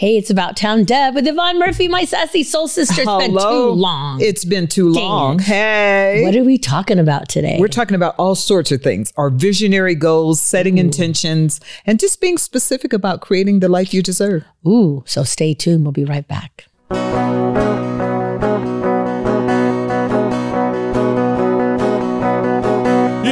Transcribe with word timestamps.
Hey, 0.00 0.16
it's 0.16 0.30
about 0.30 0.56
town 0.56 0.84
Deb 0.84 1.14
with 1.14 1.26
Yvonne 1.26 1.58
Murphy, 1.58 1.86
my 1.86 2.06
sassy 2.06 2.42
soul 2.42 2.68
sister. 2.68 3.02
It's 3.02 3.18
been 3.18 3.36
too 3.36 3.70
long. 3.72 4.18
It's 4.22 4.46
been 4.46 4.66
too 4.66 4.94
Dang 4.94 5.04
long. 5.04 5.38
Hey. 5.40 6.22
what 6.24 6.34
are 6.34 6.42
we 6.42 6.56
talking 6.56 6.98
about 6.98 7.28
today? 7.28 7.58
We're 7.60 7.68
talking 7.68 7.96
about 7.96 8.14
all 8.16 8.34
sorts 8.34 8.72
of 8.72 8.82
things 8.82 9.12
our 9.18 9.28
visionary 9.28 9.94
goals, 9.94 10.40
setting 10.40 10.78
intentions, 10.78 11.60
and 11.84 12.00
just 12.00 12.18
being 12.18 12.38
specific 12.38 12.94
about 12.94 13.20
creating 13.20 13.60
the 13.60 13.68
life 13.68 13.92
you 13.92 14.02
deserve. 14.02 14.46
Ooh, 14.66 15.04
so 15.04 15.22
stay 15.22 15.52
tuned. 15.52 15.84
We'll 15.84 15.92
be 15.92 16.06
right 16.06 16.26
back. 16.26 16.64
You 16.90 16.96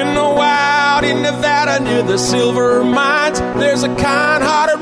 know, 0.04 0.38
out 0.38 1.02
in 1.02 1.22
Nevada 1.22 1.82
near 1.82 2.02
the 2.02 2.18
silver 2.18 2.84
mines, 2.84 3.40
there's 3.58 3.84
a 3.84 3.88
kind 3.96 4.44
hearted 4.44 4.74
woman. 4.74 4.77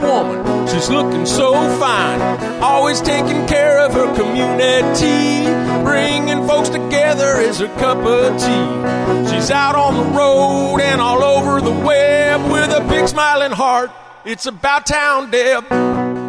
She's 0.77 0.91
looking 0.91 1.25
so 1.25 1.55
fine, 1.79 2.21
always 2.63 3.01
taking 3.01 3.47
care 3.47 3.79
of 3.79 3.95
her 3.95 4.15
community. 4.15 5.47
Bringing 5.83 6.47
folks 6.47 6.69
together 6.69 7.41
is 7.41 7.61
her 7.61 7.75
cup 7.79 7.97
of 7.97 8.39
tea. 8.39 9.31
She's 9.33 9.51
out 9.51 9.75
on 9.75 9.97
the 9.97 10.05
road 10.15 10.83
and 10.83 11.01
all 11.01 11.23
over 11.23 11.63
the 11.63 11.71
web 11.71 12.53
with 12.53 12.71
a 12.77 12.87
big 12.91 13.09
smiling 13.09 13.53
heart. 13.53 13.91
It's 14.27 14.45
about 14.45 14.85
town, 14.85 15.31
Deb. 15.31 16.26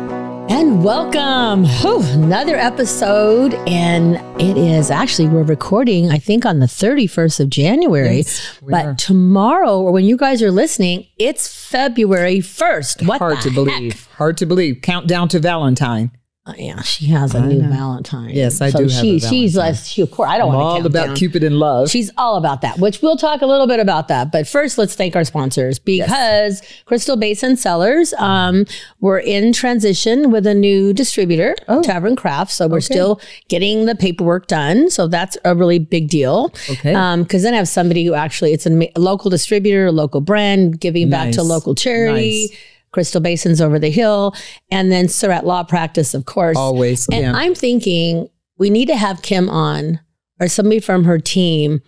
And 0.50 0.82
welcome. 0.84 1.66
Whew, 1.66 2.02
another 2.14 2.56
episode. 2.56 3.54
And 3.68 4.16
it 4.42 4.58
is 4.58 4.90
actually, 4.90 5.28
we're 5.28 5.44
recording, 5.44 6.10
I 6.10 6.18
think, 6.20 6.46
on 6.46 6.60
the 6.60 6.66
31st 6.68 7.42
of 7.42 7.50
January. 7.50 8.18
Yes, 8.18 8.58
but 8.62 8.86
are. 8.86 8.96
tomorrow, 8.96 9.82
or 9.82 9.92
when 9.92 10.06
you 10.06 10.16
guys 10.16 10.42
are 10.42 10.52
listening, 10.52 11.06
it's 11.18 11.54
February 11.54 12.38
1st. 12.40 13.06
What 13.08 13.20
Hard 13.20 13.42
to 13.42 13.50
heck? 13.50 13.56
believe. 13.56 14.08
Hard 14.16 14.38
to 14.38 14.46
believe. 14.46 14.82
Countdown 14.82 15.28
to 15.30 15.40
Valentine. 15.40 16.12
Oh, 16.50 16.54
yeah, 16.58 16.82
she 16.82 17.08
has 17.08 17.36
a 17.36 17.42
new 17.42 17.62
Valentine. 17.62 18.30
Yes, 18.30 18.62
I 18.62 18.70
so 18.70 18.78
do 18.78 18.84
have 18.86 18.92
she, 18.92 19.20
She's 19.20 19.58
like, 19.58 19.76
she, 19.76 20.02
of 20.02 20.12
course, 20.12 20.30
I 20.30 20.38
don't 20.38 20.52
I'm 20.52 20.56
want 20.58 20.78
to 20.78 20.82
all 20.82 20.86
about 20.86 21.08
down. 21.08 21.16
Cupid 21.18 21.44
and 21.44 21.60
love. 21.60 21.90
She's 21.90 22.10
all 22.18 22.38
about 22.38 22.62
that, 22.62 22.80
which 22.80 23.02
we'll 23.02 23.18
talk 23.18 23.42
a 23.42 23.46
little 23.46 23.68
bit 23.68 23.82
about 23.82 24.08
that. 24.08 24.32
But 24.32 24.48
first, 24.48 24.78
let's 24.78 24.96
thank 24.96 25.18
our 25.18 25.26
sponsors 25.26 25.78
because 25.78 26.62
Crystal 26.86 27.18
Basin 27.18 27.58
Cellars, 27.58 28.14
um, 28.14 28.66
we're 29.02 29.20
in 29.20 29.52
transition 29.52 30.32
with 30.32 30.48
a 30.48 30.54
new 30.54 30.94
distributor, 30.94 31.54
Tavern 31.84 32.16
Craft. 32.16 32.52
So 32.52 32.70
we're 32.70 32.80
still 32.80 33.20
getting 33.50 33.86
the 33.86 33.96
paperwork 33.96 34.48
done. 34.48 34.90
So 34.90 35.08
that's 35.08 35.38
a 35.44 35.54
really 35.54 35.80
big 35.80 36.08
deal. 36.08 36.54
Okay. 36.70 36.94
Um, 36.94 37.24
because 37.24 37.44
then 37.44 37.56
I 37.56 37.58
have 37.58 37.68
somebody 37.68 38.06
who 38.06 38.14
actually, 38.14 38.54
it's 38.54 38.66
a, 38.66 38.90
local 38.96 39.30
distributor, 39.30 39.88
a 39.88 39.92
local 39.92 40.22
brand, 40.22 40.80
giving 40.80 41.10
back 41.10 41.34
to 41.34 41.44
local 41.44 41.76
charity. 41.76 42.48
Nice. 42.52 42.58
Crystal 42.98 43.22
Basin's 43.22 43.62
over 43.62 43.78
the 43.78 43.92
hill, 43.92 44.34
and 44.72 44.92
then 44.92 45.08
Surratt 45.08 45.46
Law 45.46 45.64
Practice, 45.64 46.16
of 46.16 46.26
course. 46.26 46.58
Always. 46.58 47.08
And 47.10 47.22
yeah. 47.22 47.32
I'm 47.32 47.54
thinking 47.54 48.28
we 48.58 48.72
need 48.72 48.88
to 48.88 48.98
have 48.98 49.22
Kim 49.22 49.52
on 49.52 50.00
or 50.40 50.48
somebody 50.48 50.80
from 50.80 51.04
her 51.04 51.20
team. 51.20 51.84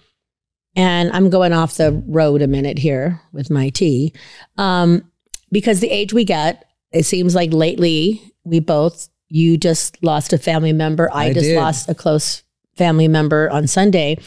And 0.76 1.12
I'm 1.12 1.32
going 1.32 1.52
off 1.52 1.78
the 1.78 2.04
road 2.06 2.44
a 2.44 2.48
minute 2.48 2.78
here 2.78 3.20
with 3.34 3.50
my 3.50 3.70
tea. 3.70 4.14
Um, 4.60 5.04
because 5.52 5.80
the 5.80 5.90
age 5.90 6.14
we 6.14 6.26
get, 6.26 6.64
it 6.92 7.08
seems 7.08 7.34
like 7.34 7.52
lately 7.54 8.22
we 8.44 8.60
both, 8.60 9.10
you 9.30 9.58
just 9.58 9.98
lost 10.04 10.32
a 10.32 10.38
family 10.38 10.74
member. 10.74 11.10
I, 11.12 11.30
I 11.30 11.34
just 11.34 11.48
did. 11.48 11.58
lost 11.58 11.90
a 11.90 11.96
close 11.96 12.44
family 12.76 13.08
member 13.08 13.50
on 13.50 13.66
Sunday. 13.66 14.20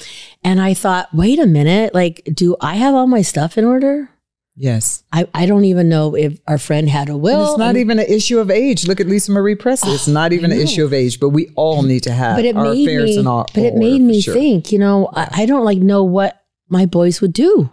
And 0.42 0.60
I 0.60 0.75
thought, 0.75 1.14
wait 1.14 1.38
a 1.38 1.47
minute, 1.47 1.94
like, 1.94 2.28
do 2.34 2.56
I 2.60 2.75
have 2.75 2.92
all 2.92 3.06
my 3.06 3.22
stuff 3.22 3.56
in 3.56 3.64
order? 3.64 4.10
Yes. 4.56 5.03
I, 5.12 5.27
I 5.34 5.47
don't 5.47 5.64
even 5.64 5.89
know 5.89 6.14
if 6.17 6.39
our 6.47 6.58
friend 6.58 6.89
had 6.89 7.08
a 7.08 7.12
And 7.12 7.22
will. 7.22 7.50
it's 7.50 7.58
not 7.58 7.70
And- 7.70 7.78
even 7.78 7.98
an 7.98 8.06
issue 8.06 8.39
of 8.39 8.50
age. 8.50 8.86
Look 8.86 9.00
at 9.00 9.06
Lisa 9.06 9.33
Marie 9.33 9.55
Presley. 9.55 9.92
It's 9.92 10.09
not 10.09 10.33
even 10.33 10.53
an 10.53 10.59
issue 10.61 10.84
of 10.84 10.92
age, 10.92 11.20
but 11.20 11.31
we 11.31 11.50
all 11.56 11.83
need 11.83 12.03
to 12.05 12.12
have 12.12 12.36
but 12.36 12.44
it 12.44 12.56
our 12.56 12.64
made 12.72 12.86
affairs 12.89 13.11
me, 13.11 13.19
in 13.19 13.27
our 13.27 13.44
but 13.55 13.62
it 13.64 13.75
made 13.75 14.00
me 14.00 14.20
sure. 14.20 14.34
think 14.34 14.72
you 14.72 14.78
know 14.78 15.09
I, 15.12 15.28
I 15.42 15.47
don't 15.47 15.64
like 15.64 15.78
know 15.78 16.05
what 16.05 16.42
my 16.69 16.86
boys 16.86 17.20
would 17.20 17.32
do 17.32 17.71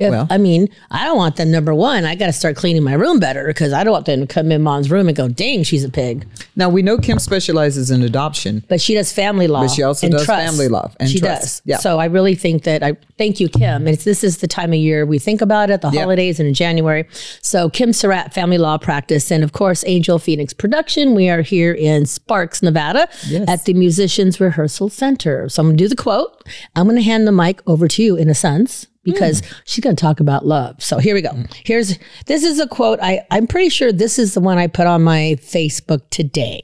if, 0.00 0.10
Well. 0.10 0.26
i 0.30 0.38
mean 0.38 0.68
i 0.90 1.04
don't 1.04 1.16
want 1.18 1.36
them 1.36 1.50
number 1.50 1.74
one 1.74 2.04
i 2.04 2.14
got 2.14 2.26
to 2.26 2.32
start 2.32 2.56
cleaning 2.56 2.82
my 2.82 2.94
room 2.94 3.20
better 3.20 3.46
because 3.46 3.72
i 3.72 3.84
don't 3.84 3.92
want 3.92 4.06
them 4.06 4.20
to 4.20 4.26
come 4.26 4.50
in 4.50 4.62
mom's 4.62 4.90
room 4.90 5.06
and 5.08 5.16
go 5.16 5.28
dang 5.28 5.62
she's 5.62 5.84
a 5.84 5.88
pig 5.90 6.26
Now 6.56 6.68
we 6.68 6.82
know 6.82 6.98
Kim 6.98 7.18
specializes 7.18 7.90
in 7.90 8.02
adoption. 8.02 8.64
but 8.68 8.80
she 8.80 8.94
does 8.94 9.12
family 9.12 9.46
law 9.46 9.60
But 9.62 9.70
she 9.70 9.82
also 9.82 10.06
and 10.06 10.12
does 10.12 10.24
trust. 10.24 10.46
family 10.46 10.68
law 10.68 10.90
and 10.98 11.08
she 11.08 11.20
trust. 11.20 11.42
does 11.42 11.62
Yeah. 11.64 11.76
so 11.78 11.98
i 12.00 12.06
really 12.06 12.34
think 12.34 12.64
that 12.64 12.82
i 12.82 12.96
thank 13.18 13.38
you 13.40 13.48
kim 13.48 13.86
it's, 13.86 14.04
this 14.04 14.24
is 14.24 14.38
the 14.38 14.48
time 14.48 14.70
of 14.72 14.78
year 14.78 15.04
we 15.06 15.18
think 15.18 15.40
about 15.42 15.70
it 15.70 15.82
the 15.82 15.90
holidays 15.90 16.40
and 16.40 16.48
in 16.48 16.54
january 16.54 17.04
so 17.42 17.68
kim 17.68 17.92
surratt 17.92 18.32
family 18.34 18.58
law 18.58 18.78
practice 18.78 19.30
and 19.30 19.44
of 19.44 19.52
course 19.52 19.84
angel 19.86 20.18
phoenix 20.18 20.52
production 20.54 21.14
we 21.14 21.28
are 21.28 21.42
here 21.42 21.72
in 21.72 22.06
sparks 22.06 22.62
nevada 22.62 23.06
Yes. 23.28 23.48
at 23.48 23.64
the 23.66 23.74
musicians 23.74 24.40
rehearsal 24.40 24.88
center 24.88 25.48
so 25.48 25.60
i'm 25.60 25.66
going 25.68 25.76
to 25.76 25.84
do 25.84 25.88
the 25.88 25.96
quote 25.96 26.42
i'm 26.74 26.86
going 26.86 26.96
to 26.96 27.02
hand 27.02 27.26
the 27.26 27.32
mic 27.32 27.60
over 27.66 27.86
to 27.88 28.02
you 28.02 28.16
in 28.16 28.28
a 28.30 28.34
sense 28.34 28.86
because 29.12 29.40
hmm. 29.40 29.54
she's 29.64 29.82
going 29.82 29.94
to 29.94 30.00
talk 30.00 30.20
about 30.20 30.46
love 30.46 30.82
so 30.82 30.98
here 30.98 31.14
we 31.14 31.22
go 31.22 31.30
hmm. 31.30 31.42
here's 31.64 31.98
this 32.26 32.44
is 32.44 32.58
a 32.58 32.66
quote 32.66 32.98
i 33.02 33.20
i'm 33.30 33.46
pretty 33.46 33.68
sure 33.68 33.92
this 33.92 34.18
is 34.18 34.34
the 34.34 34.40
one 34.40 34.58
i 34.58 34.66
put 34.66 34.86
on 34.86 35.02
my 35.02 35.36
facebook 35.40 36.02
today 36.10 36.62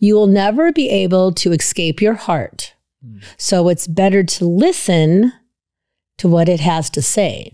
you 0.00 0.14
will 0.14 0.26
never 0.26 0.72
be 0.72 0.88
able 0.88 1.32
to 1.32 1.52
escape 1.52 2.00
your 2.00 2.14
heart 2.14 2.74
hmm. 3.04 3.18
so 3.36 3.68
it's 3.68 3.86
better 3.86 4.22
to 4.22 4.46
listen 4.46 5.32
to 6.18 6.28
what 6.28 6.48
it 6.48 6.60
has 6.60 6.90
to 6.90 7.02
say. 7.02 7.52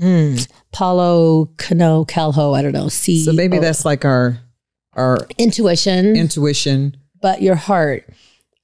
Mm. 0.00 0.48
Paulo 0.72 1.46
Cano 1.56 2.04
Calho, 2.04 2.56
I 2.56 2.62
don't 2.62 2.72
know. 2.72 2.88
C. 2.88 3.24
So 3.24 3.32
maybe 3.32 3.58
that's 3.58 3.84
like 3.84 4.04
our 4.04 4.38
our 4.94 5.18
intuition, 5.38 6.16
intuition. 6.16 6.96
but 7.20 7.42
your 7.42 7.54
heart. 7.54 8.08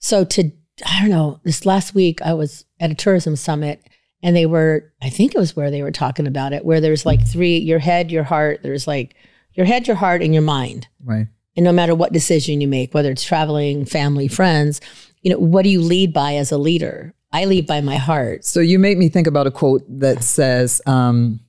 So 0.00 0.24
to 0.24 0.50
I 0.84 1.00
don't 1.00 1.10
know. 1.10 1.40
This 1.44 1.64
last 1.64 1.94
week 1.94 2.20
I 2.22 2.32
was 2.34 2.64
at 2.80 2.90
a 2.90 2.94
tourism 2.94 3.36
summit, 3.36 3.80
and 4.22 4.36
they 4.36 4.46
were 4.46 4.92
I 5.02 5.10
think 5.10 5.34
it 5.34 5.38
was 5.38 5.56
where 5.56 5.70
they 5.70 5.82
were 5.82 5.90
talking 5.90 6.26
about 6.26 6.52
it, 6.52 6.64
where 6.64 6.80
there's 6.80 7.06
like 7.06 7.26
three: 7.26 7.58
your 7.58 7.78
head, 7.78 8.10
your 8.10 8.24
heart. 8.24 8.60
There's 8.62 8.86
like 8.86 9.14
your 9.54 9.66
head, 9.66 9.86
your 9.86 9.96
heart, 9.96 10.22
and 10.22 10.32
your 10.34 10.42
mind. 10.42 10.88
Right. 11.04 11.26
And 11.56 11.64
no 11.64 11.72
matter 11.72 11.94
what 11.94 12.12
decision 12.12 12.60
you 12.60 12.68
make, 12.68 12.94
whether 12.94 13.10
it's 13.10 13.24
traveling, 13.24 13.84
family, 13.84 14.28
friends, 14.28 14.80
you 15.22 15.30
know, 15.30 15.38
what 15.38 15.62
do 15.62 15.68
you 15.68 15.80
lead 15.80 16.12
by 16.12 16.36
as 16.36 16.52
a 16.52 16.58
leader? 16.58 17.14
I 17.32 17.44
lead 17.44 17.66
by 17.66 17.80
my 17.80 17.96
heart. 17.96 18.44
So 18.44 18.60
you 18.60 18.78
made 18.78 18.98
me 18.98 19.08
think 19.08 19.26
about 19.26 19.46
a 19.46 19.50
quote 19.50 19.82
that 19.88 20.22
says, 20.22 20.80
um, 20.86 21.40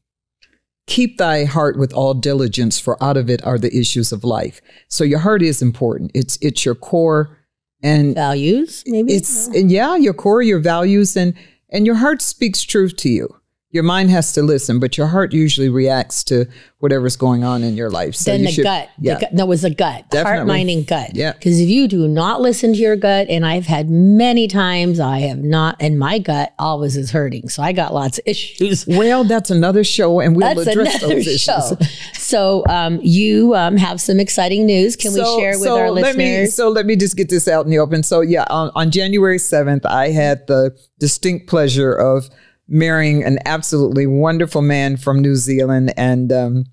"Keep 0.88 1.18
thy 1.18 1.46
heart 1.46 1.78
with 1.78 1.94
all 1.94 2.14
diligence, 2.14 2.80
for 2.80 3.02
out 3.04 3.18
of 3.18 3.30
it 3.30 3.44
are 3.46 3.58
the 3.58 3.76
issues 3.76 4.12
of 4.12 4.24
life." 4.24 4.62
So 4.88 5.04
your 5.04 5.20
heart 5.20 5.42
is 5.42 5.62
important. 5.62 6.12
It's 6.14 6.38
it's 6.42 6.66
your 6.66 6.76
core, 6.76 7.38
and 7.82 8.14
Values, 8.14 8.84
maybe? 8.86 9.14
it's 9.14 9.48
and 9.48 9.72
yeah, 9.72 9.96
your 9.96 10.14
core, 10.14 10.42
your 10.42 10.60
values, 10.60 11.16
and 11.18 11.34
and 11.72 11.86
your 11.86 11.96
heart 11.96 12.22
speaks 12.22 12.62
truth 12.64 12.96
to 12.98 13.10
you. 13.10 13.41
Your 13.74 13.84
mind 13.84 14.10
has 14.10 14.34
to 14.34 14.42
listen, 14.44 14.80
but 14.80 14.98
your 14.98 15.08
heart 15.08 15.32
usually 15.34 15.70
reacts 15.70 16.24
to 16.26 16.46
whatever's 16.80 17.16
going 17.16 17.44
on 17.46 17.64
in 17.64 17.76
your 17.76 17.90
life. 17.90 18.16
So 18.16 18.32
then 18.32 18.42
you 18.42 18.48
the 18.48 18.52
should- 18.52 18.64
gut. 18.66 18.90
yeah, 19.00 19.14
The 19.16 19.20
gut. 19.22 19.34
No, 19.34 19.46
it 19.46 19.48
was 19.48 19.62
the 19.62 19.70
gut. 19.70 19.94
Heart, 19.94 20.10
Definitely. 20.12 20.46
mind, 20.48 20.70
and 20.70 20.88
gut. 20.88 21.12
Yeah. 21.16 21.32
Because 21.34 21.60
if 21.60 21.70
you 21.70 21.88
do 21.88 22.08
not 22.08 22.42
listen 22.42 22.74
to 22.74 22.80
your 22.80 22.96
gut, 22.98 23.28
and 23.30 23.46
I've 23.46 23.68
had 23.68 23.90
many 23.90 24.48
times 24.50 25.00
I 25.00 25.20
have 25.20 25.38
not, 25.40 25.78
and 25.80 25.98
my 25.98 26.20
gut 26.20 26.54
always 26.60 26.98
is 26.98 27.12
hurting. 27.12 27.48
So 27.50 27.64
I 27.64 27.72
got 27.72 27.94
lots 27.94 28.18
of 28.18 28.24
issues. 28.28 28.86
Well, 29.02 29.24
that's 29.24 29.50
another 29.50 29.84
show, 29.84 30.20
and 30.20 30.36
we'll 30.36 30.54
That's 30.54 30.68
address 30.68 31.02
those 31.02 31.12
issues. 31.28 31.42
show. 31.42 31.78
So 32.14 32.64
um, 32.68 33.00
you 33.02 33.56
um, 33.56 33.78
have 33.78 34.02
some 34.02 34.20
exciting 34.20 34.66
news. 34.66 34.96
Can 34.96 35.14
we 35.14 35.20
share 35.24 35.58
with 35.58 35.68
our 35.70 35.92
let 35.92 36.16
me, 36.18 36.26
listeners? 36.26 36.56
so 36.56 36.70
let 36.70 36.86
me 36.86 36.96
just 36.96 37.16
get 37.16 37.30
this 37.30 37.48
out 37.48 37.66
in 37.66 37.72
the 37.72 37.80
open. 37.80 38.04
So 38.04 38.22
yeah, 38.22 38.46
on, 38.50 38.72
on 38.76 38.92
January 38.92 39.38
7th, 39.38 39.86
I 39.86 40.10
had 40.10 40.46
the 40.48 40.78
distinct 41.00 41.48
pleasure 41.48 41.94
of 41.94 42.30
marrying 42.72 43.24
an 43.24 43.38
absolutely 43.46 44.08
wonderful 44.08 44.62
man 44.62 44.98
from 44.98 45.22
New 45.22 45.36
Zealand. 45.36 45.94
And 45.98 46.32
um, 46.32 46.66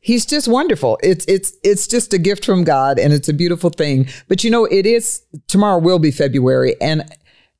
he's 0.00 0.24
just 0.24 0.48
wonderful. 0.48 0.98
It's 1.02 1.24
it's 1.26 1.52
it's 1.62 1.86
just 1.86 2.14
a 2.14 2.18
gift 2.18 2.44
from 2.44 2.64
God 2.64 2.98
and 2.98 3.12
it's 3.12 3.28
a 3.28 3.34
beautiful 3.34 3.70
thing. 3.70 4.06
But 4.28 4.44
you 4.44 4.50
know, 4.50 4.64
it 4.66 4.86
is 4.86 5.22
tomorrow 5.48 5.78
will 5.78 5.98
be 5.98 6.10
February. 6.10 6.80
And 6.80 7.04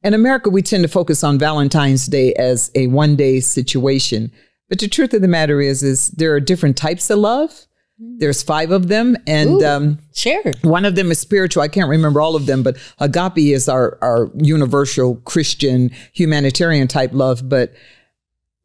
in 0.02 0.14
America, 0.14 0.50
we 0.50 0.62
tend 0.62 0.84
to 0.84 0.88
focus 0.88 1.24
on 1.24 1.38
Valentine's 1.38 2.06
Day 2.06 2.34
as 2.34 2.70
a 2.74 2.86
one 2.86 3.16
day 3.16 3.40
situation. 3.40 4.30
But 4.68 4.78
the 4.78 4.88
truth 4.88 5.12
of 5.14 5.22
the 5.22 5.28
matter 5.28 5.60
is, 5.60 5.82
is 5.82 6.08
there 6.08 6.34
are 6.34 6.40
different 6.40 6.76
types 6.76 7.10
of 7.10 7.18
love. 7.18 7.66
There's 7.98 8.42
five 8.42 8.70
of 8.72 8.88
them, 8.88 9.16
and 9.26 9.62
um, 9.62 9.98
share. 10.14 10.42
one 10.62 10.84
of 10.84 10.96
them 10.96 11.10
is 11.12 11.18
spiritual. 11.20 11.62
I 11.62 11.68
can't 11.68 11.88
remember 11.88 12.20
all 12.20 12.34
of 12.34 12.46
them, 12.46 12.62
but 12.64 12.76
agape 12.98 13.38
is 13.54 13.68
our 13.68 13.98
our 14.02 14.30
universal 14.36 15.16
Christian 15.24 15.90
humanitarian 16.12 16.88
type 16.88 17.10
love. 17.12 17.48
But 17.48 17.72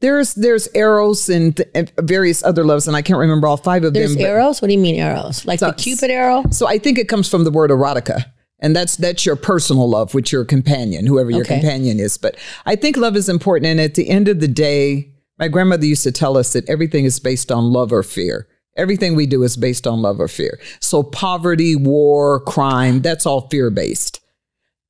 there's 0.01 0.33
there's 0.33 0.67
eros 0.73 1.29
and, 1.29 1.61
and 1.75 1.91
various 1.99 2.43
other 2.43 2.63
loves, 2.63 2.87
and 2.87 2.97
I 2.97 3.01
can't 3.03 3.19
remember 3.19 3.47
all 3.47 3.57
five 3.57 3.83
of 3.83 3.93
There's 3.93 4.15
them. 4.15 4.25
arrows. 4.25 4.61
What 4.61 4.69
do 4.69 4.73
you 4.73 4.79
mean 4.79 4.95
arrows? 4.99 5.45
Like 5.45 5.59
the 5.59 5.73
Cupid 5.73 6.09
arrow? 6.09 6.43
so 6.51 6.67
I 6.67 6.79
think 6.79 6.97
it 6.97 7.07
comes 7.07 7.29
from 7.29 7.43
the 7.43 7.51
word 7.51 7.69
erotica. 7.69 8.25
And 8.61 8.75
that's 8.75 8.97
that's 8.97 9.25
your 9.25 9.35
personal 9.37 9.87
love 9.89 10.13
with 10.13 10.31
your 10.33 10.43
companion, 10.43 11.05
whoever 11.05 11.29
your 11.31 11.41
Okay. 11.41 11.59
companion 11.61 11.97
is. 11.99 12.17
But 12.17 12.35
I 12.65 12.75
think 12.75 12.97
love 12.97 13.15
is 13.15 13.29
important. 13.29 13.67
And 13.67 13.79
at 13.79 13.93
the 13.95 14.09
end 14.09 14.27
of 14.27 14.41
the 14.41 14.49
day, 14.49 15.13
my 15.37 15.47
grandmother 15.47 15.85
used 15.85 16.03
to 16.03 16.11
tell 16.11 16.35
us 16.35 16.51
that 16.53 16.67
everything 16.69 17.05
is 17.05 17.19
based 17.19 17.51
on 17.53 17.71
love 17.71 17.93
or 17.93 18.03
fear. 18.03 18.47
Everything 18.77 19.15
we 19.15 19.25
do 19.25 19.43
is 19.43 19.57
based 19.57 19.85
on 19.87 20.01
love 20.01 20.19
or 20.19 20.27
fear. 20.27 20.59
So 20.79 21.03
poverty, 21.03 21.75
war, 21.75 22.39
crime, 22.41 23.01
that's 23.01 23.25
all 23.25 23.47
fear 23.49 23.69
based. 23.69 24.21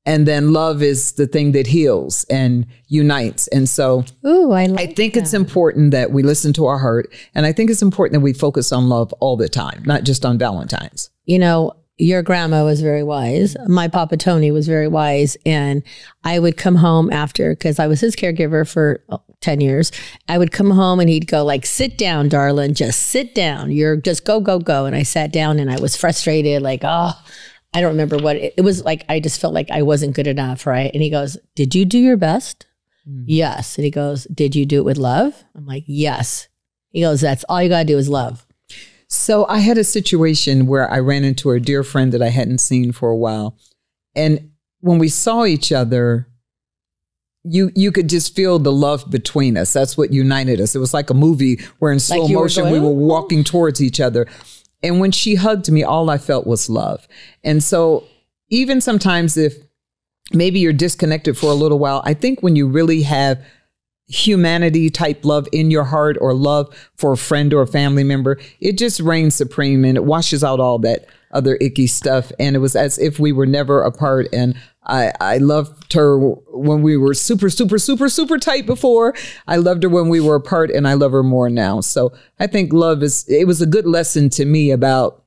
And 0.05 0.27
then 0.27 0.53
love 0.53 0.81
is 0.81 1.13
the 1.13 1.27
thing 1.27 1.51
that 1.51 1.67
heals 1.67 2.23
and 2.25 2.65
unites. 2.87 3.47
And 3.49 3.67
so 3.69 4.05
Ooh, 4.25 4.51
I 4.51 4.65
like 4.65 4.89
I 4.89 4.93
think 4.93 5.15
it's 5.17 5.33
important 5.33 5.91
that 5.91 6.11
we 6.11 6.23
listen 6.23 6.51
to 6.53 6.65
our 6.65 6.79
heart. 6.79 7.13
And 7.35 7.45
I 7.45 7.51
think 7.51 7.69
it's 7.69 7.81
important 7.81 8.13
that 8.13 8.23
we 8.23 8.33
focus 8.33 8.71
on 8.71 8.89
love 8.89 9.13
all 9.19 9.37
the 9.37 9.49
time, 9.49 9.83
not 9.85 10.03
just 10.03 10.25
on 10.25 10.37
Valentine's. 10.37 11.11
you 11.25 11.37
know, 11.37 11.73
your 11.99 12.23
grandma 12.23 12.63
was 12.63 12.81
very 12.81 13.03
wise. 13.03 13.57
My 13.67 13.89
Papa 13.89 14.15
Tony 14.15 14.51
was 14.51 14.67
very 14.67 14.87
wise. 14.87 15.35
And 15.45 15.83
I 16.23 16.39
would 16.39 16.55
come 16.55 16.75
home 16.75 17.11
after, 17.11 17.51
because 17.51 17.77
I 17.77 17.87
was 17.87 17.99
his 17.99 18.15
caregiver 18.15 18.67
for 18.67 19.03
oh, 19.09 19.21
10 19.41 19.59
years. 19.59 19.91
I 20.29 20.37
would 20.37 20.53
come 20.53 20.71
home 20.71 21.01
and 21.01 21.09
he'd 21.09 21.27
go 21.27 21.43
like, 21.43 21.65
sit 21.65 21.97
down, 21.97 22.29
darling, 22.29 22.73
just 22.73 23.01
sit 23.07 23.35
down. 23.35 23.71
You're 23.71 23.97
just 23.97 24.25
go, 24.25 24.39
go, 24.39 24.59
go. 24.59 24.85
And 24.85 24.95
I 24.95 25.03
sat 25.03 25.33
down 25.33 25.59
and 25.59 25.69
I 25.69 25.79
was 25.79 25.97
frustrated, 25.97 26.61
like, 26.61 26.81
oh, 26.83 27.11
I 27.73 27.81
don't 27.81 27.91
remember 27.91 28.17
what 28.17 28.37
it, 28.37 28.53
it 28.55 28.61
was 28.61 28.83
like. 28.83 29.03
I 29.09 29.19
just 29.19 29.41
felt 29.41 29.53
like 29.53 29.69
I 29.69 29.81
wasn't 29.81 30.15
good 30.15 30.27
enough. 30.27 30.65
Right. 30.65 30.89
And 30.93 31.03
he 31.03 31.09
goes, 31.09 31.37
did 31.55 31.75
you 31.75 31.83
do 31.83 31.99
your 31.99 32.17
best? 32.17 32.65
Mm. 33.07 33.25
Yes. 33.27 33.77
And 33.77 33.83
he 33.83 33.91
goes, 33.91 34.23
did 34.25 34.55
you 34.55 34.65
do 34.65 34.77
it 34.79 34.85
with 34.85 34.97
love? 34.97 35.43
I'm 35.53 35.65
like, 35.65 35.83
yes. 35.85 36.47
He 36.91 37.01
goes, 37.01 37.21
that's 37.21 37.43
all 37.49 37.61
you 37.61 37.69
got 37.69 37.79
to 37.79 37.85
do 37.85 37.97
is 37.97 38.07
love. 38.07 38.45
So 39.09 39.47
I 39.47 39.59
had 39.59 39.77
a 39.77 39.83
situation 39.83 40.67
where 40.67 40.89
I 40.89 41.00
ran 41.00 41.23
into 41.23 41.50
a 41.51 41.59
dear 41.59 41.83
friend 41.83 42.11
that 42.13 42.21
I 42.21 42.29
hadn't 42.29 42.59
seen 42.59 42.91
for 42.91 43.09
a 43.09 43.17
while. 43.17 43.57
And 44.15 44.51
when 44.81 45.00
we 45.00 45.09
saw 45.09 45.45
each 45.45 45.71
other, 45.71 46.27
you 47.44 47.71
you 47.75 47.91
could 47.91 48.09
just 48.09 48.35
feel 48.35 48.59
the 48.59 48.71
love 48.71 49.09
between 49.09 49.57
us. 49.57 49.73
That's 49.73 49.97
what 49.97 50.13
united 50.13 50.61
us. 50.61 50.75
It 50.75 50.79
was 50.79 50.94
like 50.94 51.09
a 51.09 51.15
movie 51.15 51.59
where 51.79 51.91
in 51.91 52.00
slow 52.00 52.27
were 52.27 52.41
motion 52.41 52.63
going, 52.65 52.73
we 52.73 52.79
were 52.79 52.94
walking 52.94 53.44
towards 53.44 53.81
each 53.81 54.00
other. 54.00 54.27
And 54.83 55.00
when 55.00 55.11
she 55.11 55.35
hugged 55.35 55.71
me, 55.71 55.83
all 55.83 56.09
I 56.09 56.17
felt 56.17 56.45
was 56.45 56.69
love. 56.69 57.07
And 57.44 57.63
so 57.63 58.06
even 58.50 58.79
sometimes 58.79 59.38
if 59.38 59.56
maybe 60.31 60.59
you're 60.59 60.73
disconnected 60.73 61.38
for 61.38 61.47
a 61.47 61.56
little 61.56 61.79
while, 61.79 62.01
I 62.06 62.13
think 62.13 62.44
when 62.44 62.56
you 62.56 62.67
really 62.67 63.01
have 63.03 63.44
humanity 64.09 64.89
type 64.89 65.23
love 65.23 65.47
in 65.51 65.71
your 65.71 65.83
heart 65.85 66.17
or 66.19 66.33
love 66.33 66.75
for 66.97 67.13
a 67.13 67.17
friend 67.17 67.53
or 67.53 67.61
a 67.61 67.67
family 67.67 68.03
member, 68.03 68.39
it 68.59 68.77
just 68.77 69.00
reigns 69.00 69.35
supreme 69.35 69.85
and 69.85 69.95
it 69.95 70.03
washes 70.03 70.44
out 70.44 70.59
all 70.59 70.79
that 70.79 71.06
other 71.31 71.57
icky 71.61 71.85
stuff. 71.85 72.31
And 72.39 72.56
it 72.56 72.59
was 72.59 72.75
as 72.75 72.97
if 72.97 73.19
we 73.19 73.31
were 73.31 73.45
never 73.45 73.83
apart. 73.83 74.27
And 74.33 74.56
I, 74.83 75.13
I 75.21 75.38
loved 75.38 75.94
her 75.94 76.17
when 76.19 76.81
we 76.81 76.97
were 76.97 77.13
super, 77.13 77.51
super, 77.51 77.77
super, 77.77 78.09
super 78.09 78.39
tight 78.39 78.65
before. 78.65 79.13
I 79.47 79.57
loved 79.57 79.83
her 79.83 79.89
when 79.89 80.09
we 80.09 80.19
were 80.19 80.35
apart 80.35 80.71
and 80.71 80.88
I 80.88 80.95
love 80.95 81.11
her 81.11 81.23
more 81.23 81.50
now. 81.50 81.81
So 81.81 82.11
I 82.39 82.47
think 82.47 82.73
love 82.73 83.03
is, 83.03 83.25
it 83.29 83.45
was 83.45 83.61
a 83.61 83.67
good 83.67 83.85
lesson 83.85 84.29
to 84.31 84.45
me 84.45 84.71
about 84.71 85.23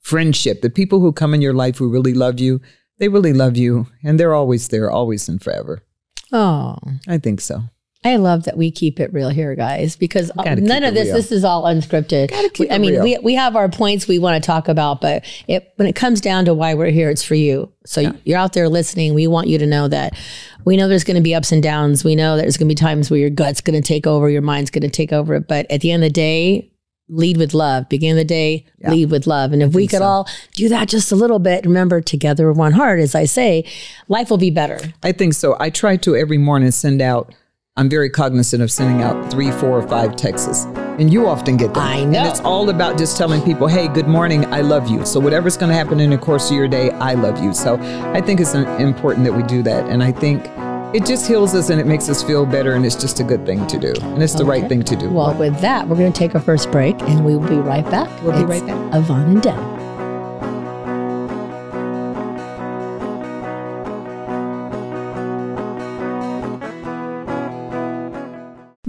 friendship. 0.00 0.60
The 0.60 0.70
people 0.70 1.00
who 1.00 1.12
come 1.12 1.34
in 1.34 1.42
your 1.42 1.54
life 1.54 1.78
who 1.78 1.90
really 1.90 2.14
love 2.14 2.38
you, 2.38 2.60
they 2.98 3.08
really 3.08 3.32
love 3.32 3.56
you 3.56 3.88
and 4.04 4.20
they're 4.20 4.34
always 4.34 4.68
there, 4.68 4.88
always 4.88 5.28
and 5.28 5.42
forever. 5.42 5.82
Oh, 6.32 6.76
I 7.08 7.18
think 7.18 7.40
so. 7.40 7.64
I 8.06 8.16
love 8.16 8.44
that 8.44 8.56
we 8.56 8.70
keep 8.70 9.00
it 9.00 9.12
real 9.12 9.28
here, 9.30 9.54
guys, 9.54 9.96
because 9.96 10.30
none 10.36 10.84
of 10.84 10.94
this, 10.94 11.06
real. 11.06 11.14
this 11.16 11.32
is 11.32 11.44
all 11.44 11.64
unscripted. 11.64 12.30
We- 12.58 12.70
I 12.70 12.78
mean, 12.78 12.92
real. 12.92 13.02
we, 13.02 13.18
we 13.18 13.34
have 13.34 13.56
our 13.56 13.68
points 13.68 14.06
we 14.06 14.18
want 14.18 14.42
to 14.42 14.46
talk 14.46 14.68
about, 14.68 15.00
but 15.00 15.24
it, 15.48 15.72
when 15.76 15.88
it 15.88 15.94
comes 15.94 16.20
down 16.20 16.44
to 16.46 16.54
why 16.54 16.74
we're 16.74 16.90
here, 16.90 17.10
it's 17.10 17.22
for 17.24 17.34
you. 17.34 17.72
So 17.84 18.12
you're 18.24 18.38
out 18.38 18.52
there 18.52 18.68
listening. 18.68 19.14
We 19.14 19.26
want 19.26 19.48
you 19.48 19.58
to 19.58 19.66
know 19.66 19.88
that 19.88 20.16
we 20.64 20.76
know 20.76 20.88
there's 20.88 21.04
going 21.04 21.16
to 21.16 21.22
be 21.22 21.34
ups 21.34 21.52
and 21.52 21.62
downs. 21.62 22.04
We 22.04 22.16
know 22.16 22.36
there's 22.36 22.56
going 22.56 22.68
to 22.68 22.72
be 22.72 22.76
times 22.76 23.10
where 23.10 23.20
your 23.20 23.30
gut's 23.30 23.60
going 23.60 23.80
to 23.80 23.86
take 23.86 24.06
over, 24.06 24.28
your 24.30 24.42
mind's 24.42 24.70
going 24.70 24.82
to 24.82 24.90
take 24.90 25.12
over. 25.12 25.38
But 25.40 25.70
at 25.70 25.80
the 25.80 25.90
end 25.92 26.02
of 26.02 26.08
the 26.10 26.12
day, 26.12 26.72
lead 27.08 27.36
with 27.36 27.54
love. 27.54 27.88
Begin 27.88 28.12
of 28.12 28.16
the 28.16 28.24
day, 28.24 28.66
lead 28.90 29.10
with 29.10 29.26
love. 29.28 29.52
And 29.52 29.62
if 29.62 29.74
we 29.74 29.86
could 29.86 30.02
all 30.02 30.28
do 30.54 30.68
that 30.70 30.88
just 30.88 31.12
a 31.12 31.16
little 31.16 31.38
bit, 31.38 31.64
remember, 31.64 32.00
together 32.00 32.48
with 32.48 32.56
one 32.56 32.72
heart, 32.72 32.98
as 32.98 33.14
I 33.14 33.26
say, 33.26 33.64
life 34.08 34.28
will 34.28 34.38
be 34.38 34.50
better. 34.50 34.80
I 35.04 35.12
think 35.12 35.34
so. 35.34 35.56
I 35.60 35.70
try 35.70 35.96
to 35.98 36.16
every 36.16 36.38
morning 36.38 36.72
send 36.72 37.00
out, 37.00 37.32
I'm 37.78 37.90
very 37.90 38.08
cognizant 38.08 38.62
of 38.62 38.70
sending 38.70 39.02
out 39.02 39.30
three, 39.30 39.50
four, 39.50 39.78
or 39.78 39.86
five 39.86 40.16
texts. 40.16 40.64
And 40.98 41.12
you 41.12 41.26
often 41.26 41.58
get 41.58 41.74
them. 41.74 41.82
I 41.82 42.04
know. 42.04 42.20
And 42.20 42.28
it's 42.28 42.40
all 42.40 42.70
about 42.70 42.96
just 42.96 43.18
telling 43.18 43.42
people, 43.42 43.66
hey, 43.66 43.86
good 43.86 44.08
morning, 44.08 44.46
I 44.46 44.62
love 44.62 44.88
you. 44.88 45.04
So 45.04 45.20
whatever's 45.20 45.58
going 45.58 45.68
to 45.68 45.74
happen 45.76 46.00
in 46.00 46.08
the 46.08 46.16
course 46.16 46.48
of 46.48 46.56
your 46.56 46.68
day, 46.68 46.88
I 46.92 47.12
love 47.12 47.44
you. 47.44 47.52
So 47.52 47.76
I 48.14 48.22
think 48.22 48.40
it's 48.40 48.54
important 48.54 49.26
that 49.26 49.34
we 49.34 49.42
do 49.42 49.62
that. 49.64 49.90
And 49.90 50.02
I 50.02 50.10
think 50.10 50.46
it 50.96 51.04
just 51.04 51.26
heals 51.28 51.54
us 51.54 51.68
and 51.68 51.78
it 51.78 51.86
makes 51.86 52.08
us 52.08 52.22
feel 52.22 52.46
better. 52.46 52.72
And 52.72 52.86
it's 52.86 52.96
just 52.96 53.20
a 53.20 53.24
good 53.24 53.44
thing 53.44 53.66
to 53.66 53.78
do. 53.78 53.92
And 54.00 54.22
it's 54.22 54.34
the 54.34 54.46
right 54.46 54.66
thing 54.66 54.82
to 54.82 54.96
do. 54.96 55.10
Well, 55.10 55.34
with 55.34 55.60
that, 55.60 55.86
we're 55.86 55.96
going 55.96 56.10
to 56.14 56.18
take 56.18 56.34
our 56.34 56.40
first 56.40 56.70
break 56.72 56.98
and 57.02 57.26
we 57.26 57.36
will 57.36 57.46
be 57.46 57.56
right 57.56 57.84
back. 57.84 58.08
We'll 58.22 58.38
be 58.38 58.46
right 58.46 58.66
back. 58.66 58.94
Yvonne 58.94 59.32
and 59.32 59.42
Deb. 59.42 59.75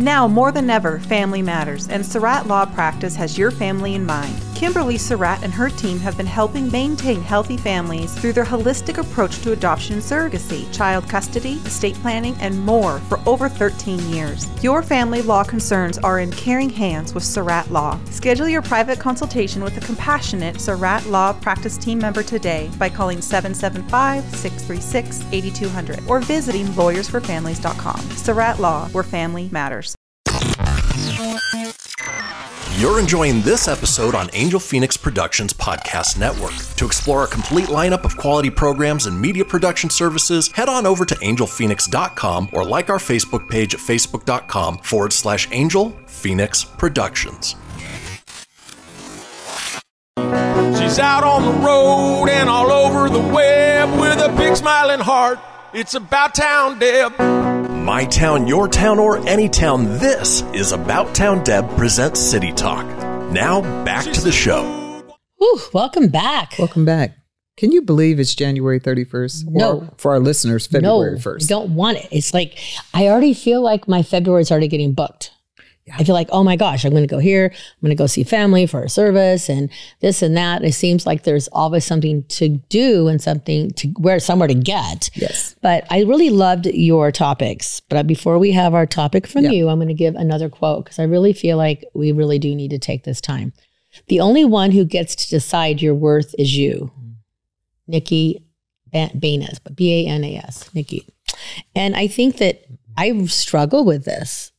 Now 0.08 0.26
more 0.26 0.54
than 0.54 0.70
ever, 0.70 1.00
family 1.00 1.42
matters, 1.42 1.90
and 1.90 2.06
Surratt 2.06 2.48
Law 2.48 2.66
Practice 2.66 3.14
has 3.18 3.38
your 3.38 3.52
family 3.52 3.94
in 3.94 4.06
mind. 4.06 4.34
Kimberly 4.56 4.98
Surratt 4.98 5.44
and 5.44 5.54
her 5.54 5.70
team 5.70 6.00
have 6.00 6.16
been 6.16 6.26
helping 6.26 6.72
maintain 6.72 7.22
healthy 7.22 7.58
families 7.58 8.18
through 8.18 8.32
their 8.32 8.46
holistic 8.46 9.00
approach 9.00 9.42
to 9.42 9.52
adoption 9.52 9.96
and 9.96 10.02
surrogacy, 10.02 10.74
child 10.74 11.10
custody, 11.10 11.60
estate 11.66 11.96
planning, 11.96 12.38
and 12.40 12.58
more 12.66 13.00
for 13.10 13.20
over 13.26 13.50
13 13.50 14.00
years. 14.10 14.48
Your 14.64 14.82
family 14.82 15.22
law 15.22 15.44
concerns 15.44 15.98
are 15.98 16.22
in 16.22 16.32
caring 16.32 16.70
hands 16.70 17.14
with 17.14 17.26
Surratt 17.26 17.70
Law. 17.70 18.00
Schedule 18.10 18.48
your 18.48 18.62
private 18.62 19.00
consultation 19.00 19.62
with 19.62 19.76
a 19.76 19.86
compassionate 19.86 20.62
Surratt 20.62 21.06
Law 21.08 21.34
Practice 21.34 21.78
team 21.78 22.00
member 22.00 22.24
today 22.24 22.72
by 22.80 22.88
calling 22.88 23.22
775 23.22 24.24
636 24.24 25.26
8200 25.34 26.00
or 26.08 26.22
visiting 26.22 26.68
lawyersforfamilies.com. 26.68 28.00
Surratt 28.12 28.60
Law, 28.62 28.88
where 28.88 29.04
family 29.04 29.50
matters. 29.52 29.97
You're 32.78 33.00
enjoying 33.00 33.42
this 33.42 33.68
episode 33.68 34.14
on 34.14 34.30
Angel 34.34 34.60
Phoenix 34.60 34.96
Productions 34.98 35.52
Podcast 35.52 36.20
Network. 36.20 36.54
To 36.76 36.86
explore 36.86 37.24
a 37.24 37.28
complete 37.28 37.70
lineup 37.70 38.06
of 38.06 38.16
quality 38.18 38.52
programs 38.52 39.08
and 39.08 39.20
media 39.20 39.44
production 39.44 39.90
services, 39.90 40.52
head 40.52 40.70
on 40.70 40.86
over 40.86 41.04
to 41.04 41.16
angelphoenix.com 41.16 42.50
or 42.54 42.64
like 42.64 42.92
our 42.92 43.00
Facebook 43.00 43.50
page 43.50 43.74
at 43.74 43.80
facebook.com 43.80 44.78
forward 44.78 45.12
slash 45.12 45.48
Angel 45.52 45.90
Phoenix 46.06 46.64
Productions. 46.64 47.56
She's 50.78 51.00
out 51.00 51.24
on 51.24 51.46
the 51.46 51.66
road 51.66 52.28
and 52.30 52.48
all 52.48 52.72
over 52.72 53.10
the 53.10 53.28
web 53.34 54.00
with 54.00 54.20
a 54.20 54.32
big 54.38 54.56
smiling 54.56 55.00
heart. 55.00 55.40
It's 55.74 55.96
about 55.96 56.36
town, 56.36 56.78
Deb. 56.78 57.47
My 57.88 58.04
town, 58.04 58.48
your 58.48 58.68
town, 58.68 59.00
or 59.00 59.26
any 59.30 59.48
town, 59.48 59.86
this 59.98 60.42
is 60.54 60.74
About 60.74 61.16
Town 61.16 61.42
Deb 61.46 61.70
presents 61.78 62.20
City 62.20 62.52
Talk. 62.52 62.86
Now, 63.32 63.62
back 63.86 64.04
to 64.12 64.20
the 64.20 64.30
show. 64.30 64.66
Whew, 65.38 65.62
welcome 65.72 66.10
back. 66.10 66.56
Welcome 66.60 66.84
back. 66.84 67.16
Can 67.56 67.72
you 67.72 67.82
believe 67.82 68.20
it's 68.20 68.36
January 68.36 68.82
31st? 68.82 69.46
No. 69.48 69.78
Or 69.78 69.90
for 69.96 70.12
our 70.12 70.20
listeners, 70.20 70.70
no, 70.70 70.80
February 70.80 71.16
I 71.18 71.22
1st. 71.22 71.48
don't 71.48 71.76
want 71.76 72.00
it. 72.00 72.10
It's 72.12 72.34
like 72.34 72.60
I 72.94 73.08
already 73.08 73.34
feel 73.34 73.62
like 73.62 73.88
my 73.88 74.04
February 74.04 74.42
is 74.42 74.52
already 74.52 74.68
getting 74.68 74.92
booked. 74.92 75.32
I 75.96 76.04
feel 76.04 76.14
like, 76.16 76.28
oh 76.32 76.44
my 76.44 76.56
gosh, 76.56 76.84
I'm 76.84 76.92
going 76.92 77.04
to 77.08 77.08
go 77.08 77.20
here. 77.20 77.46
I'm 77.54 77.82
going 77.82 77.90
to 77.96 77.96
go 77.96 78.08
see 78.08 78.24
family 78.24 78.66
for 78.66 78.84
a 78.84 78.90
service 78.90 79.50
and 79.50 79.70
this 80.02 80.22
and 80.22 80.36
that. 80.36 80.64
It 80.64 80.74
seems 80.74 81.06
like 81.06 81.24
there's 81.24 81.48
always 81.50 81.86
something 81.86 82.24
to 82.30 82.50
do 82.70 83.08
and 83.08 83.22
something 83.22 83.72
to 83.72 83.88
where 84.00 84.20
somewhere 84.20 84.48
to 84.50 84.54
get. 84.54 85.10
Yes. 85.14 85.56
But 85.62 85.86
I 85.90 86.02
really 86.04 86.30
loved 86.30 86.66
your 86.66 87.12
topics. 87.12 87.80
But 87.82 88.06
before 88.08 88.38
we 88.38 88.52
have 88.52 88.74
our 88.74 88.86
topic 88.86 89.28
from 89.28 89.46
Yeah. 89.46 89.52
you, 89.52 89.70
I'm 89.70 89.78
going 89.78 89.88
to 89.88 89.94
give 89.94 90.16
another 90.16 90.50
quote 90.50 90.84
because 90.86 91.00
I 91.00 91.04
really 91.04 91.32
feel 91.34 91.58
like 91.58 91.86
we 91.94 92.12
really 92.12 92.40
do 92.40 92.54
need 92.54 92.72
to 92.72 92.80
take 92.80 93.04
this 93.06 93.22
time. 93.22 93.54
The 94.08 94.20
only 94.20 94.44
one 94.46 94.72
who 94.72 94.84
gets 94.84 95.16
to 95.16 95.30
decide 95.30 95.82
your 95.82 95.96
worth 95.96 96.36
is 96.38 96.58
you. 96.58 96.92
Nikki 97.88 98.44
Ba- 98.92 99.12
Banas, 99.16 99.60
but 99.64 99.76
B 99.76 100.06
A 100.06 100.10
N 100.10 100.24
A 100.24 100.36
S, 100.38 100.70
Nikki. 100.74 101.08
And 101.76 101.96
I 101.96 102.08
think 102.08 102.38
that 102.38 102.66
I 102.98 103.26
struggle 103.28 103.86
with 103.86 104.06
this. 104.06 104.52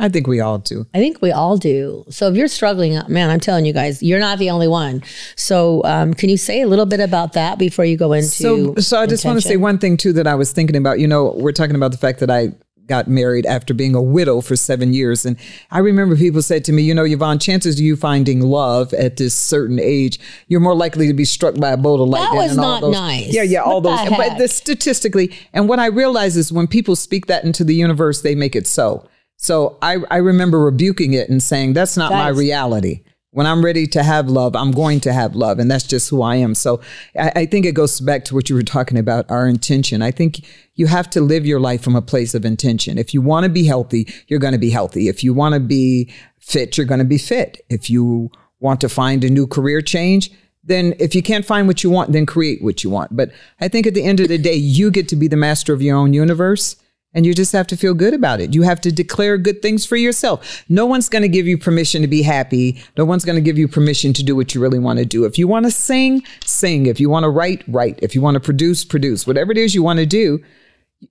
I 0.00 0.08
think 0.08 0.26
we 0.26 0.40
all 0.40 0.58
do. 0.58 0.86
I 0.94 0.98
think 0.98 1.20
we 1.20 1.30
all 1.30 1.58
do. 1.58 2.06
So 2.08 2.28
if 2.28 2.34
you're 2.34 2.48
struggling, 2.48 2.98
man, 3.08 3.28
I'm 3.28 3.38
telling 3.38 3.66
you 3.66 3.74
guys, 3.74 4.02
you're 4.02 4.18
not 4.18 4.38
the 4.38 4.48
only 4.48 4.66
one. 4.66 5.02
So 5.36 5.84
um, 5.84 6.14
can 6.14 6.30
you 6.30 6.38
say 6.38 6.62
a 6.62 6.66
little 6.66 6.86
bit 6.86 7.00
about 7.00 7.34
that 7.34 7.58
before 7.58 7.84
you 7.84 7.98
go 7.98 8.14
into? 8.14 8.28
So, 8.28 8.74
so 8.76 8.98
I 8.98 9.06
just 9.06 9.26
want 9.26 9.40
to 9.40 9.46
say 9.46 9.58
one 9.58 9.76
thing 9.78 9.98
too 9.98 10.14
that 10.14 10.26
I 10.26 10.34
was 10.34 10.52
thinking 10.52 10.74
about. 10.76 11.00
You 11.00 11.06
know, 11.06 11.34
we're 11.36 11.52
talking 11.52 11.76
about 11.76 11.92
the 11.92 11.98
fact 11.98 12.20
that 12.20 12.30
I 12.30 12.54
got 12.86 13.08
married 13.08 13.46
after 13.46 13.72
being 13.72 13.94
a 13.94 14.02
widow 14.02 14.40
for 14.40 14.56
seven 14.56 14.94
years, 14.94 15.26
and 15.26 15.36
I 15.70 15.78
remember 15.80 16.16
people 16.16 16.40
said 16.42 16.64
to 16.64 16.72
me, 16.72 16.82
you 16.82 16.94
know, 16.94 17.04
Yvonne, 17.04 17.38
chances 17.38 17.76
of 17.76 17.84
you 17.84 17.94
finding 17.94 18.40
love 18.40 18.92
at 18.94 19.18
this 19.18 19.34
certain 19.34 19.78
age, 19.78 20.18
you're 20.48 20.60
more 20.60 20.74
likely 20.74 21.06
to 21.08 21.14
be 21.14 21.26
struck 21.26 21.54
by 21.56 21.70
a 21.70 21.76
bolt 21.76 22.00
of 22.00 22.08
lightning. 22.08 22.38
That 22.38 22.42
was 22.42 22.50
and 22.52 22.60
all 22.60 22.66
not 22.66 22.80
those. 22.80 22.94
nice. 22.94 23.34
Yeah, 23.34 23.42
yeah, 23.42 23.60
all 23.60 23.82
What 23.82 24.08
those. 24.08 24.16
But 24.16 24.38
the 24.38 24.48
statistically, 24.48 25.30
and 25.52 25.68
what 25.68 25.78
I 25.78 25.86
realize 25.86 26.38
is 26.38 26.52
when 26.52 26.66
people 26.66 26.96
speak 26.96 27.26
that 27.26 27.44
into 27.44 27.64
the 27.64 27.74
universe, 27.74 28.22
they 28.22 28.34
make 28.34 28.56
it 28.56 28.66
so. 28.66 29.06
So 29.42 29.78
I, 29.80 29.96
I 30.10 30.18
remember 30.18 30.60
rebuking 30.60 31.14
it 31.14 31.30
and 31.30 31.42
saying 31.42 31.72
that's 31.72 31.96
not 31.96 32.12
my 32.12 32.28
reality. 32.28 33.04
When 33.30 33.46
I'm 33.46 33.64
ready 33.64 33.86
to 33.86 34.02
have 34.02 34.28
love, 34.28 34.54
I'm 34.54 34.70
going 34.70 35.00
to 35.00 35.14
have 35.14 35.34
love. 35.34 35.58
And 35.58 35.70
that's 35.70 35.86
just 35.86 36.10
who 36.10 36.20
I 36.20 36.36
am. 36.36 36.54
So 36.54 36.82
I, 37.18 37.32
I 37.36 37.46
think 37.46 37.64
it 37.64 37.72
goes 37.72 38.00
back 38.00 38.26
to 38.26 38.34
what 38.34 38.50
you 38.50 38.54
were 38.54 38.62
talking 38.62 38.98
about, 38.98 39.30
our 39.30 39.48
intention. 39.48 40.02
I 40.02 40.10
think 40.10 40.44
you 40.74 40.88
have 40.88 41.08
to 41.10 41.22
live 41.22 41.46
your 41.46 41.58
life 41.58 41.80
from 41.80 41.96
a 41.96 42.02
place 42.02 42.34
of 42.34 42.44
intention. 42.44 42.98
If 42.98 43.14
you 43.14 43.22
want 43.22 43.44
to 43.44 43.48
be 43.48 43.64
healthy, 43.64 44.06
you're 44.26 44.40
going 44.40 44.52
to 44.52 44.58
be 44.58 44.70
healthy. 44.70 45.08
If 45.08 45.24
you 45.24 45.32
want 45.32 45.54
to 45.54 45.60
be 45.60 46.12
fit, 46.38 46.76
you're 46.76 46.86
going 46.86 46.98
to 46.98 47.04
be 47.04 47.18
fit. 47.18 47.64
If 47.70 47.88
you 47.88 48.30
want 48.58 48.82
to 48.82 48.90
find 48.90 49.24
a 49.24 49.30
new 49.30 49.46
career 49.46 49.80
change, 49.80 50.30
then 50.62 50.94
if 50.98 51.14
you 51.14 51.22
can't 51.22 51.46
find 51.46 51.66
what 51.66 51.82
you 51.82 51.88
want, 51.88 52.12
then 52.12 52.26
create 52.26 52.62
what 52.62 52.84
you 52.84 52.90
want. 52.90 53.16
But 53.16 53.30
I 53.58 53.68
think 53.68 53.86
at 53.86 53.94
the 53.94 54.04
end 54.04 54.20
of 54.20 54.28
the 54.28 54.36
day, 54.36 54.54
you 54.54 54.90
get 54.90 55.08
to 55.08 55.16
be 55.16 55.28
the 55.28 55.36
master 55.36 55.72
of 55.72 55.80
your 55.80 55.96
own 55.96 56.12
universe. 56.12 56.76
And 57.12 57.26
you 57.26 57.34
just 57.34 57.52
have 57.52 57.66
to 57.68 57.76
feel 57.76 57.92
good 57.92 58.14
about 58.14 58.40
it. 58.40 58.54
You 58.54 58.62
have 58.62 58.80
to 58.82 58.92
declare 58.92 59.36
good 59.36 59.62
things 59.62 59.84
for 59.84 59.96
yourself. 59.96 60.64
No 60.68 60.86
one's 60.86 61.08
going 61.08 61.22
to 61.22 61.28
give 61.28 61.46
you 61.46 61.58
permission 61.58 62.02
to 62.02 62.08
be 62.08 62.22
happy. 62.22 62.80
No 62.96 63.04
one's 63.04 63.24
going 63.24 63.34
to 63.34 63.42
give 63.42 63.58
you 63.58 63.66
permission 63.66 64.12
to 64.12 64.22
do 64.22 64.36
what 64.36 64.54
you 64.54 64.60
really 64.60 64.78
want 64.78 65.00
to 65.00 65.04
do. 65.04 65.24
If 65.24 65.36
you 65.36 65.48
want 65.48 65.66
to 65.66 65.72
sing, 65.72 66.22
sing. 66.44 66.86
If 66.86 67.00
you 67.00 67.10
want 67.10 67.24
to 67.24 67.28
write, 67.28 67.64
write. 67.66 67.98
If 68.00 68.14
you 68.14 68.20
want 68.20 68.36
to 68.36 68.40
produce, 68.40 68.84
produce. 68.84 69.26
Whatever 69.26 69.50
it 69.50 69.58
is 69.58 69.74
you 69.74 69.82
want 69.82 69.98
to 69.98 70.06
do, 70.06 70.40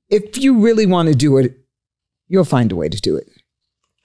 if 0.09 0.37
you 0.37 0.59
really 0.59 0.85
want 0.85 1.09
to 1.09 1.15
do 1.15 1.37
it, 1.37 1.57
you'll 2.29 2.45
find 2.45 2.71
a 2.71 2.75
way 2.77 2.87
to 2.87 3.01
do 3.01 3.17
it. 3.17 3.27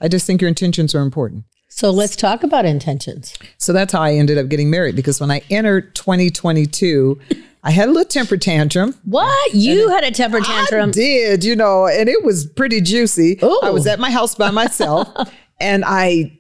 I 0.01 0.09
just 0.09 0.27
think 0.27 0.41
your 0.41 0.49
intentions 0.49 0.95
are 0.95 1.03
important. 1.03 1.45
So 1.69 1.91
let's 1.91 2.15
talk 2.15 2.43
about 2.43 2.65
intentions. 2.65 3.37
So 3.59 3.73
that's 3.73 3.93
how 3.93 4.01
I 4.01 4.15
ended 4.15 4.39
up 4.39 4.49
getting 4.49 4.71
married 4.71 4.95
because 4.95 5.21
when 5.21 5.31
I 5.31 5.43
entered 5.51 5.95
2022, 5.95 7.21
I 7.64 7.71
had 7.71 7.88
a 7.88 7.92
little 7.92 8.09
temper 8.09 8.37
tantrum. 8.37 8.94
What? 9.04 9.54
You 9.54 9.88
had 9.88 10.04
a 10.04 10.11
temper 10.11 10.40
tantrum. 10.40 10.90
I 10.90 10.92
did, 10.92 11.44
you 11.44 11.56
know, 11.56 11.87
and 11.87 12.09
it 12.11 12.23
was 12.23 12.44
pretty 12.44 12.83
juicy. 12.83 13.38
Ooh. 13.42 13.61
I 13.62 13.71
was 13.71 13.87
at 13.87 13.99
my 13.99 14.11
house 14.11 14.35
by 14.35 14.50
myself 14.50 15.09
and 15.61 15.83
I 15.87 16.38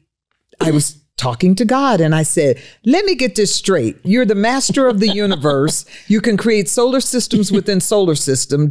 I 0.60 0.70
was 0.70 0.98
talking 1.16 1.54
to 1.54 1.64
God 1.64 2.02
and 2.02 2.14
I 2.14 2.24
said, 2.24 2.62
"Let 2.84 3.06
me 3.06 3.14
get 3.14 3.36
this 3.36 3.54
straight. 3.54 3.96
You're 4.04 4.26
the 4.26 4.34
master 4.34 4.86
of 4.86 5.00
the 5.00 5.08
universe. 5.08 5.86
You 6.08 6.20
can 6.20 6.36
create 6.36 6.68
solar 6.68 7.00
systems 7.00 7.50
within 7.50 7.80
solar 7.80 8.14
system." 8.14 8.70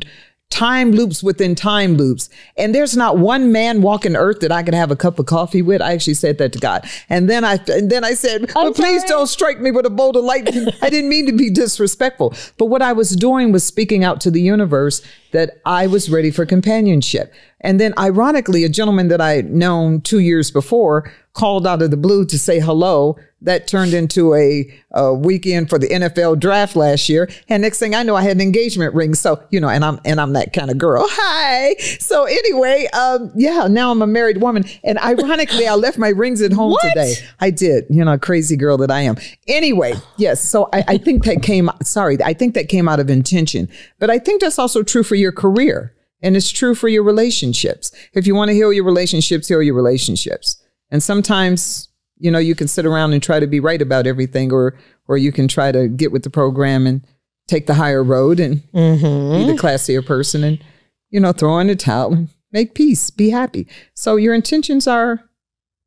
Time 0.54 0.92
loops 0.92 1.24
within 1.24 1.56
time 1.56 1.96
loops. 1.96 2.30
And 2.58 2.76
there's 2.76 2.96
not 2.96 3.18
one 3.18 3.52
man 3.52 3.82
walking 3.82 4.16
earth 4.16 4.40
that 4.42 4.52
I 4.52 4.62
could 4.62 4.76
have 4.76 4.92
a 4.92 4.96
cup 4.96 5.18
of 5.18 5.26
coffee 5.26 5.64
with. 5.64 5.82
I 5.82 5.94
actually 5.94 6.14
said 6.14 6.38
that 6.38 6.54
to 6.54 6.60
God. 6.60 6.88
And 7.10 7.28
then 7.28 7.44
I 7.44 7.56
and 7.70 7.90
then 7.90 8.06
I 8.06 8.14
said, 8.14 8.52
but 8.54 8.76
please 8.76 9.04
don't 9.06 9.26
strike 9.26 9.60
me 9.60 9.72
with 9.72 9.88
a 9.88 9.90
bolt 9.90 10.16
of 10.16 10.24
lightning. 10.24 10.68
I 10.84 10.92
didn't 10.92 11.10
mean 11.10 11.26
to 11.26 11.34
be 11.34 11.50
disrespectful. 11.50 12.36
But 12.60 12.68
what 12.68 12.84
I 12.84 12.94
was 12.94 13.16
doing 13.16 13.52
was 13.52 13.64
speaking 13.64 14.04
out 14.04 14.22
to 14.22 14.30
the 14.30 14.42
universe 14.42 15.02
that 15.32 15.60
I 15.66 15.88
was 15.88 16.12
ready 16.12 16.30
for 16.30 16.46
companionship. 16.46 17.34
And 17.62 17.80
then 17.80 17.96
ironically, 17.98 18.64
a 18.64 18.70
gentleman 18.70 19.08
that 19.08 19.22
I 19.22 19.32
had 19.32 19.52
known 19.52 20.02
two 20.02 20.20
years 20.20 20.52
before 20.52 21.12
called 21.34 21.66
out 21.66 21.82
of 21.82 21.92
the 21.92 21.98
blue 21.98 22.26
to 22.26 22.38
say 22.38 22.60
hello. 22.60 23.18
That 23.42 23.68
turned 23.68 23.94
into 23.94 24.34
a, 24.36 24.74
a 24.92 25.14
weekend 25.14 25.70
for 25.70 25.78
the 25.78 25.90
NFL 25.90 26.40
draft 26.40 26.78
last 26.78 27.10
year. 27.10 27.30
And 27.50 27.62
next 27.62 27.78
thing 27.78 27.94
I 27.94 28.02
know, 28.02 28.16
I 28.16 28.22
had 28.22 28.38
an 28.38 28.42
engagement 28.42 28.94
ring. 28.94 29.16
So, 29.16 29.44
you 29.50 29.60
know, 29.60 29.68
and 29.68 29.84
I'm 29.84 30.00
and 30.06 30.22
I'm 30.22 30.32
that 30.34 30.54
kind 30.54 30.72
of 30.72 30.78
girl. 30.78 31.06
Hi. 31.10 31.76
So 32.00 32.24
anyway, 32.24 32.88
um, 32.94 33.34
yeah, 33.36 33.68
now 33.68 33.92
I'm 33.92 34.02
a 34.02 34.08
married 34.08 34.38
woman. 34.38 34.64
And 34.86 34.98
ironically, 35.00 35.68
I 35.68 35.74
left 35.76 35.98
my 35.98 36.10
rings 36.10 36.42
at 36.42 36.54
home 36.54 36.72
What? 36.72 36.88
today. 36.88 37.16
I 37.42 37.50
did, 37.50 37.86
you 37.90 38.06
know, 38.06 38.18
crazy 38.18 38.56
girl 38.56 38.78
that 38.78 38.92
I 38.92 39.02
am. 39.02 39.18
Anyway, 39.46 39.96
yes. 40.18 40.42
So 40.42 40.70
I, 40.72 40.86
I 40.88 40.98
think 40.98 41.26
that 41.26 41.42
came, 41.42 41.70
sorry, 41.82 42.18
I 42.24 42.34
think 42.34 42.54
that 42.54 42.70
came 42.70 42.88
out 42.88 43.02
of 43.02 43.10
intention. 43.10 43.68
But 44.00 44.10
I 44.10 44.20
think 44.20 44.40
that's 44.40 44.58
also 44.58 44.84
true 44.84 45.04
for 45.04 45.16
your 45.16 45.34
career. 45.34 45.94
And 46.22 46.38
it's 46.38 46.50
true 46.50 46.74
for 46.76 46.88
your 46.88 47.04
relationships. 47.04 47.92
If 48.14 48.26
you 48.26 48.36
want 48.36 48.48
to 48.48 48.56
heal 48.56 48.72
your 48.72 48.86
relationships, 48.86 49.50
heal 49.50 49.62
your 49.62 49.76
relationships. 49.76 50.63
And 50.94 51.04
sometimes, 51.04 51.90
you 52.18 52.32
know, 52.32 52.40
you 52.40 52.56
can 52.56 52.70
sit 52.70 52.86
around 52.86 53.12
and 53.12 53.22
try 53.22 53.42
to 53.42 53.48
be 53.48 53.60
right 53.60 53.82
about 53.82 54.08
everything, 54.08 54.54
or 54.54 54.78
or 55.10 55.18
you 55.18 55.34
can 55.34 55.50
try 55.50 55.74
to 55.74 55.90
get 55.90 56.14
with 56.14 56.24
the 56.24 56.30
program 56.30 56.88
and 56.88 57.06
take 57.48 57.66
the 57.68 57.74
higher 57.74 58.04
road 58.04 58.40
and 58.40 58.62
be 58.72 58.80
the 58.80 58.80
mm-hmm. 58.80 59.56
classier 59.58 60.06
person 60.06 60.44
and, 60.46 60.64
you 61.10 61.20
know, 61.20 61.34
throw 61.34 61.60
in 61.60 61.68
the 61.68 61.76
towel 61.76 62.14
and 62.14 62.30
make 62.54 62.76
peace, 62.76 63.10
be 63.10 63.32
happy. 63.32 63.68
So 63.96 64.16
your 64.16 64.34
intentions 64.34 64.88
are 64.88 65.30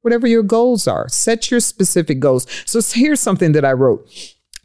whatever 0.02 0.26
your 0.26 0.42
goals 0.42 0.86
are. 0.86 1.08
Set 1.08 1.50
your 1.50 1.60
specific 1.60 2.20
goals. 2.20 2.46
So 2.66 2.80
here's 2.82 3.20
something 3.20 3.52
that 3.52 3.64
I 3.64 3.72
wrote. 3.72 4.06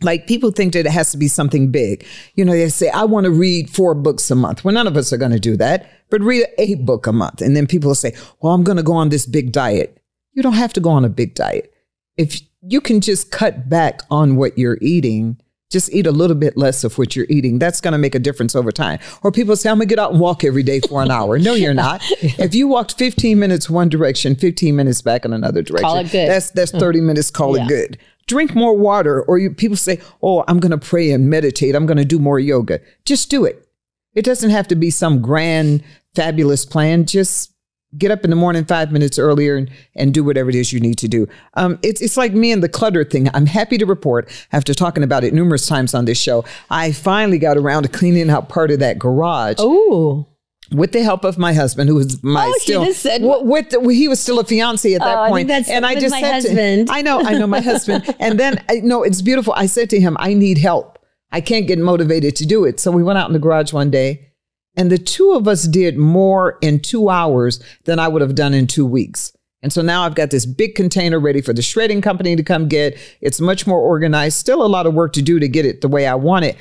Like 0.02 0.28
people 0.28 0.52
think 0.52 0.74
that 0.74 0.88
it 0.88 0.92
has 0.92 1.12
to 1.12 1.18
be 1.18 1.28
something 1.28 1.72
big. 1.72 2.06
You 2.34 2.44
know, 2.44 2.54
they 2.54 2.68
say, 2.70 2.90
I 2.90 3.04
want 3.06 3.26
to 3.26 3.32
read 3.32 3.70
four 3.70 3.94
books 3.94 4.32
a 4.32 4.36
month. 4.36 4.66
Well, 4.66 4.74
none 4.74 4.88
of 4.88 4.98
us 4.98 5.14
are 5.14 5.18
going 5.18 5.32
to 5.32 5.40
do 5.40 5.56
that, 5.58 5.90
but 6.10 6.22
read 6.22 6.48
a 6.58 6.76
book 6.76 7.06
a 7.06 7.14
month. 7.14 7.42
And 7.42 7.56
then 7.56 7.68
people 7.68 7.90
will 7.90 7.96
say, 7.96 8.14
well, 8.42 8.54
I'm 8.54 8.64
going 8.64 8.78
to 8.78 8.84
go 8.84 8.94
on 8.94 9.10
this 9.10 9.28
big 9.28 9.52
diet. 9.52 10.01
You 10.34 10.44
don't 10.44 10.54
have 10.54 10.74
to 10.74 10.80
go 10.80 10.90
on 10.90 11.06
a 11.06 11.10
big 11.10 11.36
diet. 11.36 11.74
If 12.18 12.42
you 12.62 12.82
can 12.82 13.02
just 13.02 13.32
cut 13.32 13.70
back 13.70 14.02
on 14.10 14.36
what 14.36 14.58
you're 14.58 14.78
eating, 14.82 15.40
just 15.70 15.92
eat 15.94 16.06
a 16.06 16.12
little 16.12 16.36
bit 16.36 16.58
less 16.58 16.84
of 16.84 16.98
what 16.98 17.16
you're 17.16 17.26
eating. 17.30 17.58
That's 17.58 17.80
going 17.82 17.94
to 17.94 17.98
make 17.98 18.14
a 18.14 18.20
difference 18.20 18.56
over 18.56 18.72
time. 18.72 19.00
Or 19.24 19.32
people 19.32 19.56
say, 19.56 19.70
I'm 19.70 19.78
going 19.78 19.88
to 19.88 19.96
get 19.96 20.00
out 20.00 20.12
and 20.12 20.20
walk 20.20 20.44
every 20.44 20.64
day 20.64 20.82
for 20.82 21.02
an 21.02 21.10
hour. 21.18 21.40
No, 21.40 21.54
you're 21.54 21.74
not. 21.74 22.02
If 22.22 22.54
you 22.54 22.68
walked 22.68 22.98
15 22.98 23.40
minutes 23.40 23.70
one 23.70 23.88
direction, 23.90 24.36
15 24.36 24.76
minutes 24.76 25.02
back 25.02 25.24
in 25.26 25.34
another 25.34 25.62
direction, 25.62 25.88
Call 25.88 25.98
it 25.98 26.12
good. 26.12 26.30
that's 26.30 26.52
that's 26.52 26.72
30 26.72 27.00
mm. 27.00 27.04
minutes. 27.04 27.32
Call 27.32 27.56
Yeah. 27.58 27.64
it 27.66 27.68
good. 27.70 27.98
Drink 28.28 28.54
more 28.54 28.78
water. 28.78 29.22
Or 29.24 29.38
you, 29.40 29.52
people 29.52 29.78
say, 29.78 30.00
oh, 30.22 30.44
I'm 30.48 30.60
going 30.60 30.72
to 30.72 30.78
pray 30.78 31.12
and 31.12 31.30
meditate. 31.30 31.74
I'm 31.76 31.86
going 31.86 31.98
to 31.98 32.06
do 32.06 32.20
more 32.20 32.40
yoga. 32.40 32.80
Just 33.06 33.30
do 33.30 33.46
it. 33.46 33.68
It 34.14 34.24
doesn't 34.26 34.50
have 34.52 34.68
to 34.68 34.76
be 34.76 34.90
some 34.92 35.22
grand, 35.22 35.84
fabulous 36.16 36.66
plan. 36.66 37.06
Just 37.06 37.51
get 37.98 38.10
up 38.12 38.24
in 38.24 38.30
the 38.30 38.36
morning 38.36 38.64
five 38.66 38.92
minutes 38.92 39.20
earlier 39.20 39.58
and, 39.58 39.70
and 39.96 40.14
do 40.14 40.24
whatever 40.24 40.50
it 40.50 40.56
is 40.56 40.72
you 40.72 40.80
need 40.80 40.98
to 41.00 41.08
do. 41.08 41.28
Um, 41.56 41.78
it's, 41.84 42.00
it's 42.02 42.16
like 42.18 42.34
me 42.34 42.52
and 42.52 42.64
the 42.64 42.70
clutter 42.70 43.04
thing. 43.04 43.30
I'm 43.34 43.46
happy 43.46 43.78
to 43.78 43.86
report, 43.86 44.30
after 44.54 44.74
talking 44.74 45.04
about 45.04 45.24
it 45.24 45.34
numerous 45.34 45.66
times 45.68 45.94
on 45.94 46.06
this 46.06 46.18
show, 46.18 46.46
I 46.70 46.94
finally 46.94 47.38
got 47.38 47.58
around 47.58 47.84
to 47.84 47.90
cleaning 47.90 48.30
out 48.30 48.48
part 48.50 48.72
of 48.72 48.80
that 48.80 48.98
garage 49.00 49.56
Oh, 49.60 50.28
with 50.72 50.94
the 50.94 51.04
help 51.04 51.26
of 51.26 51.38
my 51.38 51.52
husband, 51.54 51.90
who 51.90 51.96
was 51.96 52.24
my 52.24 52.46
Oh, 52.48 52.54
still 52.60 52.94
said- 52.94 53.22
w- 53.22 53.44
with 53.44 53.72
the, 53.72 53.82
he 53.90 54.08
was 54.08 54.22
still 54.22 54.40
a 54.40 54.46
fiance 54.46 54.94
at 54.94 55.02
that 55.02 55.26
Oh, 55.26 55.28
point. 55.28 55.50
that's 55.50 55.68
and 55.70 55.86
I 55.86 55.96
just 55.96 56.12
my 56.14 56.22
said 56.22 56.32
husband. 56.34 56.88
to 56.88 56.94
I 56.94 57.02
know, 57.02 57.20
I 57.22 57.34
know 57.38 57.48
my 57.48 57.60
husband. 57.62 58.06
And 58.20 58.40
then 58.40 58.64
I 58.70 58.76
no, 58.82 59.04
it's 59.04 59.22
beautiful. 59.22 59.52
I 59.54 59.66
said 59.66 59.90
to 59.90 60.00
him, 60.00 60.16
I 60.20 60.34
need 60.34 60.58
help. 60.58 60.98
I 61.34 61.42
can't 61.42 61.68
get 61.68 61.78
motivated 61.80 62.36
to 62.38 62.46
do 62.46 62.64
it. 62.66 62.80
So 62.80 62.90
we 62.92 63.04
went 63.04 63.18
out 63.20 63.28
in 63.28 63.34
the 63.34 63.40
garage 63.40 63.74
one 63.74 63.90
day, 63.92 64.31
and 64.76 64.92
the 64.92 64.98
two 64.98 65.32
of 65.34 65.48
us 65.48 65.64
did 65.68 65.98
more 65.98 66.58
in 66.62 66.80
two 66.80 67.10
hours 67.10 67.62
than 67.86 68.00
I 68.00 68.08
would 68.08 68.22
have 68.22 68.36
done 68.36 68.54
in 68.54 68.68
two 68.68 68.86
weeks. 68.86 69.34
And 69.64 69.72
so 69.72 69.82
now 69.84 70.04
I've 70.04 70.16
got 70.16 70.32
this 70.32 70.46
big 70.46 70.74
container 70.76 71.20
ready 71.20 71.40
for 71.42 71.54
the 71.54 71.62
shredding 71.62 72.02
company 72.02 72.36
to 72.36 72.42
come 72.44 72.68
get. 72.68 72.98
It's 73.22 73.40
much 73.40 73.68
more 73.68 73.80
organized. 73.80 74.38
Still 74.38 74.66
a 74.66 74.68
lot 74.68 74.88
of 74.88 74.94
work 74.96 75.14
to 75.14 75.22
do 75.22 75.40
to 75.40 75.48
get 75.48 75.66
it 75.68 75.82
the 75.82 75.88
way 75.88 76.08
I 76.08 76.16
want 76.16 76.46
it, 76.46 76.56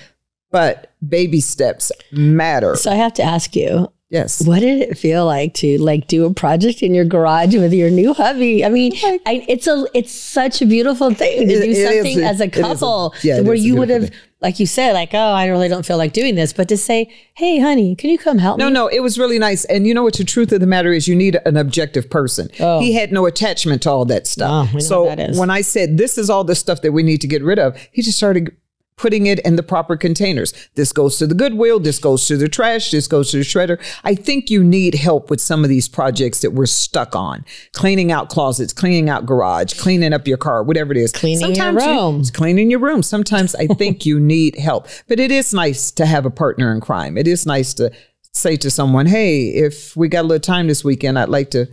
but 0.51 0.93
baby 1.09 1.41
steps 1.41 1.91
matter. 2.13 2.77
so 2.77 2.91
I 2.91 2.97
have 2.97 3.15
to 3.15 3.23
ask 3.23 3.57
you, 3.57 3.91
yes. 4.11 4.45
what 4.47 4.61
did 4.61 4.83
it 4.83 4.99
feel 4.99 5.25
like 5.25 5.55
to 5.55 5.79
like 5.79 6.09
do 6.09 6.27
a 6.27 6.35
project 6.35 6.83
in 6.83 6.93
your 6.93 7.07
garage 7.07 7.55
with 7.55 7.73
your 7.73 7.89
new 7.91 8.13
hubby? 8.13 8.65
I 8.67 8.69
mean, 8.69 8.93
I, 9.03 9.47
it's 9.49 9.67
a 9.67 9.87
it's 9.95 10.13
such 10.13 10.61
a 10.61 10.67
beautiful 10.67 11.15
thing 11.15 11.49
to 11.49 11.55
It- 11.55 11.63
do 11.63 11.75
something 11.75 12.21
a- 12.21 12.27
as 12.27 12.41
a 12.41 12.45
it 12.45 12.55
is 12.57 12.61
a- 12.61 12.63
couple 12.63 13.15
yeah, 13.23 13.39
it 13.39 13.45
where 13.47 13.55
is 13.55 13.65
you 13.65 13.77
would 13.77 13.89
have, 13.89 14.11
like 14.41 14.59
you 14.59 14.67
said, 14.67 14.93
like, 14.93 15.11
oh, 15.13 15.19
I 15.19 15.47
really 15.49 15.69
don't 15.69 15.85
feel 15.85 15.99
like 15.99 16.13
doing 16.15 16.35
this, 16.35 16.53
but 16.55 16.69
to 16.69 16.77
say, 16.77 17.13
hey, 17.35 17.59
honey, 17.59 17.95
can 17.95 18.09
you 18.11 18.19
come 18.19 18.39
help 18.39 18.59
No, 18.59 18.67
me? 18.67 18.73
no, 18.73 18.85
no, 18.85 18.89
it 18.89 19.01
was 19.01 19.19
really 19.19 19.39
nice. 19.39 19.65
And 19.67 19.87
you 19.87 19.93
know 19.93 20.03
what? 20.03 20.15
The 20.17 20.25
truth 20.25 20.51
of 20.53 20.61
the 20.61 20.67
matter 20.67 20.93
is, 20.93 21.07
you 21.07 21.15
need 21.15 21.39
an 21.45 21.57
objective 21.59 22.09
person. 22.09 22.49
Oh. 22.59 22.81
He 22.81 22.95
had 22.95 23.13
no 23.13 23.27
attachment 23.27 23.83
to 23.83 23.91
all 23.91 24.05
that 24.07 24.23
Oh, 24.23 24.25
stuff. 24.25 24.73
know 24.75 24.81
so 24.81 25.05
that 25.05 25.21
is. 25.21 25.39
when 25.39 25.51
I 25.51 25.61
said, 25.61 25.99
this 25.99 26.17
is 26.17 26.31
all 26.31 26.45
the 26.45 26.55
stuff 26.55 26.81
that 26.83 26.93
we 26.93 27.03
need 27.03 27.21
to 27.21 27.27
get 27.29 27.43
rid 27.43 27.59
of, 27.59 27.77
he 27.93 28.01
just 28.03 28.17
started 28.17 28.57
putting 29.01 29.27
it 29.27 29.39
in 29.41 29.57
the 29.57 29.63
proper 29.63 29.97
containers. 29.97 30.53
This 30.75 30.93
goes 30.93 31.17
to 31.17 31.27
the 31.27 31.35
Goodwill. 31.35 31.81
This 31.81 31.99
goes 31.99 32.27
to 32.27 32.37
the 32.37 32.49
trash. 32.49 32.91
This 32.91 33.09
goes 33.09 33.31
to 33.31 33.39
the 33.39 33.43
shredder. 33.45 33.81
I 34.05 34.15
think 34.15 34.51
you 34.51 34.63
need 34.63 34.95
help 34.95 35.31
with 35.31 35.41
some 35.41 35.65
of 35.65 35.71
these 35.71 35.89
projects 35.89 36.41
that 36.43 36.51
we're 36.53 36.67
stuck 36.67 37.17
on. 37.17 37.45
Cleaning 37.73 38.13
out 38.13 38.29
closets, 38.29 38.75
cleaning 38.75 39.09
out 39.09 39.25
garage, 39.25 39.73
cleaning 39.81 40.13
up 40.13 40.29
your 40.29 40.37
car, 40.37 40.63
whatever 40.63 40.93
it 40.93 40.99
is. 40.99 41.13
Cleaning 41.13 41.41
your 41.41 41.55
Sometimes 41.57 41.85
you- 41.85 41.91
room. 41.91 42.21
it's 42.21 42.31
cleaning 42.31 42.71
your 42.71 42.81
room. 42.81 43.03
Sometimes 43.03 43.55
I 43.55 43.67
think 43.69 44.05
you 44.05 44.21
need 44.21 44.59
help, 44.59 44.87
but 45.09 45.19
it 45.19 45.31
is 45.31 45.55
nice 45.55 45.91
to 45.93 46.05
have 46.05 46.27
a 46.27 46.31
partner 46.31 46.71
in 46.73 46.81
crime. 46.83 47.17
It 47.17 47.27
is 47.27 47.47
nice 47.47 47.73
to 47.75 47.91
say 48.33 48.57
to 48.59 48.71
someone, 48.71 49.07
"Hey, 49.07 49.49
if 49.49 49.97
we 49.97 50.09
got 50.09 50.21
a 50.27 50.29
little 50.29 50.41
time 50.41 50.67
this 50.69 50.85
weekend, 50.85 51.19
I'd 51.19 51.29
like 51.31 51.51
to 51.53 51.69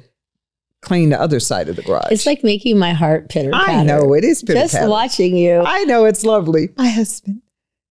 clean 0.88 1.10
the 1.10 1.20
other 1.22 1.39
side 1.39 1.70
of 1.70 1.75
the 1.75 1.82
garage." 1.84 2.12
It's 2.12 2.25
like 2.25 2.44
making 2.44 2.77
my 2.77 2.94
heart 2.94 3.29
pitter 3.29 3.51
patter. 3.51 3.72
I 3.72 3.84
know 3.84 4.13
it 4.13 4.24
is 4.24 4.41
pitter 4.44 4.60
Just 4.62 4.88
watching 4.88 5.36
you. 5.36 5.62
I 5.65 5.84
know 5.84 6.06
it's 6.06 6.24
lovely. 6.24 6.70
My 6.77 6.88
husband, 6.89 7.41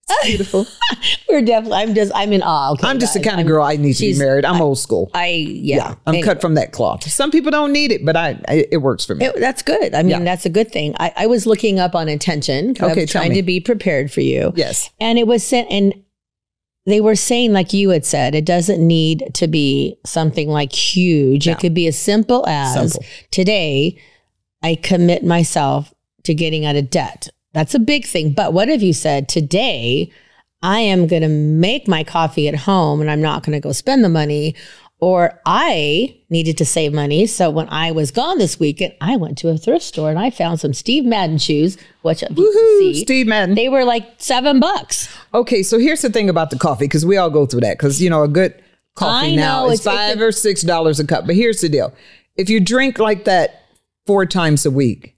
it's 0.08 0.26
beautiful. 0.26 0.66
We're 1.28 1.42
definitely. 1.42 1.78
I'm 1.78 1.94
just. 1.94 2.12
I'm 2.14 2.32
in 2.32 2.42
awe. 2.42 2.72
Okay, 2.72 2.86
I'm 2.86 2.98
just 2.98 3.14
the 3.14 3.20
kind 3.20 3.40
of 3.40 3.46
girl 3.46 3.64
I 3.64 3.76
need 3.76 3.94
to 3.94 4.12
be 4.12 4.16
married. 4.18 4.44
I'm 4.44 4.60
old 4.62 4.78
school. 4.78 5.10
I 5.14 5.26
yeah. 5.26 5.96
I'm 6.06 6.14
Anyway. 6.14 6.22
cut 6.26 6.40
from 6.40 6.54
that 6.54 6.70
cloth. 6.72 7.02
Some 7.10 7.30
people 7.32 7.50
don't 7.50 7.72
need 7.72 7.90
it, 7.92 8.04
but 8.04 8.16
I, 8.16 8.40
I 8.48 8.66
it 8.70 8.78
works 8.78 9.04
for 9.04 9.14
me. 9.16 9.26
It- 9.26 9.40
that's 9.40 9.62
good. 9.62 9.94
I 9.94 10.02
mean, 10.02 10.10
Yeah. 10.10 10.24
that's 10.24 10.46
a 10.46 10.50
good 10.50 10.70
thing. 10.72 10.94
I, 10.98 11.12
I 11.16 11.26
was 11.26 11.46
looking 11.46 11.78
up 11.80 11.94
on 11.94 12.08
intention. 12.08 12.74
'cause 12.74 12.88
I 12.88 12.92
Okay, 12.92 13.00
was 13.02 13.10
trying 13.10 13.30
me. 13.30 13.36
to 13.36 13.42
be 13.42 13.58
prepared 13.60 14.10
for 14.12 14.20
you. 14.20 14.52
yes. 14.56 14.90
And 15.00 15.18
it 15.18 15.26
was 15.26 15.42
sent, 15.44 15.70
and 15.70 15.92
they 16.86 17.00
were 17.00 17.16
saying, 17.16 17.52
like 17.52 17.72
you 17.72 17.90
had 17.90 18.06
said, 18.06 18.34
it 18.34 18.44
doesn't 18.44 18.84
need 18.84 19.30
to 19.34 19.48
be 19.48 19.98
something 20.04 20.48
like 20.48 20.72
huge. 20.72 21.46
No. 21.46 21.52
It 21.52 21.58
could 21.58 21.74
be 21.74 21.88
as 21.88 21.98
simple 21.98 22.46
as 22.46 22.92
Simple. 22.92 23.04
today, 23.30 24.00
I 24.62 24.76
commit 24.76 25.24
myself 25.24 25.92
to 26.24 26.34
getting 26.34 26.64
out 26.64 26.76
of 26.76 26.90
debt. 26.90 27.28
That's 27.52 27.74
a 27.74 27.80
big 27.80 28.06
thing. 28.06 28.32
But 28.32 28.52
what 28.52 28.68
if 28.68 28.82
you 28.82 28.92
said, 28.92 29.28
today, 29.28 30.10
I 30.62 30.80
am 30.80 31.06
going 31.06 31.22
to 31.22 31.28
make 31.28 31.88
my 31.88 32.04
coffee 32.04 32.48
at 32.48 32.54
home 32.54 33.00
and 33.00 33.10
I'm 33.10 33.22
not 33.22 33.42
going 33.42 33.54
to 33.54 33.60
go 33.60 33.72
spend 33.72 34.04
the 34.04 34.08
money? 34.08 34.54
Or 34.98 35.40
I 35.44 36.16
needed 36.30 36.56
to 36.58 36.64
save 36.64 36.94
money. 36.94 37.26
So 37.26 37.50
when 37.50 37.68
I 37.68 37.92
was 37.92 38.10
gone 38.10 38.38
this 38.38 38.58
weekend, 38.58 38.94
I 39.00 39.16
went 39.16 39.36
to 39.38 39.48
a 39.48 39.58
thrift 39.58 39.84
store 39.84 40.08
and 40.08 40.18
I 40.18 40.30
found 40.30 40.58
some 40.58 40.72
Steve 40.72 41.04
Madden 41.04 41.36
shoes, 41.36 41.76
which 42.00 42.22
you 42.22 42.28
can 42.28 42.36
Woohoo, 42.36 42.78
see. 42.78 43.02
Steve 43.02 43.26
Madden. 43.26 43.54
They 43.54 43.68
were 43.68 43.84
like 43.84 44.06
seven 44.16 44.58
bucks. 44.58 45.14
Okay, 45.34 45.62
so 45.62 45.78
here's 45.78 46.00
the 46.00 46.08
thing 46.08 46.30
about 46.30 46.48
the 46.48 46.58
coffee 46.58 46.86
because 46.86 47.04
we 47.04 47.18
all 47.18 47.28
go 47.28 47.44
through 47.44 47.60
that 47.60 47.76
because 47.76 48.00
you 48.00 48.08
know 48.08 48.22
a 48.22 48.28
good 48.28 48.54
coffee 48.94 49.32
I 49.32 49.36
now 49.36 49.66
know, 49.66 49.72
is 49.72 49.82
five 49.82 50.18
a- 50.18 50.24
or 50.24 50.32
six 50.32 50.62
dollars 50.62 50.98
a 50.98 51.06
cup. 51.06 51.26
But 51.26 51.34
here's 51.34 51.60
the 51.60 51.68
deal: 51.68 51.92
if 52.36 52.48
you 52.48 52.58
drink 52.58 52.98
like 52.98 53.24
that 53.24 53.64
four 54.06 54.24
times 54.24 54.64
a 54.64 54.70
week, 54.70 55.15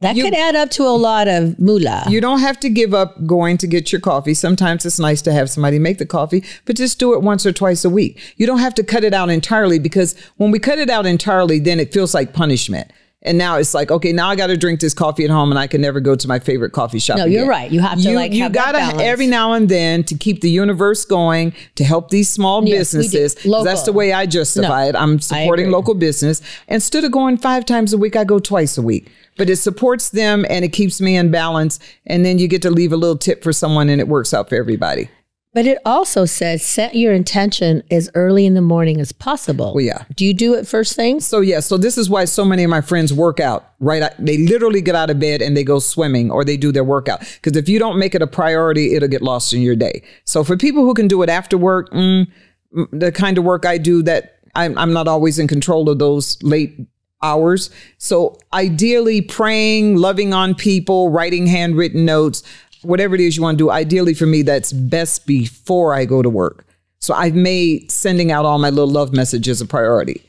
That 0.00 0.16
You- 0.16 0.24
could 0.24 0.34
add 0.34 0.56
up 0.56 0.70
to 0.72 0.84
a 0.84 0.96
lot 0.96 1.28
of 1.28 1.58
moolah. 1.58 2.04
you 2.08 2.22
don't 2.22 2.40
have 2.40 2.58
to 2.60 2.70
give 2.70 2.94
up 2.94 3.26
going 3.26 3.58
to 3.58 3.66
get 3.66 3.92
your 3.92 4.00
coffee. 4.00 4.32
Sometimes 4.32 4.86
it's 4.86 4.98
nice 4.98 5.20
to 5.22 5.32
have 5.32 5.50
somebody 5.50 5.78
make 5.78 5.98
the 5.98 6.06
coffee, 6.06 6.42
but 6.64 6.74
just 6.76 6.98
do 6.98 7.12
it 7.12 7.22
once 7.22 7.44
or 7.44 7.52
twice 7.52 7.84
a 7.84 7.90
week. 7.90 8.18
You 8.38 8.46
don't 8.46 8.60
have 8.60 8.74
to 8.76 8.82
cut 8.82 9.04
it 9.04 9.12
out 9.12 9.28
entirely 9.28 9.78
because 9.78 10.14
when 10.38 10.50
we 10.50 10.58
cut 10.58 10.78
it 10.78 10.88
out 10.88 11.04
entirely, 11.04 11.58
then 11.58 11.78
it 11.78 11.92
feels 11.92 12.14
like 12.14 12.32
punishment. 12.32 12.90
And 13.22 13.36
now 13.36 13.56
it's 13.56 13.74
like, 13.74 13.90
okay, 13.90 14.12
now 14.12 14.30
I 14.30 14.36
got 14.36 14.46
to 14.46 14.56
drink 14.56 14.80
this 14.80 14.94
coffee 14.94 15.24
at 15.24 15.30
home, 15.30 15.50
and 15.52 15.58
I 15.58 15.66
can 15.66 15.82
never 15.82 16.00
go 16.00 16.16
to 16.16 16.26
my 16.26 16.38
favorite 16.38 16.70
coffee 16.70 16.98
shop. 16.98 17.18
No, 17.18 17.26
you're 17.26 17.42
again. 17.42 17.48
right. 17.50 17.70
You 17.70 17.80
have 17.80 18.00
to, 18.00 18.10
you, 18.10 18.16
like, 18.16 18.32
you 18.32 18.48
gotta 18.48 18.78
every 19.02 19.26
now 19.26 19.52
and 19.52 19.68
then 19.68 20.04
to 20.04 20.14
keep 20.14 20.40
the 20.40 20.50
universe 20.50 21.04
going 21.04 21.52
to 21.74 21.84
help 21.84 22.08
these 22.08 22.30
small 22.30 22.66
Yes, 22.66 22.94
businesses. 22.94 23.34
That's 23.62 23.82
the 23.82 23.92
way 23.92 24.14
I 24.14 24.24
justify 24.24 24.84
No, 24.84 24.88
it. 24.88 24.96
I'm 24.96 25.20
supporting 25.20 25.70
local 25.70 25.92
business. 25.92 26.40
Instead 26.68 27.04
of 27.04 27.12
going 27.12 27.36
five 27.36 27.66
times 27.66 27.92
a 27.92 27.98
week, 27.98 28.16
I 28.16 28.24
go 28.24 28.38
twice 28.38 28.78
a 28.78 28.82
week. 28.82 29.10
But 29.36 29.50
it 29.50 29.56
supports 29.56 30.08
them 30.10 30.46
and 30.48 30.64
it 30.64 30.72
keeps 30.72 31.00
me 31.00 31.16
in 31.16 31.30
balance. 31.30 31.78
And 32.06 32.24
then 32.24 32.38
you 32.38 32.48
get 32.48 32.62
to 32.62 32.70
leave 32.70 32.92
a 32.92 32.96
little 32.96 33.18
tip 33.18 33.42
for 33.42 33.52
someone 33.52 33.90
and 33.90 34.00
it 34.00 34.08
works 34.08 34.32
out 34.32 34.48
for 34.48 34.54
everybody. 34.54 35.10
But 35.52 35.66
it 35.66 35.78
also 35.84 36.26
says 36.26 36.64
set 36.64 36.94
your 36.94 37.12
intention 37.12 37.82
as 37.90 38.08
early 38.14 38.46
in 38.46 38.54
the 38.54 38.60
morning 38.60 39.00
as 39.00 39.10
possible. 39.10 39.74
Well, 39.74 39.84
yeah. 39.84 40.04
Do 40.14 40.24
you 40.24 40.32
do 40.32 40.54
it 40.54 40.66
first 40.68 40.94
thing? 40.94 41.18
So 41.18 41.40
yeah, 41.40 41.58
so 41.58 41.76
this 41.76 41.98
is 41.98 42.08
why 42.08 42.24
so 42.26 42.44
many 42.44 42.62
of 42.62 42.70
my 42.70 42.80
friends 42.80 43.12
work 43.12 43.40
out, 43.40 43.64
right? 43.80 44.02
I- 44.04 44.14
They 44.20 44.38
literally 44.38 44.80
get 44.80 44.94
out 44.94 45.10
of 45.10 45.18
bed 45.18 45.42
and 45.42 45.56
they 45.56 45.64
go 45.64 45.80
swimming 45.80 46.30
or 46.30 46.44
they 46.44 46.56
do 46.56 46.70
their 46.70 46.84
workout. 46.84 47.20
Because 47.42 47.56
if 47.56 47.68
you 47.68 47.80
don't 47.80 47.98
make 47.98 48.14
it 48.14 48.22
a 48.22 48.28
priority, 48.28 48.94
it'll 48.94 49.08
get 49.08 49.22
lost 49.22 49.52
in 49.52 49.60
your 49.60 49.74
day. 49.74 50.02
So 50.24 50.44
for 50.44 50.56
people 50.56 50.84
who 50.84 50.94
can 50.94 51.08
do 51.08 51.20
it 51.22 51.28
after 51.28 51.58
work, 51.58 51.90
mm, 51.90 52.28
mm, 52.76 52.86
the 52.92 53.10
kind 53.10 53.36
of 53.36 53.42
work 53.42 53.66
I 53.66 53.76
do 53.76 54.02
that 54.04 54.36
I'm, 54.54 54.78
I'm 54.78 54.92
not 54.92 55.08
always 55.08 55.40
in 55.40 55.48
control 55.48 55.88
of 55.90 55.98
those 55.98 56.40
late 56.44 56.76
hours. 57.22 57.70
So 57.98 58.38
ideally 58.52 59.20
praying, 59.20 59.96
loving 59.96 60.32
on 60.32 60.54
people, 60.54 61.10
writing 61.10 61.46
handwritten 61.46 62.04
notes, 62.04 62.42
whatever 62.82 63.14
it 63.14 63.20
is 63.20 63.36
you 63.36 63.42
want 63.42 63.58
to 63.58 63.64
do, 63.64 63.70
ideally 63.70 64.14
for 64.14 64.26
me, 64.26 64.42
that's 64.42 64.72
best 64.72 65.26
before 65.26 65.94
I 65.94 66.04
go 66.04 66.22
to 66.22 66.30
work. 66.30 66.64
So 66.98 67.14
I've 67.14 67.34
made 67.34 67.90
sending 67.90 68.30
out 68.30 68.44
all 68.44 68.58
my 68.58 68.70
little 68.70 68.90
love 68.90 69.12
messages 69.12 69.60
a 69.60 69.66
priority. 69.66 70.22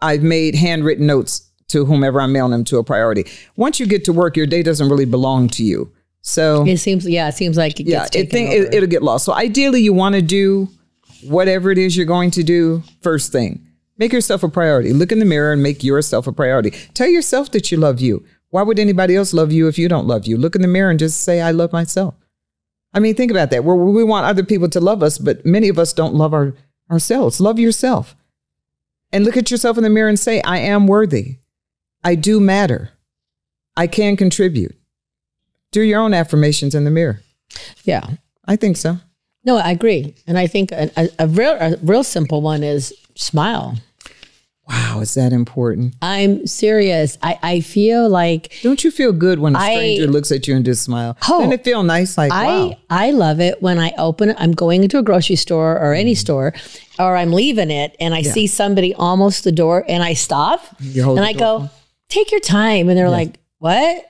I've 0.00 0.22
made 0.22 0.54
handwritten 0.54 1.06
notes 1.06 1.50
to 1.68 1.84
whomever 1.84 2.20
I'm 2.20 2.32
mailing 2.32 2.52
them 2.52 2.64
to 2.64 2.78
a 2.78 2.84
priority. 2.84 3.26
Once 3.56 3.80
you 3.80 3.86
get 3.86 4.04
to 4.04 4.12
work, 4.12 4.36
your 4.36 4.46
day 4.46 4.62
doesn't 4.62 4.88
really 4.88 5.04
belong 5.04 5.48
to 5.50 5.64
you. 5.64 5.92
So 6.22 6.64
It 6.66 6.78
seems, 6.78 7.06
yeah, 7.06 7.28
it 7.28 7.34
seems 7.34 7.56
like 7.56 7.80
it 7.80 7.86
yeah, 7.86 8.04
gets 8.04 8.16
it 8.16 8.30
think 8.30 8.50
it, 8.50 8.74
it'll 8.74 8.88
get 8.88 9.02
lost. 9.02 9.24
So 9.26 9.32
ideally, 9.32 9.82
you 9.82 9.92
want 9.92 10.14
to 10.14 10.22
do 10.22 10.68
whatever 11.24 11.70
it 11.70 11.78
is 11.78 11.96
you're 11.96 12.06
going 12.06 12.30
to 12.32 12.42
do 12.42 12.82
first 13.02 13.30
thing. 13.32 13.66
Make 13.96 14.12
yourself 14.12 14.42
a 14.42 14.48
priority. 14.48 14.92
Look 14.92 15.12
in 15.12 15.18
the 15.20 15.24
mirror 15.24 15.52
and 15.52 15.62
make 15.62 15.84
yourself 15.84 16.26
a 16.26 16.32
priority. 16.32 16.70
Tell 16.94 17.08
yourself 17.08 17.52
that 17.52 17.70
you 17.70 17.78
love 17.78 18.00
you. 18.00 18.24
Why 18.54 18.62
would 18.62 18.78
anybody 18.78 19.16
else 19.16 19.34
love 19.34 19.50
you 19.50 19.66
if 19.66 19.78
you 19.78 19.88
don't 19.88 20.06
love 20.06 20.28
you? 20.28 20.36
Look 20.36 20.54
in 20.54 20.62
the 20.62 20.68
mirror 20.68 20.88
and 20.88 20.96
just 20.96 21.22
say, 21.22 21.40
"I 21.40 21.50
love 21.50 21.72
myself." 21.72 22.14
I 22.92 23.00
mean, 23.00 23.16
think 23.16 23.32
about 23.32 23.50
that. 23.50 23.64
We're, 23.64 23.74
we 23.74 24.04
want 24.04 24.26
other 24.26 24.44
people 24.44 24.68
to 24.68 24.78
love 24.80 25.02
us, 25.02 25.18
but 25.18 25.44
many 25.44 25.68
of 25.68 25.76
us 25.76 25.92
don't 25.92 26.14
love 26.14 26.32
our, 26.32 26.54
ourselves. 26.88 27.40
Love 27.40 27.58
yourself. 27.58 28.14
And 29.10 29.24
look 29.24 29.36
at 29.36 29.50
yourself 29.50 29.76
in 29.76 29.82
the 29.82 29.90
mirror 29.90 30.08
and 30.08 30.20
say, 30.20 30.40
I 30.42 30.58
am 30.58 30.86
worthy. 30.86 31.38
I 32.04 32.14
do 32.14 32.38
matter. 32.38 32.90
I 33.76 33.88
can 33.88 34.16
contribute. 34.16 34.76
Do 35.72 35.82
your 35.82 36.00
own 36.00 36.14
affirmations 36.14 36.76
in 36.76 36.84
the 36.84 36.92
mirror. 36.92 37.22
yeah. 37.82 38.06
I 38.44 38.54
think 38.54 38.76
so. 38.76 38.98
No, 39.44 39.56
I 39.56 39.72
agree. 39.72 40.14
And 40.28 40.38
I 40.38 40.46
think 40.46 40.70
a, 40.70 40.92
a, 40.96 41.08
a 41.18 41.26
real 41.26 41.54
a 41.54 41.76
real 41.82 42.04
simple 42.04 42.40
one 42.40 42.62
is 42.62 42.94
smile. 43.16 43.78
Wow, 44.66 45.00
is 45.00 45.12
that 45.14 45.32
important? 45.32 45.94
I'm 46.00 46.46
serious. 46.46 47.18
I, 47.22 47.38
I 47.42 47.60
feel 47.60 48.08
like 48.08 48.56
Don't 48.62 48.82
you 48.82 48.90
feel 48.90 49.12
good 49.12 49.38
when 49.38 49.54
a 49.54 49.58
I- 49.58 49.74
stranger 49.74 50.06
looks 50.06 50.32
at 50.32 50.48
you 50.48 50.56
and 50.56 50.64
just 50.64 50.82
smile? 50.82 51.18
Oh, 51.28 51.40
Doesn't 51.40 51.52
it 51.52 51.64
feel 51.64 51.82
nice? 51.82 52.16
Like, 52.16 52.32
I 52.32 52.46
wow. 52.46 52.76
I 52.88 53.10
love 53.10 53.40
it 53.40 53.60
when 53.60 53.78
I 53.78 53.92
open. 53.98 54.34
I'm 54.38 54.52
going 54.52 54.82
into 54.82 54.98
a 54.98 55.02
grocery 55.02 55.36
store 55.36 55.78
or 55.78 55.92
any 55.92 56.12
mm-hmm. 56.12 56.18
store, 56.18 56.54
or 56.98 57.14
I'm 57.14 57.32
leaving 57.32 57.70
it, 57.70 57.94
and 58.00 58.14
I 58.14 58.22
see 58.22 58.46
somebody 58.46 58.94
almost 58.94 59.44
the 59.44 59.52
door, 59.52 59.84
and 59.86 60.02
I 60.02 60.14
stop, 60.14 60.64
and 60.80 61.20
I 61.20 61.34
go, 61.34 61.68
"Take 62.08 62.30
your 62.30 62.40
time," 62.40 62.88
and 62.88 62.96
they're 62.96 63.10
like, 63.10 63.38
"What?" 63.58 64.06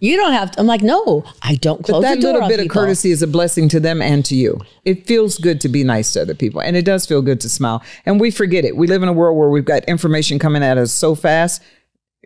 You 0.00 0.16
don't 0.16 0.32
have 0.32 0.52
to. 0.52 0.60
I'm 0.60 0.66
like, 0.66 0.82
no, 0.82 1.24
I 1.42 1.56
don't 1.56 1.84
close 1.84 2.02
But 2.02 2.08
that 2.08 2.14
the 2.16 2.22
door 2.22 2.32
little 2.34 2.48
bit 2.48 2.60
of 2.60 2.64
people." 2.64 2.80
courtesy 2.80 3.10
is 3.10 3.22
a 3.22 3.26
blessing 3.26 3.68
to 3.70 3.80
them 3.80 4.00
and 4.00 4.24
to 4.24 4.34
you. 4.34 4.60
It 4.84 5.06
feels 5.06 5.38
good 5.38 5.60
to 5.62 5.68
be 5.68 5.84
nice 5.84 6.12
to 6.12 6.22
other 6.22 6.34
people, 6.34 6.60
and 6.60 6.76
it 6.76 6.84
does 6.84 7.06
feel 7.06 7.22
good 7.22 7.40
to 7.42 7.48
smile. 7.48 7.82
And 8.06 8.18
we 8.20 8.30
forget 8.30 8.64
it. 8.64 8.76
We 8.76 8.86
live 8.86 9.02
in 9.02 9.08
a 9.08 9.12
world 9.12 9.36
where 9.36 9.50
we've 9.50 9.64
got 9.64 9.84
information 9.84 10.38
coming 10.38 10.62
at 10.62 10.78
us 10.78 10.92
so 10.92 11.14
fast. 11.14 11.62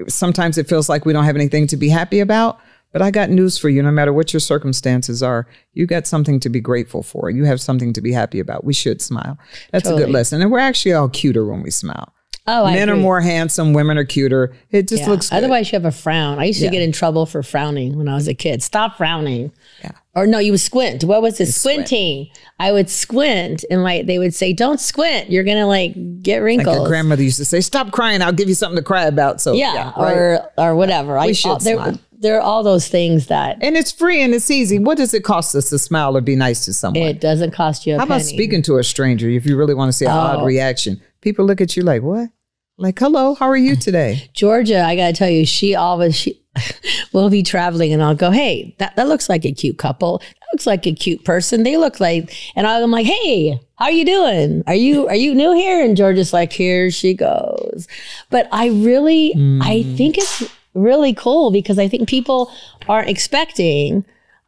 Sometimes 0.09 0.59
it 0.59 0.69
feels 0.69 0.89
like 0.89 1.05
we 1.05 1.13
don't 1.13 1.25
have 1.25 1.37
anything 1.37 1.67
to 1.69 1.77
be 1.77 1.89
happy 1.89 2.21
about. 2.21 2.59
But 2.93 3.03
I 3.03 3.13
got 3.13 3.31
news 3.31 3.57
for 3.57 3.69
you. 3.69 3.83
No 3.83 3.93
matter 3.93 4.13
what 4.13 4.33
your 4.33 4.41
circumstances 4.41 5.23
are, 5.23 5.47
you 5.75 5.87
got 5.87 6.09
something 6.09 6.41
to 6.41 6.49
be 6.49 6.61
grateful 6.61 7.05
for. 7.05 7.31
You 7.31 7.45
have 7.45 7.61
something 7.61 7.93
to 7.93 8.01
be 8.01 8.13
happy 8.13 8.41
about. 8.41 8.65
We 8.65 8.73
should 8.73 9.01
smile. 9.01 9.39
That's 9.71 9.89
a 9.89 9.97
good 9.97 10.11
lesson. 10.11 10.43
And 10.43 10.51
we're 10.51 10.59
actually 10.59 10.95
all 10.95 11.09
cuter 11.09 11.47
when 11.47 11.63
we 11.63 11.71
smile. 11.71 12.13
Oh, 12.47 12.65
I 12.65 12.75
Men 12.75 12.91
are 12.91 12.97
more 12.97 13.21
handsome. 13.21 13.73
Women 13.73 13.99
are 13.99 14.05
cuter. 14.05 14.53
It 14.71 14.89
just 14.89 15.03
Yeah. 15.03 15.11
looks 15.11 15.31
good. 15.31 15.37
Otherwise, 15.37 15.71
you 15.71 15.77
have 15.77 15.85
a 15.85 15.93
frown. 15.93 16.39
I 16.39 16.45
used 16.45 16.61
to 16.61 16.69
get 16.69 16.83
in 16.83 16.91
trouble 16.93 17.27
for 17.27 17.43
frowning 17.43 17.97
when 17.97 18.09
I 18.09 18.15
was 18.15 18.29
a 18.29 18.35
kid. 18.35 18.63
Stop 18.63 18.97
frowning. 18.97 19.53
Yeah. 19.85 19.91
Or 20.17 20.27
no, 20.27 20.39
you 20.39 20.53
would 20.53 20.61
squint. 20.61 21.05
What 21.05 21.23
was 21.23 21.41
it? 21.41 21.47
squint. 21.47 21.87
Squinting. 21.87 22.29
I 22.59 22.73
would 22.73 22.91
squint, 22.91 23.65
and 23.71 23.85
like 23.85 24.07
they 24.07 24.19
would 24.19 24.35
say, 24.35 24.53
"Don't 24.53 24.81
squint. 24.81 25.31
You're 25.31 25.45
gonna 25.45 25.67
like 25.69 25.95
get 26.23 26.37
like 26.37 26.45
wrinkles." 26.45 26.77
your 26.77 26.89
grandmother 26.89 27.23
used 27.23 27.37
to 27.37 27.45
say, 27.45 27.61
"Stop 27.61 27.93
crying. 27.93 28.21
I'll 28.21 28.33
give 28.33 28.49
you 28.49 28.55
something 28.57 28.77
to 28.77 28.83
cry 28.83 29.05
about." 29.05 29.41
So 29.41 29.53
yeah, 29.53 29.93
right. 29.97 29.97
or 29.97 30.51
or 30.59 30.75
whatever. 30.75 31.17
I 31.17 31.31
should 31.33 31.51
all, 31.51 31.61
smile. 31.61 31.99
there 32.19 32.37
are 32.37 32.43
all 32.43 32.65
those 32.65 32.89
things 32.89 33.29
that 33.29 33.59
and 33.63 33.77
it's 33.77 33.93
free 33.93 34.21
and 34.21 34.35
it's 34.35 34.51
easy. 34.51 34.81
What 34.81 34.97
does 34.99 35.15
it 35.15 35.23
cost 35.23 35.55
us 35.55 35.71
to 35.71 35.79
smile 35.79 36.17
or 36.17 36.21
be 36.21 36.35
nice 36.35 36.65
to 36.65 36.73
someone? 36.73 37.05
it 37.05 37.21
doesn't 37.21 37.53
cost 37.53 37.87
you 37.87 37.95
a 37.95 37.99
How 37.99 38.05
about 38.05 38.23
speaking 38.23 38.63
to 38.63 38.79
a 38.79 38.85
stranger 38.85 39.29
if 39.29 39.47
you 39.47 39.57
really 39.57 39.75
want 39.75 39.91
to 39.91 39.93
see 39.93 40.07
an 40.07 40.11
oh. 40.11 40.19
odd 40.19 40.41
Oh. 40.41 40.45
reaction? 40.45 41.01
People 41.21 41.45
look 41.45 41.61
at 41.61 41.77
you 41.77 41.83
like, 41.83 42.03
"What?" 42.03 42.31
Like, 42.79 42.99
"Hello, 42.99 43.35
how 43.35 43.47
are 43.47 43.57
you 43.57 43.77
today?" 43.77 44.31
Georgia, 44.35 44.83
I 44.83 44.97
gotta 44.97 45.13
tell 45.13 45.29
you, 45.29 45.45
she 45.45 45.75
always 45.75 46.17
she 46.17 46.41
will 47.13 47.31
be 47.31 47.43
traveling, 47.43 47.93
and 47.93 48.03
I'll 48.03 48.15
go, 48.15 48.31
"Hey, 48.31 48.75
that, 48.79 48.97
that 48.97 49.09
looks 49.09 49.29
like 49.29 49.45
a 49.45 49.53
cute 49.53 49.79
couple. 49.79 50.19
That 50.19 50.47
looks 50.53 50.67
like 50.67 50.87
a 50.87 50.93
cute 50.93 51.25
person. 51.25 51.63
They 51.63 51.77
look 51.77 52.01
like," 52.01 52.35
and 52.57 52.67
I'm 52.67 52.91
like, 52.91 53.07
"Hey, 53.07 53.61
how 53.77 53.87
are 53.87 53.91
you 53.91 54.05
doing? 54.05 54.63
Are 54.67 54.75
you 54.75 55.09
are 55.09 55.15
you 55.15 55.35
new 55.35 55.55
here?" 55.55 55.85
And 55.85 55.97
Georgia's 55.97 56.33
like, 56.33 56.53
"Here 56.53 56.91
she 56.91 57.15
goes." 57.15 57.87
But 58.31 58.49
I 58.53 58.69
really, 58.69 59.33
I 59.33 59.85
mm. 59.85 59.97
think 59.97 60.19
it's 60.19 60.51
really 60.75 61.15
cool 61.15 61.51
because 61.51 61.79
I 61.79 61.89
think 61.89 62.09
people 62.09 62.53
aren't 62.89 63.09
expecting 63.09 64.05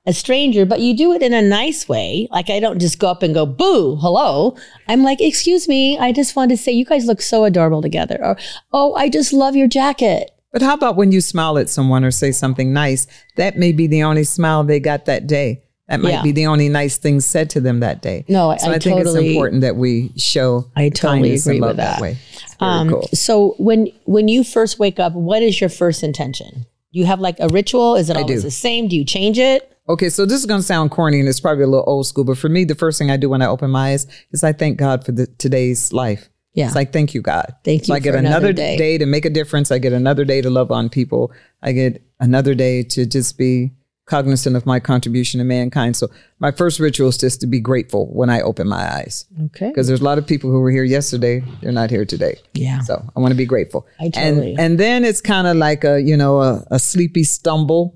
a 0.06 0.12
stranger, 0.12 0.66
but 0.66 0.80
you 0.80 0.96
do 0.96 1.12
it 1.12 1.22
in 1.22 1.32
a 1.32 1.42
nice 1.42 1.88
way. 1.88 2.26
Like 2.30 2.50
I 2.50 2.58
don't 2.60 2.80
just 2.80 2.98
go 2.98 3.08
up 3.08 3.22
and 3.22 3.32
go, 3.34 3.46
boo, 3.46 3.96
hello. 3.96 4.56
I'm 4.88 5.02
like, 5.02 5.20
excuse 5.20 5.68
me, 5.68 5.96
I 5.98 6.10
just 6.12 6.34
wanted 6.34 6.56
to 6.56 6.62
say 6.62 6.72
you 6.72 6.84
guys 6.84 7.04
look 7.06 7.22
so 7.22 7.44
adorable 7.44 7.82
together. 7.82 8.18
Or, 8.22 8.36
oh, 8.72 8.94
I 8.94 9.08
just 9.08 9.32
love 9.32 9.54
your 9.54 9.68
jacket. 9.68 10.30
But 10.52 10.60
how 10.62 10.74
about 10.74 10.96
when 10.96 11.12
you 11.12 11.20
smile 11.20 11.56
at 11.56 11.70
someone 11.70 12.04
or 12.04 12.10
say 12.10 12.32
something 12.32 12.72
nice? 12.72 13.06
That 13.36 13.56
may 13.56 13.72
be 13.72 13.86
the 13.86 14.02
only 14.02 14.24
smile 14.24 14.64
they 14.64 14.80
got 14.80 15.06
that 15.06 15.26
day. 15.26 15.62
That 15.88 16.00
might 16.00 16.10
Yeah. 16.10 16.22
be 16.22 16.32
the 16.32 16.46
only 16.46 16.68
nice 16.68 16.96
thing 16.96 17.20
said 17.20 17.48
to 17.50 17.60
them 17.60 17.80
that 17.80 18.02
day. 18.02 18.24
No, 18.28 18.50
I- 18.50 18.56
so 18.56 18.70
I 18.70 18.74
I, 18.74 18.78
think 18.78 18.98
it's 19.00 19.08
totally- 19.10 19.34
important 19.34 19.60
that 19.62 19.76
we 19.76 20.10
show 20.16 20.66
I 20.76 20.88
totally 20.88 21.20
kindness 21.30 21.46
and 21.46 21.52
agree 21.56 21.60
love 21.60 21.68
with 21.70 21.76
that. 21.78 21.94
that. 21.96 22.02
way. 22.02 22.18
Um, 22.60 22.90
cool. 22.90 23.08
So 23.14 23.54
when 23.58 23.88
when 24.04 24.28
you 24.28 24.42
first 24.44 24.78
wake 24.78 24.98
up, 25.00 25.12
what 25.14 25.42
is 25.42 25.60
your 25.60 25.70
first 25.70 26.02
intention? 26.02 26.66
Do 26.92 26.98
you 26.98 27.06
have 27.06 27.20
like 27.20 27.36
a 27.40 27.48
ritual? 27.48 27.96
Is 27.96 28.10
it 28.10 28.16
always 28.16 28.42
the 28.42 28.50
same? 28.50 28.88
Do 28.88 28.96
you 28.96 29.04
change 29.04 29.38
it? 29.38 29.68
Okay, 29.92 30.08
so 30.08 30.24
this 30.24 30.40
is 30.40 30.46
going 30.46 30.60
to 30.60 30.66
sound 30.66 30.90
corny 30.90 31.20
and 31.20 31.28
it's 31.28 31.38
probably 31.38 31.64
a 31.64 31.66
little 31.66 31.84
old 31.86 32.06
school, 32.06 32.24
but 32.24 32.38
for 32.38 32.48
me, 32.48 32.64
the 32.64 32.74
first 32.74 32.98
thing 32.98 33.10
I 33.10 33.18
do 33.18 33.28
when 33.28 33.42
I 33.42 33.46
open 33.46 33.70
my 33.70 33.90
eyes 33.90 34.06
is 34.30 34.42
I 34.42 34.54
thank 34.54 34.78
God 34.78 35.04
for 35.04 35.12
the, 35.12 35.26
today's 35.36 35.92
life. 35.92 36.30
Yeah. 36.54 36.64
It's 36.64 36.74
like, 36.74 36.94
thank 36.94 37.12
you, 37.12 37.20
God. 37.20 37.54
Thank 37.62 37.84
so 37.84 37.92
you 37.92 37.96
I 37.96 38.00
get 38.00 38.14
another 38.14 38.36
another 38.36 38.52
day. 38.54 38.78
day. 38.78 38.96
to 38.96 39.04
make 39.04 39.26
a 39.26 39.30
difference. 39.30 39.70
I 39.70 39.76
get 39.76 39.92
another 39.92 40.24
day 40.24 40.40
to 40.40 40.48
love 40.48 40.70
on 40.70 40.88
people. 40.88 41.30
I 41.62 41.72
get 41.72 42.02
another 42.20 42.54
day 42.54 42.82
to 42.84 43.04
just 43.04 43.36
be 43.36 43.72
cognizant 44.06 44.56
of 44.56 44.64
my 44.64 44.80
contribution 44.80 45.38
to 45.38 45.44
mankind. 45.44 45.94
So 45.94 46.08
my 46.38 46.52
first 46.52 46.80
ritual 46.80 47.08
is 47.10 47.18
just 47.18 47.42
to 47.42 47.46
be 47.46 47.60
grateful 47.60 48.06
when 48.14 48.30
I 48.30 48.40
open 48.40 48.68
my 48.68 48.94
eyes. 48.96 49.26
Okay. 49.44 49.68
Because 49.68 49.88
there's 49.88 50.00
a 50.00 50.04
lot 50.04 50.16
of 50.16 50.26
people 50.26 50.50
who 50.50 50.60
were 50.60 50.70
here 50.70 50.84
yesterday, 50.84 51.44
they're 51.60 51.70
not 51.70 51.90
here 51.90 52.06
today. 52.06 52.38
Yeah. 52.54 52.80
So 52.80 53.02
I 53.14 53.20
want 53.20 53.32
to 53.32 53.36
be 53.36 53.46
grateful. 53.46 53.86
I 54.00 54.08
totally- 54.08 54.52
and 54.52 54.60
and 54.60 54.80
then 54.80 55.04
it's 55.04 55.20
kind 55.20 55.46
of 55.46 55.56
like 55.58 55.84
a, 55.84 56.00
you 56.00 56.16
know, 56.16 56.40
a, 56.40 56.64
a 56.70 56.78
sleepy 56.78 57.24
stumble 57.24 57.94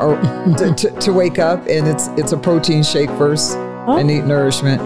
or 0.00 0.16
to, 0.58 0.74
to, 0.76 0.90
to 1.00 1.12
wake 1.12 1.38
up, 1.38 1.66
and 1.66 1.86
it's 1.86 2.08
it's 2.16 2.32
a 2.32 2.36
protein 2.36 2.82
shake 2.82 3.10
first. 3.10 3.56
I 3.56 4.02
need 4.02 4.24
nourishment. 4.24 4.80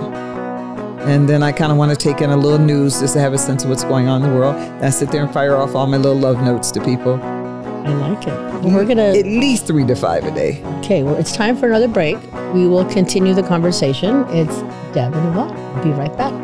And 1.09 1.27
then 1.29 1.43
I 1.43 1.51
kind 1.53 1.73
of 1.73 1.79
want 1.79 1.91
to 1.91 1.97
take 1.97 2.21
in 2.21 2.29
a 2.31 2.37
little 2.37 2.59
news 2.59 3.01
just 3.01 3.15
to 3.15 3.21
have 3.21 3.33
a 3.33 3.39
sense 3.39 3.65
of 3.65 3.71
what's 3.71 3.85
going 3.85 4.07
on 4.09 4.23
in 4.23 4.31
the 4.31 4.37
world. 4.37 4.55
And 4.57 4.85
I 4.85 4.91
sit 4.91 5.11
there 5.11 5.23
and 5.25 5.33
fire 5.33 5.57
off 5.57 5.75
all 5.75 5.87
my 5.87 5.97
little 5.97 6.19
love 6.19 6.43
notes 6.43 6.71
to 6.73 6.85
people. 6.85 7.15
I 7.15 7.95
like 7.95 8.27
it. 8.27 8.35
Well, 8.63 8.75
we're 8.75 8.85
gonna 8.85 9.15
At 9.17 9.25
least 9.25 9.67
three 9.67 9.87
to 9.87 9.95
five 9.97 10.25
a 10.25 10.31
day. 10.31 10.63
okay. 10.81 11.03
Well, 11.03 11.15
it's 11.17 11.33
time 11.33 11.57
for 11.57 11.67
another 11.67 11.89
break. 11.89 12.19
We 12.53 12.67
will 12.69 12.85
continue 12.85 13.33
the 13.33 13.43
conversation. 13.43 14.27
It's 14.29 14.55
Deb 14.93 15.15
and 15.15 15.29
Yvonne. 15.29 15.75
We'll 15.75 15.85
be 15.85 15.91
right 15.93 16.15
back. 16.19 16.35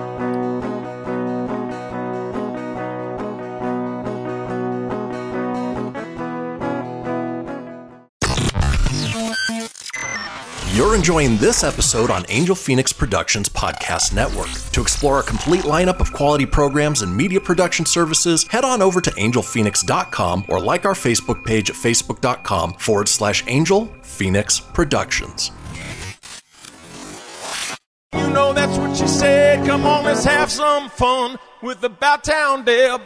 Enjoying 10.97 11.37
this 11.37 11.63
episode 11.63 12.11
on 12.11 12.25
Angel 12.31 12.57
Phoenix 12.57 12.91
Productions 12.91 13.51
Podcast 13.51 14.15
Network. 14.15 14.49
To 14.73 14.81
explore 14.81 15.21
a 15.21 15.23
complete 15.23 15.61
lineup 15.65 16.01
of 16.01 16.11
quality 16.15 16.47
programs 16.47 17.03
and 17.03 17.15
media 17.15 17.39
production 17.39 17.85
services, 17.85 18.45
head 18.49 18.65
on 18.65 18.81
over 18.81 19.03
to 19.03 19.11
angelphoenix.com 19.11 20.47
or 20.49 20.59
like 20.59 20.87
our 20.87 20.95
Facebook 20.95 21.45
page 21.45 21.69
at 21.69 21.77
facebook.com 21.77 22.73
forward 22.75 23.09
slash 23.09 23.45
Angel 23.47 23.95
Phoenix 24.03 24.59
Productions. 24.59 25.53
You 28.15 28.31
know 28.31 28.55
that's 28.55 28.79
what 28.79 28.97
she 28.97 29.07
said. 29.07 29.67
Come 29.67 29.85
on, 29.85 30.05
let's 30.05 30.25
have 30.25 30.51
some 30.51 30.89
fun 30.89 31.39
with 31.63 31.85
About 31.85 32.25
Town 32.25 32.65
Deb. 32.65 33.05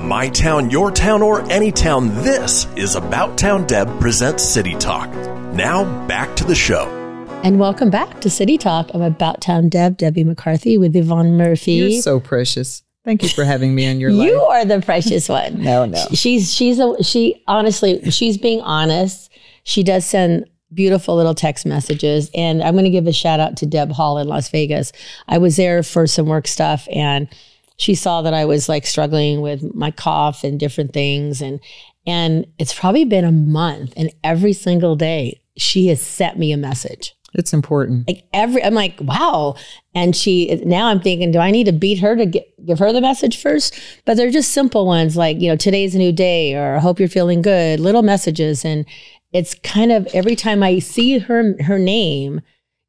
My 0.00 0.30
town, 0.30 0.70
your 0.70 0.90
town, 0.90 1.20
or 1.20 1.42
any 1.50 1.72
town, 1.72 2.08
this 2.24 2.66
is 2.74 2.96
About 2.96 3.36
Town 3.36 3.66
Deb 3.66 4.00
presents 4.00 4.42
City 4.42 4.74
Talk. 4.76 5.10
Now 5.52 6.06
back 6.06 6.34
to 6.36 6.44
the 6.44 6.54
show. 6.54 6.97
And 7.44 7.58
welcome 7.58 7.88
back 7.88 8.20
to 8.20 8.28
City 8.28 8.58
Talk. 8.58 8.90
I'm 8.92 9.00
About 9.00 9.40
Town 9.40 9.68
Deb, 9.68 9.96
Debbie 9.96 10.24
McCarthy 10.24 10.76
with 10.76 10.94
Yvonne 10.94 11.36
Murphy. 11.36 11.72
You're 11.72 12.02
so 12.02 12.20
precious. 12.20 12.82
Thank 13.04 13.22
you 13.22 13.28
for 13.30 13.44
having 13.44 13.74
me 13.74 13.88
on 13.88 14.00
your 14.00 14.12
life. 14.12 14.28
You 14.28 14.38
are 14.38 14.64
the 14.64 14.80
precious 14.80 15.28
one. 15.28 15.62
No, 15.62 15.86
no. 15.86 16.04
She's 16.12 16.52
she's 16.52 16.78
a 16.78 17.02
she 17.02 17.42
honestly, 17.46 18.10
she's 18.10 18.36
being 18.36 18.60
honest. 18.60 19.30
She 19.62 19.82
does 19.82 20.04
send 20.04 20.50
beautiful 20.74 21.16
little 21.16 21.34
text 21.34 21.64
messages. 21.64 22.30
And 22.34 22.62
I'm 22.62 22.74
gonna 22.74 22.90
give 22.90 23.06
a 23.06 23.12
shout 23.12 23.40
out 23.40 23.56
to 23.58 23.66
Deb 23.66 23.92
Hall 23.92 24.18
in 24.18 24.28
Las 24.28 24.50
Vegas. 24.50 24.92
I 25.28 25.38
was 25.38 25.56
there 25.56 25.82
for 25.82 26.06
some 26.06 26.26
work 26.26 26.46
stuff 26.46 26.86
and 26.92 27.28
she 27.76 27.94
saw 27.94 28.20
that 28.22 28.34
I 28.34 28.44
was 28.44 28.68
like 28.68 28.84
struggling 28.84 29.40
with 29.40 29.74
my 29.74 29.90
cough 29.92 30.44
and 30.44 30.60
different 30.60 30.92
things. 30.92 31.40
And 31.40 31.60
and 32.06 32.46
it's 32.58 32.78
probably 32.78 33.04
been 33.04 33.24
a 33.24 33.32
month 33.32 33.94
and 33.96 34.10
every 34.22 34.52
single 34.52 34.96
day 34.96 35.40
she 35.56 35.86
has 35.86 36.00
sent 36.02 36.38
me 36.38 36.52
a 36.52 36.56
message 36.56 37.14
It's 37.34 37.52
important. 37.52 38.08
like 38.08 38.24
every 38.32 38.62
i'm 38.64 38.74
like 38.74 38.98
wow. 39.00 39.54
And 39.94 40.16
she 40.16 40.54
now 40.64 40.86
i'm 40.86 41.00
thinking 41.00 41.30
do 41.30 41.38
i 41.38 41.50
need 41.50 41.64
to 41.64 41.72
beat 41.72 41.98
her 42.00 42.16
to 42.16 42.26
get, 42.26 42.66
give 42.66 42.78
her 42.78 42.92
the 42.92 43.00
message 43.00 43.40
first? 43.40 43.78
But 44.04 44.16
they're 44.16 44.30
just 44.30 44.52
simple 44.52 44.86
ones 44.86 45.16
like 45.16 45.40
you 45.40 45.48
know 45.48 45.56
today's 45.56 45.94
a 45.94 45.98
new 45.98 46.12
day 46.12 46.54
or 46.54 46.76
i 46.76 46.78
hope 46.78 46.98
you're 46.98 47.08
feeling 47.08 47.42
good 47.42 47.80
little 47.80 48.02
messages. 48.02 48.64
And 48.64 48.86
it's 49.32 49.54
kind 49.56 49.92
of 49.92 50.06
every 50.14 50.36
time 50.36 50.62
i 50.62 50.78
see 50.78 51.18
her 51.18 51.62
her 51.62 51.78
name 51.78 52.40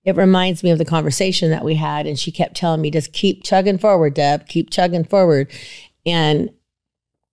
it 0.05 0.15
reminds 0.15 0.63
me 0.63 0.71
of 0.71 0.77
the 0.77 0.85
conversation 0.85 1.51
that 1.51 1.63
we 1.63 1.75
had. 1.75 2.07
And 2.07 2.17
she 2.17 2.31
kept 2.31 2.55
telling 2.55 2.81
me 2.81 2.89
just 2.89 3.13
keep 3.13 3.43
chugging 3.43 3.77
forward 3.77 4.13
deb. 4.13 4.47
Keep 4.47 4.71
chugging 4.71 5.03
forward. 5.03 5.51
And 6.05 6.49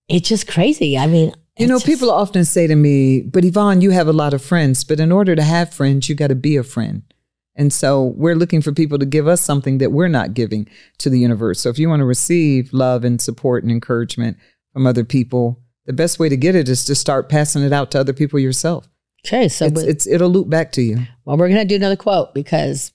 it's 0.08 0.28
just 0.28 0.46
crazy. 0.46 0.98
I 0.98 1.06
mean 1.06 1.32
You 1.58 1.66
know, 1.66 1.76
just- 1.76 1.86
people 1.86 2.10
often 2.10 2.44
say 2.44 2.66
to 2.66 2.76
me, 2.76 3.22
but 3.22 3.44
Yvonne, 3.44 3.80
you 3.80 3.90
have 3.90 4.08
a 4.08 4.12
lot 4.12 4.34
of 4.34 4.42
friends, 4.42 4.84
but 4.84 5.00
in 5.00 5.10
order 5.12 5.34
to 5.34 5.42
have 5.42 5.72
friends, 5.72 6.08
you 6.08 6.14
got 6.14 6.28
to 6.28 6.34
be 6.34 6.56
a 6.56 6.62
friend. 6.62 7.02
And 7.58 7.72
so 7.72 8.04
we're 8.16 8.34
looking 8.34 8.60
for 8.60 8.72
people 8.72 8.98
to 8.98 9.06
give 9.06 9.26
us 9.26 9.40
something 9.40 9.78
that 9.78 9.90
we're 9.90 10.08
not 10.08 10.34
giving 10.34 10.68
to 10.98 11.08
the 11.08 11.18
universe. 11.18 11.60
So 11.60 11.70
if 11.70 11.78
you 11.78 11.88
want 11.88 12.00
to 12.00 12.04
receive 12.04 12.70
love 12.74 13.02
and 13.02 13.18
support 13.20 13.62
and 13.62 13.72
encouragement 13.72 14.36
from 14.74 14.86
other 14.86 15.04
people, 15.04 15.58
the 15.86 15.94
best 15.94 16.18
way 16.18 16.28
to 16.28 16.36
get 16.36 16.54
it 16.54 16.68
is 16.68 16.84
to 16.84 16.94
start 16.94 17.30
passing 17.30 17.62
it 17.62 17.72
out 17.72 17.90
to 17.92 18.00
other 18.00 18.12
people 18.12 18.38
yourself. 18.38 18.86
okay 19.26 19.48
so 19.48 19.64
It's, 19.64 19.80
it's 19.82 20.06
it'll 20.06 20.28
loop 20.28 20.50
back 20.50 20.72
to 20.72 20.82
you. 20.82 20.98
Well, 21.24 21.38
we're 21.38 21.48
going 21.48 21.60
to 21.60 21.64
do 21.64 21.76
another 21.76 21.96
quote 21.96 22.34
because 22.34 22.92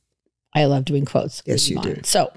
I 0.54 0.66
love 0.66 0.86
doing 0.86 1.06
quotes. 1.06 1.42
Yes, 1.46 1.68
you 1.68 1.82
do. 1.82 2.00
So, 2.04 2.32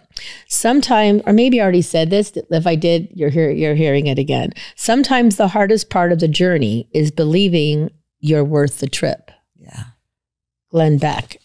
sometime, 0.48 1.22
or 1.26 1.32
maybe 1.32 1.60
I 1.60 1.64
already 1.64 1.82
said 1.82 2.10
this. 2.10 2.32
If 2.50 2.66
I 2.66 2.74
did, 2.74 3.08
you're 3.14 3.30
hear, 3.30 3.50
you're 3.50 3.74
hearing 3.74 4.06
it 4.06 4.18
again. 4.18 4.52
Sometimes 4.76 5.36
the 5.36 5.48
hardest 5.48 5.90
part 5.90 6.12
of 6.12 6.20
the 6.20 6.28
journey 6.28 6.88
is 6.92 7.10
believing 7.10 7.90
you're 8.20 8.44
worth 8.44 8.80
the 8.80 8.88
trip. 8.88 9.30
Yeah. 9.56 9.84
Glenn 10.70 10.98
Beck. 10.98 11.38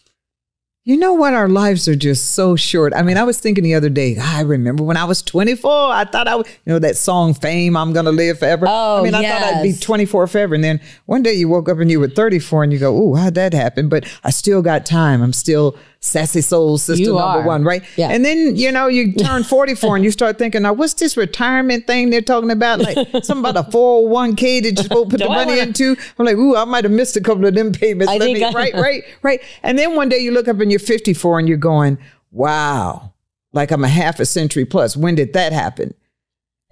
You 0.84 0.96
know 0.96 1.12
what? 1.12 1.34
Our 1.34 1.48
lives 1.48 1.86
are 1.88 1.94
just 1.94 2.32
so 2.32 2.56
short. 2.56 2.94
I 2.94 3.02
mean, 3.02 3.18
I 3.18 3.22
was 3.22 3.38
thinking 3.38 3.62
the 3.62 3.74
other 3.74 3.90
day, 3.90 4.16
I 4.18 4.40
remember 4.40 4.82
when 4.82 4.96
I 4.96 5.04
was 5.04 5.20
24, 5.20 5.70
I 5.70 6.04
thought 6.06 6.26
I 6.26 6.36
would, 6.36 6.46
you 6.46 6.72
know, 6.72 6.78
that 6.78 6.96
song 6.96 7.34
Fame, 7.34 7.76
I'm 7.76 7.92
going 7.92 8.06
to 8.06 8.10
live 8.10 8.38
forever. 8.38 8.64
Oh, 8.66 8.98
I 8.98 9.02
mean, 9.02 9.14
I 9.14 9.22
thought 9.22 9.42
I'd 9.42 9.62
be 9.62 9.74
24 9.74 10.26
forever. 10.26 10.54
And 10.54 10.64
then 10.64 10.80
one 11.04 11.22
day 11.22 11.34
you 11.34 11.48
woke 11.48 11.68
up 11.68 11.78
and 11.78 11.90
you 11.90 12.00
were 12.00 12.08
34 12.08 12.64
and 12.64 12.72
you 12.72 12.78
go, 12.78 12.96
Ooh, 12.96 13.14
how'd 13.14 13.34
that 13.34 13.52
happen? 13.52 13.90
But 13.90 14.04
I 14.24 14.30
still 14.30 14.62
got 14.62 14.86
time. 14.86 15.22
I'm 15.22 15.34
still 15.34 15.76
sassy 16.02 16.40
soul 16.40 16.78
sister 16.78 17.02
You 17.02 17.08
number 17.14 17.40
are. 17.40 17.42
one, 17.46 17.62
right? 17.62 17.82
Yeah. 17.96 18.08
And 18.08 18.24
then, 18.24 18.56
you 18.56 18.72
know, 18.72 18.86
you 18.86 19.12
turn 19.12 19.42
44 19.44 19.96
and 19.96 20.04
you 20.04 20.10
start 20.10 20.38
thinking, 20.38 20.62
now, 20.62 20.72
what's 20.72 20.94
this 20.94 21.16
retirement 21.16 21.86
thing 21.86 22.08
they're 22.10 22.22
talking 22.22 22.50
about? 22.50 22.80
Like 22.80 22.96
something 23.22 23.38
about 23.50 23.56
a 23.56 23.70
401k 23.70 24.62
that 24.62 24.72
you're 24.76 24.84
supposed 24.84 25.10
to 25.10 25.18
put 25.18 25.22
the 25.22 25.28
money 25.28 25.52
wanna- 25.52 25.62
into. 25.62 25.96
I'm 26.18 26.24
like, 26.26 26.36
ooh, 26.36 26.56
I 26.56 26.64
might 26.64 26.84
have 26.84 26.92
missed 26.92 27.16
a 27.16 27.20
couple 27.20 27.44
of 27.44 27.54
them 27.54 27.72
payments. 27.72 28.10
I 28.10 28.16
Let 28.16 28.32
me- 28.32 28.42
I- 28.42 28.50
right, 28.52 28.74
right, 28.74 29.02
right. 29.22 29.42
And 29.62 29.78
then 29.78 29.94
one 29.94 30.08
day 30.08 30.18
you 30.18 30.32
look 30.32 30.48
up 30.48 30.58
and 30.60 30.70
you're 30.72 30.78
54 30.80 31.38
and 31.38 31.48
you're 31.48 31.58
going, 31.58 31.98
wow, 32.32 33.12
like 33.52 33.70
I'm 33.70 33.84
a 33.84 33.88
half 33.88 34.20
a 34.20 34.26
century 34.26 34.64
plus. 34.64 34.96
When 34.96 35.14
did 35.16 35.32
that 35.34 35.52
happen? 35.52 35.92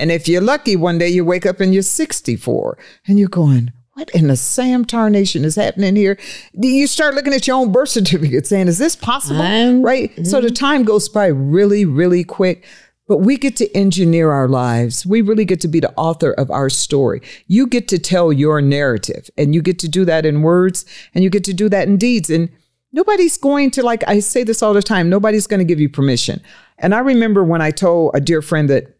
And 0.00 0.10
if 0.12 0.28
you're 0.28 0.40
lucky, 0.40 0.76
one 0.76 0.96
day 0.96 1.08
you 1.08 1.24
wake 1.24 1.44
up 1.44 1.60
and 1.60 1.74
you're 1.74 1.82
64 1.82 2.78
and 3.08 3.18
you're 3.18 3.28
going, 3.28 3.72
what 3.98 4.10
in 4.10 4.28
the 4.28 4.36
Sam 4.36 4.84
tarnation 4.84 5.44
is 5.44 5.56
happening 5.56 5.96
here? 5.96 6.18
You 6.54 6.86
start 6.86 7.16
looking 7.16 7.32
at 7.32 7.48
your 7.48 7.56
own 7.56 7.72
birth 7.72 7.88
certificate 7.88 8.46
saying, 8.46 8.68
is 8.68 8.78
this 8.78 8.94
possible? 8.94 9.40
Right? 9.82 10.14
So 10.24 10.40
the 10.40 10.48
mm-hmm. 10.48 10.54
time 10.54 10.84
goes 10.84 11.08
by 11.08 11.26
really, 11.26 11.84
really 11.84 12.22
quick. 12.22 12.64
But 13.08 13.18
we 13.18 13.36
get 13.38 13.56
to 13.56 13.76
engineer 13.76 14.30
our 14.30 14.46
lives. 14.46 15.04
We 15.04 15.20
really 15.22 15.46
get 15.46 15.60
to 15.62 15.68
be 15.68 15.80
the 15.80 15.92
author 15.94 16.30
of 16.32 16.50
our 16.50 16.70
story. 16.70 17.22
You 17.46 17.66
get 17.66 17.88
to 17.88 17.98
tell 17.98 18.32
your 18.32 18.60
narrative, 18.60 19.30
and 19.36 19.54
you 19.54 19.62
get 19.62 19.78
to 19.80 19.88
do 19.88 20.04
that 20.04 20.26
in 20.26 20.42
words, 20.42 20.84
and 21.14 21.24
you 21.24 21.30
get 21.30 21.42
to 21.44 21.54
do 21.54 21.70
that 21.70 21.88
in 21.88 21.96
deeds. 21.96 22.28
And 22.28 22.50
nobody's 22.92 23.38
going 23.38 23.70
to, 23.72 23.82
like 23.82 24.04
I 24.06 24.20
say 24.20 24.44
this 24.44 24.62
all 24.62 24.74
the 24.74 24.82
time, 24.82 25.08
nobody's 25.08 25.46
going 25.46 25.58
to 25.58 25.64
give 25.64 25.80
you 25.80 25.88
permission. 25.88 26.42
And 26.78 26.94
I 26.94 26.98
remember 26.98 27.42
when 27.42 27.62
I 27.62 27.70
told 27.70 28.12
a 28.14 28.20
dear 28.20 28.42
friend 28.42 28.68
that 28.68 28.97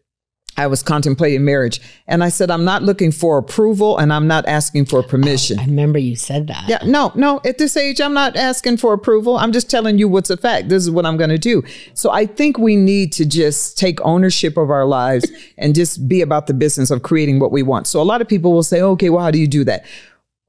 I 0.59 0.67
was 0.67 0.83
contemplating 0.83 1.45
marriage, 1.45 1.79
and 2.05 2.21
I 2.21 2.27
said, 2.27 2.51
I'm 2.51 2.65
not 2.65 2.83
looking 2.83 3.13
for 3.13 3.37
approval 3.37 3.97
and 3.97 4.11
I'm 4.11 4.27
not 4.27 4.45
asking 4.45 4.87
for 4.87 5.01
permission. 5.01 5.57
I 5.57 5.65
remember 5.65 5.99
you 5.99 6.17
said 6.17 6.47
that. 6.47 6.67
Yeah, 6.67 6.79
no, 6.85 7.13
no. 7.15 7.39
At 7.45 7.57
this 7.59 7.77
age, 7.77 8.01
I'm 8.01 8.13
not 8.13 8.35
asking 8.35 8.77
for 8.77 8.93
approval. 8.93 9.37
I'm 9.37 9.53
just 9.53 9.69
telling 9.69 9.97
you 9.97 10.09
what's 10.09 10.29
a 10.29 10.35
fact. 10.35 10.67
This 10.67 10.83
is 10.83 10.91
what 10.91 11.05
I'm 11.05 11.15
going 11.15 11.29
to 11.29 11.37
do. 11.37 11.63
So 11.93 12.11
I 12.11 12.25
think 12.25 12.57
we 12.57 12.75
need 12.75 13.13
to 13.13 13.25
just 13.25 13.77
take 13.77 14.01
ownership 14.01 14.57
of 14.57 14.69
our 14.69 14.85
lives 14.85 15.31
and 15.57 15.73
just 15.73 16.09
be 16.09 16.21
about 16.21 16.47
the 16.47 16.53
business 16.53 16.91
of 16.91 17.03
creating 17.03 17.39
what 17.39 17.53
we 17.53 17.63
want. 17.63 17.87
So 17.87 18.01
a 18.01 18.03
lot 18.03 18.19
of 18.19 18.27
people 18.27 18.51
will 18.51 18.63
say, 18.63 18.81
okay, 18.81 19.09
well, 19.09 19.23
how 19.23 19.31
do 19.31 19.39
you 19.39 19.47
do 19.47 19.63
that? 19.63 19.85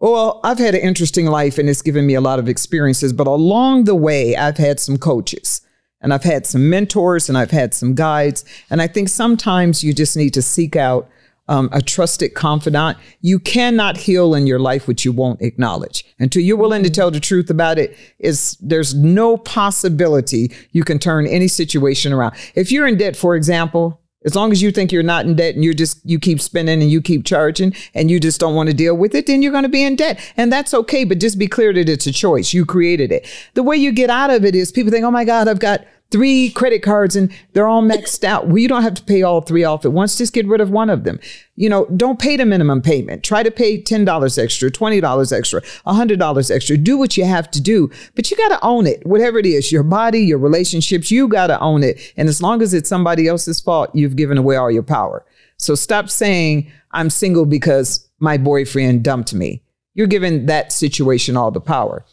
Well, 0.01 0.41
I've 0.43 0.59
had 0.59 0.75
an 0.75 0.81
interesting 0.81 1.27
life 1.27 1.57
and 1.57 1.69
it's 1.69 1.83
given 1.83 2.05
me 2.05 2.15
a 2.15 2.21
lot 2.21 2.41
of 2.41 2.49
experiences, 2.49 3.13
but 3.13 3.29
along 3.29 3.85
the 3.85 3.95
way, 3.95 4.35
I've 4.35 4.57
had 4.57 4.81
some 4.81 4.99
coaches 4.99 5.61
and 6.01 6.13
I've 6.15 6.25
had 6.25 6.47
some 6.47 6.71
mentors 6.71 7.29
and 7.29 7.37
I've 7.37 7.51
had 7.51 7.75
some 7.75 7.95
guides. 7.95 8.45
And 8.71 8.81
I 8.81 8.87
think 8.87 9.09
sometimes 9.09 9.85
you 9.85 9.93
just 9.93 10.17
need 10.17 10.35
to 10.35 10.43
seek 10.43 10.77
out 10.77 11.09
um, 11.49 11.69
a 11.73 11.83
trusted 11.83 12.35
confidant. 12.35 12.97
You 13.21 13.41
cannot 13.41 13.97
heal 13.97 14.35
in 14.35 14.47
your 14.47 14.61
life 14.61 14.87
what 14.87 15.05
you 15.05 15.13
won't 15.13 15.43
acknowledge. 15.43 16.07
Until 16.19 16.43
you're 16.43 16.57
willing 16.57 16.85
to 16.85 16.91
tell 16.91 17.11
the 17.11 17.21
truth 17.21 17.51
about 17.51 17.79
it, 17.79 17.97
is 18.21 18.57
there's 18.61 18.95
no 18.95 19.37
possibility 19.37 20.53
you 20.71 20.85
can 20.85 20.99
turn 20.99 21.27
any 21.27 21.49
situation 21.49 22.13
around. 22.13 22.35
If 22.55 22.71
you're 22.71 22.87
in 22.87 22.97
debt, 22.97 23.17
for 23.17 23.35
example, 23.35 24.00
as 24.25 24.35
long 24.35 24.53
as 24.53 24.61
you 24.61 24.71
think 24.71 24.93
you're 24.93 25.03
not 25.03 25.25
in 25.25 25.35
debt 25.35 25.55
and 25.55 25.65
you're 25.65 25.75
just 25.75 26.01
you 26.05 26.19
keep 26.19 26.41
spending 26.41 26.83
and 26.83 26.91
you 26.91 27.01
keep 27.01 27.25
charging 27.25 27.75
and 27.95 28.11
you 28.11 28.21
just 28.21 28.39
don't 28.39 28.55
want 28.55 28.69
to 28.69 28.75
deal 28.75 28.97
with 28.97 29.15
it, 29.15 29.27
then 29.27 29.43
you're 29.43 29.53
going 29.53 29.65
to 29.65 29.69
be 29.69 29.83
in 29.83 29.97
debt. 29.97 30.21
And 30.37 30.53
that's 30.53 30.75
okay, 30.75 31.05
but 31.05 31.21
just 31.21 31.39
be 31.39 31.47
clear 31.47 31.73
that 31.73 31.89
it's 31.89 32.07
a 32.07 32.13
choice. 32.13 32.53
You 32.53 32.67
created 32.67 33.13
it. 33.13 33.27
The 33.55 33.63
way 33.63 33.77
you 33.77 33.93
get 33.93 34.11
out 34.11 34.31
of 34.31 34.45
it 34.45 34.55
is 34.55 34.73
people 34.73 34.93
think, 34.93 35.05
"Oh 35.05 35.11
my 35.11 35.25
god, 35.25 35.49
I've 35.49 35.61
got 35.61 35.85
three 36.11 36.51
credit 36.51 36.83
cards 36.83 37.15
and 37.15 37.33
they're 37.53 37.69
all 37.69 37.83
maxed 37.83 38.25
out. 38.25 38.49
Well, 38.49 38.59
you 38.59 38.69
don't 38.69 38.83
have 38.83 38.95
to 38.95 39.03
pay 39.03 39.23
all 39.23 39.41
three 39.41 39.65
off 39.65 39.85
at 39.85 39.93
once. 39.93 40.19
Just 40.19 40.33
get 40.33 40.47
rid 40.47 40.61
of 40.61 40.71
one 40.71 40.91
of 40.91 41.05
them. 41.05 41.21
You 41.55 41.69
know, 41.69 41.87
don't 41.97 42.19
pay 42.19 42.37
the 42.37 42.45
minimum 42.45 42.83
payment. 42.83 43.23
Try 43.23 43.43
to 43.43 43.51
pay 43.51 43.81
$10 43.81 44.39
extra, 44.39 44.71
$20 44.71 45.33
extra, 45.33 45.61
$100 45.61 46.51
extra. 46.51 46.77
Do 46.77 46.99
what 46.99 47.17
you 47.17 47.25
have 47.25 47.51
to 47.53 47.61
do, 47.61 47.91
but 48.15 48.31
you 48.31 48.37
got 48.37 48.49
to 48.49 48.65
own 48.65 48.87
it. 48.87 49.07
Whatever 49.07 49.39
it 49.39 49.47
is, 49.47 49.71
your 49.71 49.83
body, 49.83 50.21
your 50.21 50.39
relationships, 50.39 51.11
you 51.11 51.29
got 51.29 51.49
to 51.49 51.61
own 51.61 51.83
it. 51.83 52.13
And 52.17 52.29
as 52.29 52.43
long 52.43 52.63
as 52.63 52.75
it's 52.75 52.89
somebody 52.89 53.29
else's 53.29 53.61
fault, 53.61 53.91
you've 53.95 54.17
given 54.17 54.39
away 54.39 54.57
all 54.57 54.71
your 54.71 54.83
power. 54.83 55.25
So 55.59 55.75
stop 55.75 56.11
saying, 56.11 56.71
I'm 56.93 57.11
single 57.11 57.47
because 57.47 58.09
my 58.19 58.37
boyfriend 58.37 59.05
dumped 59.05 59.35
me. 59.35 59.63
You're 59.95 60.07
giving 60.07 60.47
that 60.47 60.73
situation 60.73 61.37
all 61.37 61.51
the 61.51 61.61
power. 61.61 62.05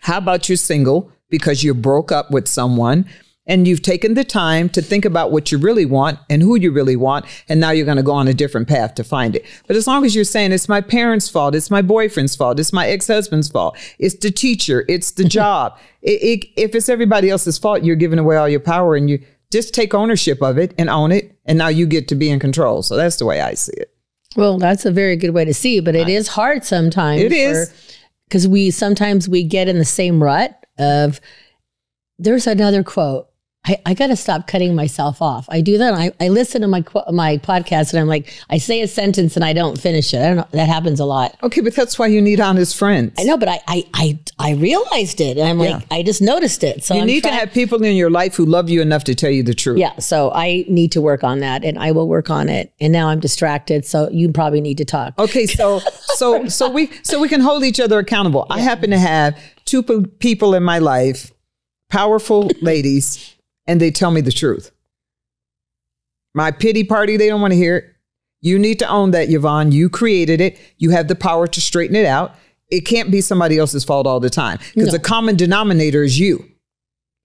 How 0.00 0.18
about 0.18 0.48
you're 0.48 0.56
single 0.56 1.10
because 1.30 1.64
you 1.64 1.74
broke 1.74 2.12
up 2.12 2.30
with 2.30 2.46
someone 2.46 3.08
and 3.46 3.68
you've 3.68 3.82
taken 3.82 4.14
the 4.14 4.24
time 4.24 4.68
to 4.70 4.80
think 4.80 5.04
about 5.04 5.30
what 5.30 5.52
you 5.52 5.58
really 5.58 5.84
want 5.84 6.18
and 6.30 6.40
who 6.40 6.56
you 6.56 6.72
really 6.72 6.96
want, 6.96 7.26
and 7.48 7.60
now 7.60 7.70
you're 7.70 7.84
going 7.84 7.98
to 7.98 8.02
go 8.02 8.12
on 8.12 8.26
a 8.26 8.34
different 8.34 8.68
path 8.68 8.94
to 8.94 9.04
find 9.04 9.36
it. 9.36 9.44
But 9.66 9.76
as 9.76 9.86
long 9.86 10.04
as 10.04 10.14
you're 10.14 10.24
saying 10.24 10.52
it's 10.52 10.68
my 10.68 10.80
parents' 10.80 11.28
fault, 11.28 11.54
it's 11.54 11.70
my 11.70 11.82
boyfriend's 11.82 12.34
fault, 12.34 12.58
it's 12.58 12.72
my 12.72 12.86
ex-husband's 12.88 13.48
fault, 13.48 13.76
it's 13.98 14.16
the 14.16 14.30
teacher, 14.30 14.84
it's 14.88 15.10
the 15.12 15.24
job. 15.38 15.78
It, 16.02 16.44
it, 16.44 16.60
if 16.60 16.74
it's 16.74 16.88
everybody 16.88 17.30
else's 17.30 17.58
fault, 17.58 17.84
you're 17.84 17.96
giving 17.96 18.18
away 18.18 18.36
all 18.36 18.48
your 18.48 18.60
power, 18.60 18.96
and 18.96 19.10
you 19.10 19.24
just 19.52 19.74
take 19.74 19.94
ownership 19.94 20.42
of 20.42 20.58
it 20.58 20.74
and 20.78 20.88
own 20.88 21.12
it, 21.12 21.38
and 21.44 21.58
now 21.58 21.68
you 21.68 21.86
get 21.86 22.08
to 22.08 22.14
be 22.14 22.30
in 22.30 22.38
control. 22.40 22.82
So 22.82 22.96
that's 22.96 23.16
the 23.16 23.26
way 23.26 23.40
I 23.40 23.54
see 23.54 23.74
it. 23.76 23.90
Well, 24.36 24.58
that's 24.58 24.84
a 24.84 24.90
very 24.90 25.16
good 25.16 25.30
way 25.30 25.44
to 25.44 25.54
see, 25.54 25.76
it, 25.78 25.84
but 25.84 25.94
it 25.94 26.08
is 26.08 26.28
hard 26.28 26.64
sometimes. 26.64 27.20
It 27.20 27.30
is. 27.32 27.72
because 28.26 28.48
we 28.48 28.70
sometimes 28.70 29.28
we 29.28 29.44
get 29.44 29.68
in 29.68 29.78
the 29.78 29.84
same 29.84 30.22
rut 30.22 30.64
of. 30.78 31.20
There's 32.18 32.46
another 32.46 32.82
quote. 32.84 33.28
I, 33.66 33.80
I 33.86 33.94
got 33.94 34.08
to 34.08 34.16
stop 34.16 34.46
cutting 34.46 34.74
myself 34.74 35.22
off. 35.22 35.46
I 35.48 35.62
do 35.62 35.78
that. 35.78 35.94
I, 35.94 36.12
I 36.20 36.28
listen 36.28 36.60
to 36.60 36.68
my 36.68 36.84
my 37.10 37.38
podcast 37.38 37.92
and 37.92 38.00
I'm 38.00 38.06
like, 38.06 38.32
I 38.50 38.58
say 38.58 38.82
a 38.82 38.88
sentence 38.88 39.36
and 39.36 39.44
I 39.44 39.54
don't 39.54 39.80
finish 39.80 40.12
it. 40.12 40.18
I 40.18 40.26
don't 40.26 40.36
know. 40.36 40.46
That 40.50 40.68
happens 40.68 41.00
a 41.00 41.06
lot. 41.06 41.36
Okay, 41.42 41.62
but 41.62 41.74
that's 41.74 41.98
why 41.98 42.08
you 42.08 42.20
need 42.20 42.40
honest 42.40 42.76
friends. 42.76 43.14
I 43.18 43.24
know, 43.24 43.38
but 43.38 43.48
I 43.48 43.60
I 43.66 43.84
I, 43.94 44.18
I 44.38 44.50
realized 44.52 45.20
it. 45.20 45.38
And 45.38 45.48
I'm 45.48 45.58
like, 45.58 45.70
Yeah. 45.70 45.80
I 45.90 46.02
just 46.02 46.20
noticed 46.20 46.62
it. 46.62 46.84
So 46.84 46.94
You 46.94 47.00
I'm 47.00 47.06
need 47.06 47.22
to 47.24 47.30
have 47.30 47.52
people 47.52 47.82
in 47.82 47.96
your 47.96 48.10
life 48.10 48.34
who 48.34 48.44
love 48.44 48.68
you 48.68 48.82
enough 48.82 49.04
to 49.04 49.14
tell 49.14 49.30
you 49.30 49.42
the 49.42 49.54
truth. 49.54 49.78
Yeah, 49.78 49.98
so 49.98 50.30
I 50.34 50.64
need 50.68 50.92
to 50.92 51.00
work 51.00 51.24
on 51.24 51.40
that, 51.40 51.64
and 51.64 51.78
I 51.78 51.92
will 51.92 52.08
work 52.08 52.28
on 52.28 52.48
it. 52.50 52.72
And 52.80 52.92
now 52.92 53.08
I'm 53.08 53.20
distracted, 53.20 53.86
so 53.86 54.10
you 54.10 54.30
probably 54.30 54.60
need 54.60 54.78
to 54.78 54.84
talk. 54.84 55.18
Okay, 55.18 55.46
so 55.46 55.78
so 56.16 56.48
so 56.48 56.68
we 56.70 56.90
so 57.02 57.18
we 57.18 57.28
can 57.28 57.40
hold 57.40 57.64
each 57.64 57.80
other 57.80 57.98
accountable. 57.98 58.46
I 58.50 58.60
happen 58.60 58.90
to 58.90 58.98
have 58.98 59.38
two 59.64 59.82
pe- 59.82 60.02
people 60.18 60.54
in 60.54 60.62
my 60.62 60.78
life, 60.80 61.32
powerful 61.88 62.50
ladies, 62.60 63.33
and 63.66 63.80
they 63.80 63.90
tell 63.90 64.10
me 64.10 64.20
the 64.20 64.32
truth. 64.32 64.70
My 66.34 66.50
pity 66.50 66.84
party, 66.84 67.16
they 67.16 67.28
don't 67.28 67.40
want 67.40 67.52
to 67.52 67.56
hear 67.56 67.76
it. 67.76 67.84
You 68.40 68.58
need 68.58 68.78
to 68.80 68.88
own 68.88 69.12
that, 69.12 69.30
Yvonne. 69.30 69.72
You 69.72 69.88
created 69.88 70.40
it. 70.40 70.58
You 70.76 70.90
have 70.90 71.08
the 71.08 71.14
power 71.14 71.46
to 71.46 71.60
straighten 71.60 71.96
it 71.96 72.04
out. 72.04 72.34
It 72.70 72.82
can't 72.82 73.10
be 73.10 73.20
somebody 73.20 73.56
else's 73.58 73.84
fault 73.84 74.06
all 74.06 74.20
the 74.20 74.30
time 74.30 74.58
because 74.74 74.92
the 74.92 74.98
common 74.98 75.36
denominator 75.36 76.02
is 76.02 76.18
you. 76.18 76.50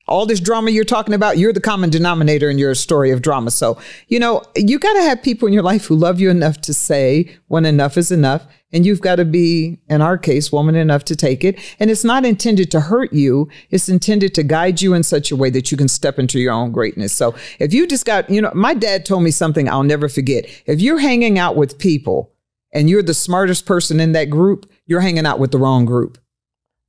All 0.09 0.25
this 0.25 0.39
drama 0.39 0.71
you're 0.71 0.83
talking 0.83 1.13
about, 1.13 1.37
you're 1.37 1.53
the 1.53 1.61
common 1.61 1.89
denominator 1.89 2.49
in 2.49 2.57
your 2.57 2.75
story 2.75 3.11
of 3.11 3.21
drama. 3.21 3.51
So, 3.51 3.77
you 4.07 4.19
know, 4.19 4.43
you 4.55 4.79
got 4.79 4.93
to 4.93 5.03
have 5.03 5.23
people 5.23 5.47
in 5.47 5.53
your 5.53 5.63
life 5.63 5.85
who 5.85 5.95
love 5.95 6.19
you 6.19 6.29
enough 6.29 6.59
to 6.61 6.73
say 6.73 7.37
when 7.47 7.63
enough 7.65 7.95
is 7.95 8.11
enough. 8.11 8.47
And 8.71 8.85
you've 8.85 9.01
got 9.01 9.15
to 9.15 9.25
be, 9.25 9.79
in 9.89 10.01
our 10.01 10.17
case, 10.17 10.51
woman 10.51 10.75
enough 10.75 11.03
to 11.05 11.15
take 11.15 11.43
it. 11.43 11.59
And 11.79 11.89
it's 11.89 12.03
not 12.03 12.25
intended 12.25 12.69
to 12.71 12.81
hurt 12.81 13.13
you. 13.13 13.49
It's 13.71 13.89
intended 13.89 14.35
to 14.35 14.43
guide 14.43 14.81
you 14.81 14.93
in 14.93 15.03
such 15.03 15.31
a 15.31 15.35
way 15.35 15.49
that 15.51 15.71
you 15.71 15.77
can 15.77 15.87
step 15.87 16.19
into 16.19 16.39
your 16.39 16.53
own 16.53 16.71
greatness. 16.71 17.13
So 17.13 17.35
if 17.59 17.73
you 17.73 17.87
just 17.87 18.05
got, 18.05 18.29
you 18.29 18.41
know, 18.41 18.51
my 18.53 18.73
dad 18.73 19.05
told 19.05 19.23
me 19.23 19.31
something 19.31 19.69
I'll 19.69 19.83
never 19.83 20.09
forget. 20.09 20.45
If 20.65 20.81
you're 20.81 20.99
hanging 20.99 21.39
out 21.39 21.55
with 21.55 21.79
people 21.79 22.31
and 22.73 22.89
you're 22.89 23.01
the 23.01 23.13
smartest 23.15 23.65
person 23.65 23.99
in 23.99 24.11
that 24.11 24.29
group, 24.29 24.69
you're 24.85 25.01
hanging 25.01 25.25
out 25.25 25.39
with 25.39 25.51
the 25.51 25.57
wrong 25.57 25.85
group. 25.85 26.19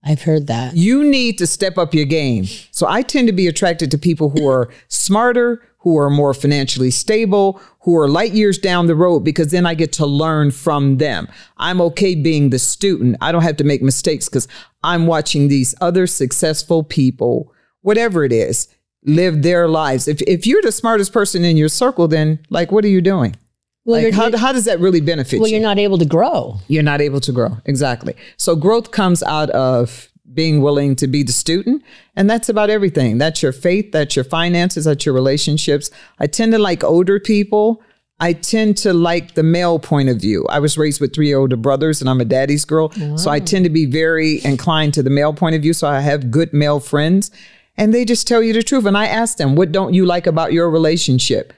I've 0.02 0.22
heard 0.22 0.46
that. 0.46 0.76
You 0.76 1.04
need 1.04 1.36
to 1.38 1.46
step 1.46 1.76
up 1.76 1.92
your 1.92 2.06
game. 2.06 2.46
So 2.70 2.86
I 2.88 3.02
tend 3.02 3.28
to 3.28 3.32
be 3.32 3.46
attracted 3.46 3.90
to 3.90 3.98
people 3.98 4.30
who 4.30 4.48
are 4.48 4.70
smarter, 4.88 5.62
who 5.78 5.98
are 5.98 6.10
more 6.10 6.32
financially 6.32 6.90
stable, 6.90 7.60
who 7.80 7.96
are 7.96 8.08
light 8.08 8.32
years 8.32 8.58
down 8.58 8.86
the 8.86 8.94
road 8.94 9.20
because 9.20 9.50
then 9.50 9.66
I 9.66 9.74
get 9.74 9.92
to 9.94 10.06
learn 10.06 10.50
from 10.50 10.98
them. 10.98 11.28
I'm 11.58 11.80
okay 11.82 12.14
being 12.14 12.50
the 12.50 12.58
student. 12.58 13.16
I 13.20 13.30
don't 13.32 13.42
have 13.42 13.56
to 13.58 13.64
make 13.64 13.82
mistakes 13.82 14.28
because 14.28 14.48
I'm 14.82 15.06
watching 15.06 15.48
these 15.48 15.74
other 15.80 16.06
successful 16.06 16.82
people, 16.82 17.52
whatever 17.82 18.24
it 18.24 18.32
is, 18.32 18.68
live 19.04 19.42
their 19.42 19.68
lives. 19.68 20.08
If, 20.08 20.22
if 20.22 20.46
you're 20.46 20.62
the 20.62 20.72
smartest 20.72 21.12
person 21.12 21.44
in 21.44 21.56
your 21.56 21.68
circle, 21.68 22.08
then 22.08 22.38
like, 22.48 22.72
what 22.72 22.84
are 22.84 22.88
you 22.88 23.00
doing? 23.00 23.36
Well, 23.84 24.02
Like, 24.02 24.14
how, 24.14 24.36
how 24.36 24.52
does 24.52 24.66
that 24.66 24.78
really 24.80 25.00
benefit 25.00 25.40
well, 25.40 25.48
you? 25.48 25.56
you're 25.56 25.62
not 25.62 25.78
able 25.78 25.98
to 25.98 26.04
grow. 26.04 26.58
you're 26.68 26.82
not 26.82 27.00
able 27.00 27.20
to 27.20 27.32
grow. 27.32 27.56
Exactly. 27.64 28.14
So 28.36 28.54
growth 28.56 28.90
comes 28.90 29.22
out 29.22 29.50
of 29.50 30.08
being 30.32 30.62
willing 30.62 30.94
to 30.96 31.06
be 31.08 31.22
the 31.22 31.32
student. 31.32 31.82
And 32.14 32.30
that's 32.30 32.48
about 32.48 32.70
everything. 32.70 33.18
That's 33.18 33.42
your 33.42 33.52
faith, 33.52 33.90
that's 33.92 34.14
your 34.14 34.24
finances, 34.24 34.84
that's 34.84 35.04
your 35.04 35.14
relationships. 35.14 35.90
I 36.20 36.26
tend 36.28 36.52
to 36.52 36.58
like 36.58 36.84
older 36.84 37.18
people. 37.18 37.82
I 38.20 38.34
tend 38.34 38.76
to 38.78 38.92
like 38.92 39.34
the 39.34 39.42
male 39.42 39.78
point 39.78 40.10
of 40.10 40.20
view. 40.20 40.46
I 40.50 40.58
was 40.58 40.76
raised 40.76 41.00
with 41.00 41.14
three 41.14 41.32
older 41.34 41.56
brothers 41.56 42.02
and 42.02 42.10
I'm 42.10 42.20
a 42.20 42.24
daddy's 42.26 42.66
girl. 42.66 42.92
So 43.16 43.30
I 43.30 43.40
tend 43.40 43.64
to 43.64 43.70
be 43.70 43.86
very 43.86 44.44
inclined 44.44 44.92
to 44.94 45.02
the 45.02 45.08
male 45.10 45.32
point 45.32 45.56
of 45.56 45.62
view. 45.62 45.72
So 45.72 45.88
I 45.88 46.00
have 46.00 46.30
good 46.30 46.52
male 46.52 46.80
friends 46.80 47.30
and 47.78 47.94
they 47.94 48.04
just 48.04 48.28
tell 48.28 48.42
you 48.42 48.52
the 48.52 48.62
truth. 48.62 48.84
And 48.84 48.96
I 48.96 49.06
ask 49.06 49.38
them, 49.38 49.56
what 49.56 49.72
don't 49.72 49.94
you 49.94 50.04
like 50.04 50.26
about 50.26 50.52
your 50.52 50.70
relationship? 50.70 51.54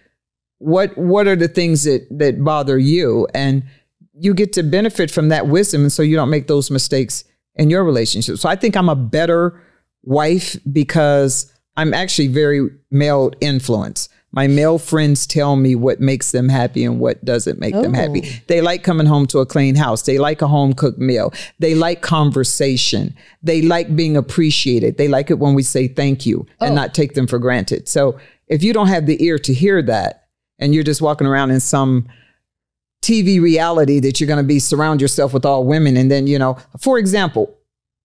What 0.62 0.96
what 0.96 1.26
are 1.26 1.36
the 1.36 1.48
things 1.48 1.84
that 1.84 2.06
that 2.10 2.42
bother 2.42 2.78
you? 2.78 3.26
And 3.34 3.64
you 4.14 4.32
get 4.32 4.52
to 4.54 4.62
benefit 4.62 5.10
from 5.10 5.28
that 5.30 5.48
wisdom 5.48 5.82
and 5.82 5.92
so 5.92 6.02
you 6.02 6.14
don't 6.14 6.30
make 6.30 6.46
those 6.46 6.70
mistakes 6.70 7.24
in 7.56 7.68
your 7.68 7.84
relationship. 7.84 8.38
So 8.38 8.48
i 8.48 8.56
think 8.56 8.76
i'm 8.76 8.88
a 8.88 8.96
better 8.96 9.60
wife 10.04 10.56
because 10.70 11.52
i'm 11.76 11.92
actually 11.92 12.28
very 12.28 12.68
male 12.90 13.32
influence. 13.40 14.08
My 14.34 14.46
male 14.46 14.78
friends 14.78 15.26
tell 15.26 15.56
me 15.56 15.74
what 15.74 16.00
makes 16.00 16.32
them 16.32 16.48
happy 16.48 16.84
and 16.84 16.98
what 16.98 17.22
doesn't 17.22 17.60
make 17.60 17.74
them 17.74 17.92
happy. 17.92 18.22
Oh. 18.24 18.28
They 18.46 18.62
like 18.62 18.82
coming 18.82 19.06
home 19.06 19.26
to 19.26 19.40
a 19.40 19.46
clean 19.46 19.74
house. 19.74 20.00
They 20.00 20.16
like 20.16 20.40
a 20.40 20.48
home 20.48 20.72
cooked 20.72 20.98
meal. 20.98 21.34
They 21.58 21.74
like 21.74 22.00
conversation. 22.00 23.14
They 23.42 23.60
like 23.60 23.94
being 23.94 24.16
appreciated. 24.16 24.96
They 24.96 25.06
like 25.06 25.30
it 25.30 25.38
when 25.38 25.52
we 25.52 25.62
say 25.62 25.86
thank 25.86 26.24
you 26.24 26.46
and 26.62 26.72
oh. 26.72 26.74
not 26.74 26.94
take 26.94 27.12
them 27.12 27.26
for 27.26 27.38
granted. 27.38 27.88
So 27.88 28.18
if 28.48 28.62
you 28.62 28.72
don't 28.72 28.86
have 28.86 29.04
the 29.04 29.22
ear 29.22 29.38
to 29.40 29.52
hear 29.52 29.82
that 29.82 30.21
and 30.62 30.74
you're 30.74 30.84
just 30.84 31.02
walking 31.02 31.26
around 31.26 31.50
in 31.50 31.60
some 31.60 32.08
TV 33.02 33.40
reality 33.40 33.98
that 34.00 34.20
you're 34.20 34.28
going 34.28 34.42
to 34.42 34.46
be 34.46 34.60
surround 34.60 35.00
yourself 35.00 35.34
with 35.34 35.44
all 35.44 35.64
women. 35.64 35.96
And 35.96 36.10
then, 36.10 36.26
you 36.28 36.38
know, 36.38 36.56
for 36.78 36.98
example, 36.98 37.54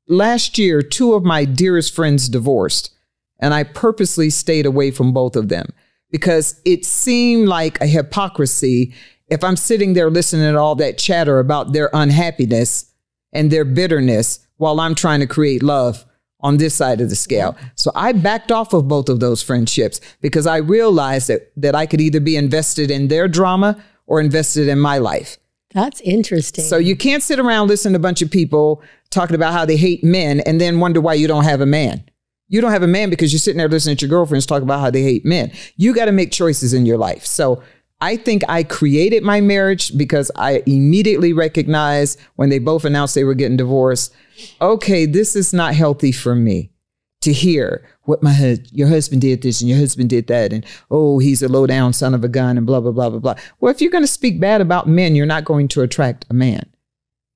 last 0.07 0.57
year, 0.57 0.81
two 0.81 1.13
of 1.13 1.23
my 1.23 1.45
dearest 1.45 1.93
friends 1.93 2.27
divorced, 2.27 2.91
and 3.39 3.53
I 3.53 3.63
purposely 3.63 4.31
stayed 4.31 4.65
away 4.65 4.89
from 4.89 5.13
both 5.13 5.35
of 5.35 5.49
them 5.49 5.67
because 6.09 6.59
it 6.65 6.83
seemed 6.83 7.47
like 7.47 7.79
a 7.79 7.85
hypocrisy 7.85 8.93
if 9.27 9.43
I'm 9.43 9.57
sitting 9.57 9.93
there 9.93 10.09
listening 10.09 10.51
to 10.53 10.57
all 10.57 10.75
that 10.75 10.97
chatter 10.97 11.39
about 11.39 11.73
their 11.73 11.89
unhappiness 11.93 12.91
and 13.33 13.51
their 13.51 13.65
bitterness 13.65 14.47
while 14.55 14.79
I'm 14.79 14.95
trying 14.95 15.19
to 15.19 15.27
create 15.27 15.61
love 15.61 16.05
on 16.41 16.57
this 16.57 16.75
side 16.75 17.01
of 17.01 17.09
the 17.09 17.15
scale. 17.15 17.57
So 17.75 17.91
I 17.95 18.11
backed 18.11 18.51
off 18.51 18.73
of 18.73 18.87
both 18.87 19.09
of 19.09 19.19
those 19.19 19.41
friendships 19.41 19.99
because 20.21 20.45
I 20.45 20.57
realized 20.57 21.29
that 21.29 21.51
that 21.57 21.75
I 21.75 21.85
could 21.85 22.01
either 22.01 22.19
be 22.19 22.37
invested 22.37 22.91
in 22.91 23.07
their 23.07 23.27
drama 23.27 23.83
or 24.05 24.19
invested 24.19 24.67
in 24.67 24.79
my 24.79 24.97
life. 24.97 25.37
That's 25.71 25.99
interesting. 26.01 26.63
So 26.63 26.77
you 26.77 26.95
can't 26.95 27.21
sit 27.21 27.39
around 27.39 27.67
listening 27.67 27.93
to 27.93 27.99
a 27.99 28.01
bunch 28.01 28.21
of 28.21 28.31
people 28.31 28.81
talking 29.09 29.35
about 29.35 29.53
how 29.53 29.65
they 29.65 29.77
hate 29.77 30.03
men 30.03 30.39
and 30.41 30.61
then 30.61 30.79
wonder 30.79 31.01
why 31.01 31.13
you 31.13 31.27
don't 31.27 31.43
have 31.43 31.61
a 31.61 31.65
man. 31.65 32.03
You 32.49 32.61
don't 32.61 32.71
have 32.71 32.83
a 32.83 32.87
man 32.87 33.09
because 33.09 33.33
you're 33.33 33.39
sitting 33.39 33.57
there 33.57 33.67
listening 33.67 33.97
to 33.97 34.05
your 34.05 34.09
girlfriends 34.09 34.45
talk 34.45 34.63
about 34.63 34.79
how 34.79 34.89
they 34.89 35.03
hate 35.03 35.25
men. 35.25 35.51
You 35.75 35.93
got 35.93 36.05
to 36.05 36.13
make 36.13 36.31
choices 36.31 36.73
in 36.73 36.85
your 36.85 36.97
life. 36.97 37.25
So 37.25 37.61
I 37.99 38.15
think 38.15 38.43
I 38.47 38.63
created 38.63 39.23
my 39.23 39.41
marriage 39.41 39.97
because 39.97 40.31
I 40.35 40.63
immediately 40.65 41.33
recognized 41.33 42.19
when 42.35 42.49
they 42.49 42.59
both 42.59 42.85
announced 42.85 43.15
they 43.15 43.23
were 43.25 43.33
getting 43.33 43.57
divorced, 43.57 44.13
okay, 44.61 45.05
this 45.05 45.35
is 45.35 45.53
not 45.53 45.75
healthy 45.75 46.11
for 46.11 46.35
me 46.35 46.71
to 47.21 47.33
hear 47.33 47.87
what 48.03 48.21
my 48.21 48.57
your 48.71 48.87
husband 48.87 49.21
did 49.21 49.41
this 49.41 49.59
and 49.59 49.69
your 49.69 49.79
husband 49.79 50.09
did 50.09 50.27
that 50.27 50.53
and 50.53 50.63
oh 50.91 51.17
he's 51.17 51.41
a 51.41 51.47
low 51.49 51.65
down 51.65 51.91
son 51.91 52.13
of 52.13 52.23
a 52.23 52.27
gun 52.27 52.57
and 52.57 52.67
blah 52.67 52.79
blah 52.79 52.91
blah 52.91 53.09
blah 53.09 53.19
blah. 53.19 53.35
Well, 53.59 53.71
if 53.71 53.81
you're 53.81 53.91
going 53.91 54.03
to 54.03 54.07
speak 54.07 54.39
bad 54.39 54.61
about 54.61 54.87
men, 54.87 55.15
you're 55.15 55.25
not 55.25 55.45
going 55.45 55.67
to 55.69 55.81
attract 55.81 56.25
a 56.29 56.33
man. 56.33 56.63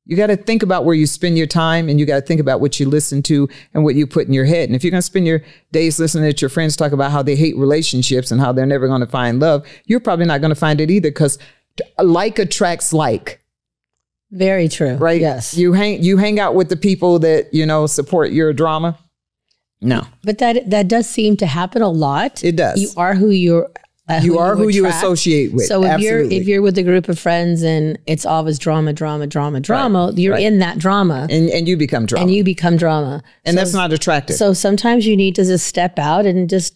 You 0.05 0.17
got 0.17 0.27
to 0.27 0.35
think 0.35 0.63
about 0.63 0.83
where 0.83 0.95
you 0.95 1.05
spend 1.05 1.37
your 1.37 1.47
time 1.47 1.87
and 1.87 1.99
you 1.99 2.05
got 2.05 2.15
to 2.15 2.25
think 2.25 2.41
about 2.41 2.59
what 2.59 2.79
you 2.79 2.89
listen 2.89 3.21
to 3.23 3.47
and 3.73 3.83
what 3.83 3.95
you 3.95 4.07
put 4.07 4.27
in 4.27 4.33
your 4.33 4.45
head. 4.45 4.67
And 4.67 4.75
if 4.75 4.83
you're 4.83 4.91
going 4.91 4.99
to 4.99 5.05
spend 5.05 5.27
your 5.27 5.41
days 5.71 5.99
listening 5.99 6.31
to 6.31 6.41
your 6.41 6.49
friends 6.49 6.75
talk 6.75 6.91
about 6.91 7.11
how 7.11 7.21
they 7.21 7.35
hate 7.35 7.55
relationships 7.55 8.31
and 8.31 8.41
how 8.41 8.51
they're 8.51 8.65
never 8.65 8.87
going 8.87 9.01
to 9.01 9.07
find 9.07 9.39
love, 9.39 9.65
you're 9.85 9.99
probably 9.99 10.25
not 10.25 10.41
going 10.41 10.49
to 10.49 10.55
find 10.55 10.81
it 10.81 10.89
either 10.89 11.09
because 11.09 11.37
like 11.99 12.39
attracts 12.39 12.93
like, 12.93 13.40
Very 14.31 14.67
true. 14.69 14.95
right? 14.95 15.19
Yes. 15.19 15.55
You 15.55 15.73
hang 15.73 16.01
you 16.03 16.17
hang 16.17 16.39
out 16.39 16.55
with 16.55 16.69
the 16.69 16.77
people 16.77 17.19
that, 17.19 17.53
you 17.53 17.65
know, 17.65 17.85
support 17.87 18.31
your 18.31 18.53
drama. 18.53 18.97
No. 19.81 20.05
but 20.23 20.37
that 20.37 20.69
that 20.69 20.87
does 20.87 21.09
seem 21.09 21.37
to 21.37 21.47
happen 21.47 21.81
a 21.81 21.89
lot. 21.89 22.43
It 22.43 22.55
does. 22.55 22.79
You 22.81 22.89
are 22.97 23.15
who 23.15 23.29
you're. 23.29 23.69
Uh, 24.09 24.19
You 24.23 24.39
are 24.39 24.55
who 24.55 24.67
you 24.67 24.85
associate 24.87 25.53
with. 25.53 25.65
So 25.67 25.83
if 25.83 25.91
Absolutely. 25.91 26.35
you're 26.35 26.41
if 26.41 26.47
you're 26.47 26.61
with 26.61 26.77
a 26.77 26.83
group 26.83 27.07
of 27.07 27.17
friends 27.19 27.61
and 27.63 27.97
it's 28.07 28.25
always 28.25 28.59
drama, 28.59 28.93
drama, 28.93 29.25
drama, 29.27 29.59
drama, 29.59 30.11
you're 30.15 30.33
right. 30.33 30.43
in 30.43 30.59
that 30.59 30.77
drama 30.79 31.27
and 31.29 31.49
and 31.49 31.67
you 31.67 31.77
become 31.77 32.05
drama. 32.05 32.25
and 32.25 32.33
you 32.35 32.43
become 32.43 32.77
drama. 32.77 33.23
and 33.45 33.55
so, 33.55 33.59
that's 33.61 33.73
not 33.73 33.91
attractive. 33.93 34.35
So 34.35 34.53
sometimes 34.53 35.05
you 35.05 35.15
need 35.15 35.35
to 35.35 35.43
just 35.45 35.65
step 35.67 35.97
out 35.99 36.25
and 36.25 36.49
just 36.49 36.75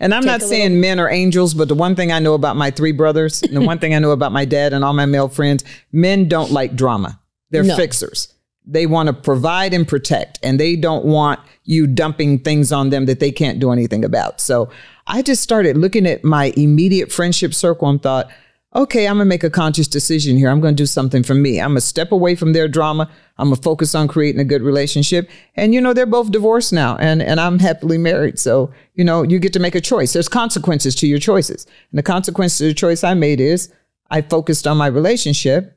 And 0.00 0.14
I'm 0.14 0.24
not 0.24 0.42
a 0.42 0.44
saying 0.44 0.80
men 0.80 1.00
are 1.00 1.10
angels, 1.10 1.54
but 1.54 1.68
the 1.68 1.74
one 1.74 1.94
thing 1.96 2.12
I 2.12 2.18
know 2.18 2.34
about 2.34 2.56
my 2.56 2.70
three 2.70 2.92
brothers, 2.92 3.42
and 3.42 3.56
the 3.56 3.60
one 3.60 3.78
thing 3.78 3.94
I 3.94 3.98
know 3.98 4.10
about 4.10 4.32
my 4.32 4.44
dad 4.44 4.72
and 4.72 4.84
all 4.84 4.92
my 4.92 5.06
male 5.06 5.28
friends, 5.28 5.64
men 5.92 6.28
don't 6.28 6.50
like 6.52 6.76
drama. 6.76 7.18
They're 7.50 7.64
No. 7.64 7.76
fixers. 7.76 8.28
They 8.66 8.84
want 8.86 9.06
to 9.06 9.12
provide 9.14 9.72
and 9.72 9.88
protect, 9.88 10.38
and 10.42 10.60
they 10.60 10.76
don't 10.76 11.06
want 11.06 11.40
you 11.64 11.86
dumping 11.86 12.40
things 12.40 12.70
on 12.70 12.90
them 12.90 13.06
that 13.06 13.18
they 13.18 13.32
can't 13.32 13.58
do 13.58 13.72
anything 13.72 14.04
about. 14.04 14.40
So 14.40 14.68
I 15.06 15.22
just 15.22 15.42
started 15.42 15.76
looking 15.78 16.06
at 16.06 16.22
my 16.22 16.52
immediate 16.56 17.10
friendship 17.10 17.54
circle 17.54 17.88
and 17.88 18.02
thought, 18.02 18.30
okay, 18.74 19.06
I'm 19.06 19.16
gonna 19.16 19.24
make 19.24 19.44
a 19.44 19.50
conscious 19.50 19.88
decision 19.88 20.36
here. 20.36 20.50
I'm 20.50 20.60
gonna 20.60 20.76
do 20.76 20.86
something 20.86 21.22
for 21.22 21.34
me. 21.34 21.60
I'm 21.60 21.70
gonna 21.70 21.80
step 21.80 22.12
away 22.12 22.34
from 22.34 22.52
their 22.52 22.68
drama. 22.68 23.10
I'm 23.38 23.48
gonna 23.48 23.62
focus 23.62 23.94
on 23.94 24.08
creating 24.08 24.40
a 24.40 24.44
good 24.44 24.62
relationship. 24.62 25.28
And 25.56 25.74
you 25.74 25.80
know, 25.80 25.92
they're 25.92 26.06
both 26.06 26.30
divorced 26.30 26.72
now, 26.72 26.96
and 26.96 27.22
and 27.22 27.40
I'm 27.40 27.58
happily 27.58 27.98
married. 27.98 28.38
So 28.38 28.72
you 28.94 29.04
know, 29.04 29.22
you 29.22 29.38
get 29.38 29.52
to 29.54 29.60
make 29.60 29.74
a 29.74 29.80
choice. 29.80 30.12
There's 30.12 30.28
consequences 30.28 30.94
to 30.96 31.06
your 31.06 31.18
choices, 31.18 31.66
and 31.90 31.98
the 31.98 32.02
consequence 32.02 32.58
to 32.58 32.64
the 32.64 32.74
choice 32.74 33.02
I 33.04 33.14
made 33.14 33.40
is 33.40 33.72
I 34.10 34.22
focused 34.22 34.66
on 34.66 34.76
my 34.76 34.86
relationship. 34.86 35.76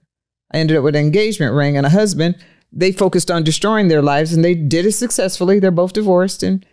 I 0.54 0.58
ended 0.58 0.78
up 0.78 0.84
with 0.84 0.96
an 0.96 1.06
engagement 1.06 1.54
ring 1.54 1.78
and 1.78 1.86
a 1.86 1.90
husband. 1.90 2.36
They 2.74 2.92
focused 2.92 3.30
on 3.32 3.44
destroying 3.44 3.88
their 3.88 4.02
lives, 4.02 4.34
and 4.34 4.44
they 4.44 4.56
did 4.56 4.86
it 4.86 4.94
successfully. 4.94 5.60
They're 5.60 5.72
both 5.72 5.94
divorced, 5.94 6.44
and 6.44 6.66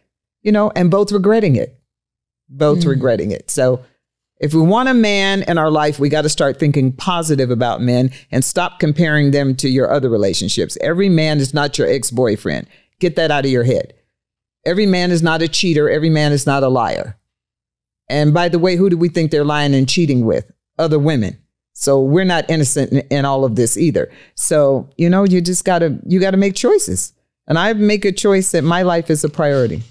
you 0.43 0.53
know, 0.53 0.73
and 0.75 0.91
both 0.91 1.13
regretting 1.13 1.57
it, 1.57 1.79
both 2.49 2.81
mm. 2.81 2.89
regretting 2.89 3.31
it. 3.31 3.51
So 3.51 3.85
if 4.41 4.55
we 4.55 4.61
want 4.61 4.89
a 4.89 4.95
man 4.95 5.43
in 5.43 5.59
our 5.59 5.71
life, 5.71 5.99
we 5.99 6.09
got 6.09 6.23
to 6.23 6.29
start 6.29 6.61
thinking 6.61 6.93
positive 6.93 7.51
about 7.51 7.81
men 7.81 8.11
and 8.31 8.45
stop 8.45 8.79
comparing 8.79 9.33
them 9.33 9.57
to 9.57 9.69
your 9.69 9.91
other 9.91 10.09
relationships. 10.09 10.79
Every 10.81 11.09
man 11.09 11.39
is 11.39 11.53
not 11.53 11.77
your 11.77 11.89
ex 11.89 12.11
boyfriend. 12.11 12.69
Get 13.01 13.17
that 13.17 13.31
out 13.31 13.45
of 13.45 13.51
your 13.51 13.65
head. 13.65 13.95
Every 14.65 14.87
man 14.87 15.11
is 15.11 15.23
not 15.23 15.43
a 15.43 15.49
cheater. 15.49 15.91
Every 15.91 16.11
man 16.11 16.33
is 16.33 16.47
not 16.47 16.63
a 16.63 16.69
liar. 16.69 17.19
And 18.09 18.33
by 18.33 18.49
the 18.49 18.59
way, 18.59 18.77
who 18.77 18.89
do 18.89 18.97
we 18.97 19.09
think 19.09 19.31
they're 19.31 19.45
lying 19.45 19.75
and 19.75 19.89
cheating 19.89 20.25
with? 20.25 20.51
Other 20.79 20.99
women. 20.99 21.39
So 21.73 22.01
we're 22.01 22.25
not 22.25 22.49
innocent 22.51 22.93
in, 22.93 22.99
in 23.09 23.25
all 23.25 23.45
of 23.45 23.57
this 23.57 23.77
either. 23.77 24.11
So, 24.35 24.89
you 24.97 25.09
know, 25.09 25.25
you 25.25 25.41
just 25.41 25.65
got 25.65 25.81
to 25.81 25.99
you 26.07 26.21
got 26.21 26.33
to 26.33 26.37
make 26.37 26.55
choices. 26.55 27.13
And 27.47 27.59
I 27.59 27.73
make 27.73 28.05
a 28.05 28.13
choice 28.13 28.53
that 28.53 28.63
my 28.63 28.83
life 28.83 29.11
is 29.11 29.25
a 29.25 29.29
priority. 29.29 29.83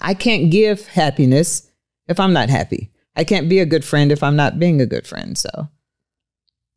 I 0.00 0.14
can't 0.14 0.50
give 0.50 0.86
happiness 0.88 1.70
if 2.08 2.18
I'm 2.18 2.32
not 2.32 2.48
happy. 2.48 2.90
I 3.16 3.24
can't 3.24 3.48
be 3.48 3.58
a 3.60 3.66
good 3.66 3.84
friend 3.84 4.10
if 4.12 4.22
I'm 4.22 4.36
not 4.36 4.58
being 4.58 4.80
a 4.80 4.86
good 4.86 5.06
friend. 5.06 5.36
So 5.38 5.68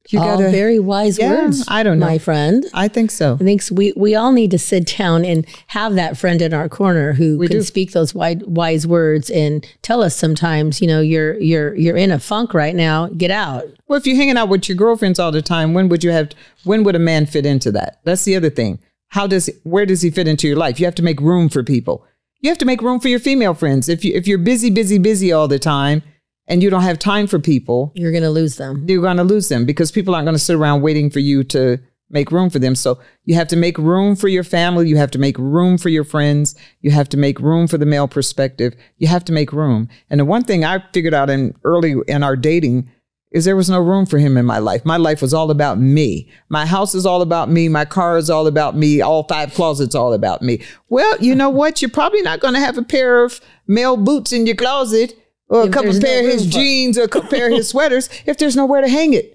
you 0.10 0.20
all 0.20 0.38
gotta 0.38 0.52
very 0.52 0.80
wise 0.80 1.20
Yeah, 1.20 1.32
words. 1.46 1.66
I 1.68 1.84
don't 1.84 2.00
know. 2.00 2.06
my 2.06 2.18
friend. 2.18 2.66
I 2.74 2.88
think 2.88 3.12
so. 3.12 3.34
I 3.34 3.44
think 3.44 3.62
we 3.72 3.92
we 3.98 4.16
all 4.16 4.32
need 4.32 4.52
to 4.52 4.58
sit 4.60 4.96
down 4.98 5.26
and 5.26 5.46
have 5.68 5.96
that 5.96 6.16
friend 6.18 6.42
in 6.42 6.54
our 6.54 6.70
corner 6.70 7.12
who 7.14 7.38
We 7.38 7.48
can 7.48 7.58
do. 7.58 7.64
speak 7.64 7.92
those 7.92 8.16
wide, 8.16 8.44
wise 8.44 8.88
words 8.88 9.30
and 9.30 9.68
tell 9.82 10.02
us 10.02 10.16
sometimes, 10.16 10.80
you 10.80 10.88
know, 10.88 11.02
you're 11.02 11.38
you're 11.40 11.76
you're 11.76 11.98
in 11.98 12.12
a 12.12 12.20
funk 12.20 12.54
right 12.54 12.74
now. 12.76 13.08
Get 13.10 13.32
out. 13.32 13.66
Well, 13.90 13.98
if 13.98 14.08
you're 14.08 14.16
hanging 14.16 14.38
out 14.38 14.48
with 14.48 14.70
your 14.70 14.78
girlfriends 14.78 15.20
all 15.20 15.32
the 15.34 15.42
time, 15.42 15.74
when 15.74 15.90
would 15.90 16.04
you 16.06 16.12
have 16.12 16.30
when 16.64 16.84
would 16.86 16.96
a 16.96 17.00
man 17.00 17.26
fit 17.26 17.46
into 17.46 17.72
that? 17.74 18.00
That's 18.06 18.24
the 18.24 18.36
other 18.38 18.50
thing. 18.50 18.80
How 19.10 19.28
does 19.28 19.50
where 19.64 19.86
does 19.86 20.04
he 20.04 20.10
fit 20.10 20.28
into 20.30 20.48
your 20.48 20.58
life? 20.58 20.80
You 20.80 20.86
have 20.86 20.96
to 20.96 21.04
make 21.04 21.20
room 21.20 21.50
for 21.50 21.64
people. 21.64 22.06
You 22.40 22.50
have 22.50 22.58
to 22.60 22.66
make 22.66 22.82
room 22.82 23.02
for 23.02 23.08
your 23.10 23.20
female 23.20 23.56
friends. 23.56 23.90
If 23.90 24.06
you 24.06 24.14
if 24.14 24.26
you're 24.26 24.38
busy, 24.38 24.70
busy, 24.70 25.00
busy 25.00 25.34
all 25.34 25.50
the 25.50 25.60
time 25.60 26.02
and 26.48 26.64
you 26.64 26.70
don't 26.70 26.82
have 26.84 27.00
time 27.00 27.28
for 27.28 27.40
people, 27.40 27.92
You're 27.96 28.12
going 28.12 28.24
to 28.24 28.30
lose 28.30 28.56
them. 28.58 28.86
you're 28.88 29.02
going 29.02 29.18
to 29.18 29.24
lose 29.24 29.50
them 29.50 29.66
because 29.66 29.92
people 29.92 30.16
aren't 30.16 30.26
going 30.26 30.36
to 30.36 30.40
sit 30.44 30.56
around 30.56 30.82
waiting 30.82 31.10
for 31.10 31.20
you 31.20 31.44
to 31.46 31.78
make 32.10 32.32
room 32.32 32.50
for 32.50 32.60
them. 32.60 32.74
So 32.74 33.00
you 33.26 33.36
have 33.36 33.50
to 33.50 33.58
make 33.58 33.78
room 33.78 34.16
for 34.16 34.30
your 34.30 34.46
family. 34.46 34.88
You 34.88 34.96
have 34.96 35.12
to 35.12 35.20
make 35.20 35.38
room 35.38 35.78
for 35.78 35.90
your 35.90 36.06
friends. 36.06 36.56
You 36.80 36.92
have 36.92 37.10
to 37.10 37.18
make 37.18 37.38
room 37.40 37.68
for 37.68 37.78
the 37.78 37.86
male 37.86 38.08
perspective. 38.08 38.76
You 38.98 39.08
have 39.08 39.26
to 39.26 39.34
make 39.34 39.52
room. 39.52 39.90
And 40.10 40.22
the 40.22 40.26
one 40.26 40.44
thing 40.46 40.64
I 40.64 40.82
figured 40.94 41.14
out 41.14 41.30
in 41.30 41.54
early 41.66 41.96
in 42.08 42.24
our 42.24 42.38
dating 42.38 42.90
is 43.34 43.44
there 43.44 43.58
was 43.58 43.70
no 43.70 43.82
room 43.82 44.06
for 44.06 44.20
him 44.20 44.38
in 44.38 44.46
my 44.46 44.58
life. 44.58 44.86
My 44.86 44.96
life 44.96 45.22
was 45.22 45.34
all 45.34 45.52
about 45.52 45.80
me. 45.80 46.32
My 46.48 46.66
house 46.66 46.96
is 46.96 47.06
all 47.06 47.22
about 47.22 47.50
me. 47.50 47.68
My 47.68 47.84
car 47.84 48.18
is 48.18 48.30
all 48.30 48.48
about 48.48 48.74
me. 48.78 49.02
All 49.02 49.24
five 49.28 49.54
closets 49.54 49.94
all 49.94 50.14
about 50.14 50.42
me. 50.42 50.64
Well, 50.88 51.18
you 51.20 51.36
know 51.36 51.50
what? 51.50 51.82
You're 51.82 51.92
probably 51.92 52.22
not 52.22 52.40
going 52.40 52.54
to 52.54 52.62
have 52.62 52.78
a 52.78 52.84
pair 52.84 53.26
of 53.26 53.42
male 53.68 53.98
boots 53.98 54.32
in 54.32 54.48
your 54.48 54.56
closet 54.56 55.14
or 55.50 55.64
a 55.64 55.70
couple 55.70 55.94
no 55.94 56.00
pair 56.00 56.20
of 56.20 56.26
his 56.26 56.46
for 56.46 56.52
jeans 56.52 56.98
or 56.98 57.04
a 57.04 57.08
couple 57.08 57.30
pair 57.30 57.48
of 57.48 57.54
his 57.54 57.68
sweaters 57.74 58.10
if 58.26 58.38
there's 58.38 58.56
nowhere 58.56 58.82
to 58.82 58.90
hang 58.90 59.14
it. 59.14 59.34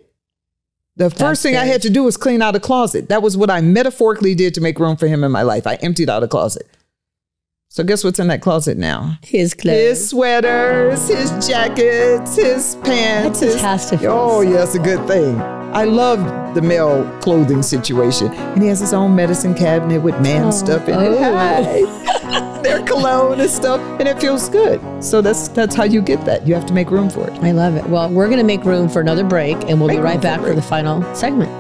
The 0.97 1.09
first 1.09 1.19
That's 1.19 1.43
thing 1.43 1.57
I 1.57 1.65
had 1.65 1.81
to 1.83 1.91
do 1.91 2.03
was 2.05 2.19
clean 2.19 2.43
out 2.43 2.55
a 2.55 2.61
closet. 2.61 3.09
That 3.09 3.23
was 3.23 3.35
what 3.37 3.51
I 3.51 3.63
metaphorically 3.63 4.35
did 4.35 4.53
to 4.55 4.61
make 4.61 4.79
room 4.79 4.97
for 4.97 5.07
him 5.07 5.25
in 5.25 5.33
my 5.33 5.43
life. 5.43 5.67
I 5.67 5.77
emptied 5.77 6.11
out 6.11 6.23
a 6.23 6.29
closet. 6.29 6.67
So 7.69 7.83
guess 7.83 8.05
what's 8.05 8.19
in 8.19 8.27
that 8.29 8.43
closet 8.43 8.77
now? 8.77 9.17
His 9.23 9.55
clothes. 9.55 9.75
His 9.77 10.11
sweaters, 10.11 11.09
his 11.09 11.31
jackets, 11.49 12.37
his 12.37 12.77
pants. 12.85 13.41
That 13.41 13.47
just 13.47 13.55
his- 13.55 13.61
has 13.63 13.89
to 13.91 13.97
feel 13.99 14.13
Oh, 14.13 14.41
yeah, 14.43 14.63
it's 14.65 14.75
a 14.75 14.79
good 14.79 15.07
thing. 15.09 15.62
I 15.73 15.85
love 15.85 16.55
the 16.55 16.61
male 16.61 17.11
clothing 17.21 17.63
situation. 17.63 18.29
And 18.29 18.63
he 18.63 18.69
has 18.69 18.81
his 18.81 18.93
own 18.93 19.17
medicine 19.17 19.55
cabinet 19.55 20.03
with 20.03 20.21
man 20.21 20.49
oh, 20.49 20.51
stuff 20.51 20.87
in 20.87 21.01
it. 21.01 21.19
Oh. 21.19 21.23
Hi. 21.23 22.61
Their 22.63 22.83
cologne 22.83 23.41
and 23.41 23.51
stuff. 23.51 23.81
And 23.99 24.07
it 24.07 24.21
feels 24.21 24.51
good. 24.51 24.81
So 25.03 25.23
that's 25.23 25.49
that's 25.49 25.75
how 25.75 25.85
you 25.85 26.03
get 26.03 26.25
that. 26.27 26.47
You 26.47 26.55
have 26.55 26.67
to 26.67 26.75
make 26.75 26.91
room 26.91 27.09
for 27.09 27.27
it. 27.27 27.33
I 27.43 27.53
love 27.53 27.77
it. 27.77 27.87
Well, 27.89 28.11
we're 28.11 28.27
going 28.27 28.39
to 28.39 28.45
make 28.45 28.65
room 28.65 28.87
for 28.87 29.01
another 29.01 29.25
break 29.25 29.57
and 29.65 29.81
we'll 29.81 29.89
Make 29.89 29.99
be 29.99 30.03
right 30.03 30.21
back 30.21 30.41
a 30.41 30.45
for 30.45 30.55
the 30.55 30.61
final 30.61 31.03
segment. 31.15 31.51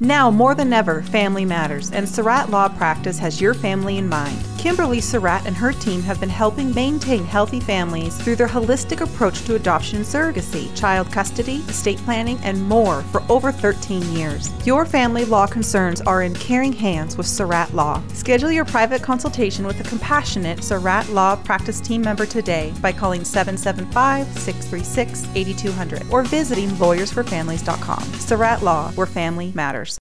Now 0.00 0.30
more 0.30 0.54
than 0.54 0.72
ever, 0.72 1.02
family 1.02 1.44
matters, 1.44 1.92
and 1.92 2.08
Surratt 2.08 2.48
Law 2.48 2.68
Practice 2.70 3.18
has 3.18 3.38
your 3.38 3.52
family 3.52 3.98
in 3.98 4.08
mind. 4.08 4.49
Kimberly 4.60 5.00
Surratt 5.00 5.46
and 5.46 5.56
her 5.56 5.72
team 5.72 6.02
have 6.02 6.20
been 6.20 6.28
helping 6.28 6.74
maintain 6.74 7.24
healthy 7.24 7.60
families 7.60 8.18
through 8.18 8.36
their 8.36 8.46
holistic 8.46 9.00
approach 9.00 9.42
to 9.44 9.54
adoption 9.54 9.96
and 9.96 10.04
surrogacy, 10.04 10.68
child 10.78 11.10
custody, 11.10 11.62
estate 11.66 11.96
planning, 12.00 12.38
and 12.42 12.62
more 12.68 13.00
for 13.04 13.22
over 13.30 13.52
13 13.52 14.02
years. 14.12 14.52
Your 14.66 14.84
family 14.84 15.24
law 15.24 15.46
concerns 15.46 16.02
are 16.02 16.24
in 16.24 16.34
caring 16.34 16.74
hands 16.74 17.16
with 17.16 17.26
Surratt 17.26 17.72
Law. 17.72 18.02
Schedule 18.12 18.52
your 18.52 18.66
private 18.66 19.02
consultation 19.02 19.66
with 19.66 19.80
a 19.80 19.88
compassionate 19.88 20.62
Surratt 20.62 21.08
Law 21.08 21.36
Practice 21.36 21.80
team 21.80 22.02
member 22.02 22.26
today 22.26 22.70
by 22.82 22.92
calling 22.92 23.24
775 23.24 24.26
636 24.38 25.26
8200 25.34 26.02
or 26.10 26.22
visiting 26.22 26.68
lawyersforfamilies.com. 26.72 28.02
Surratt 28.18 28.62
Law, 28.62 28.90
where 28.90 29.06
family 29.06 29.52
matters. 29.54 29.96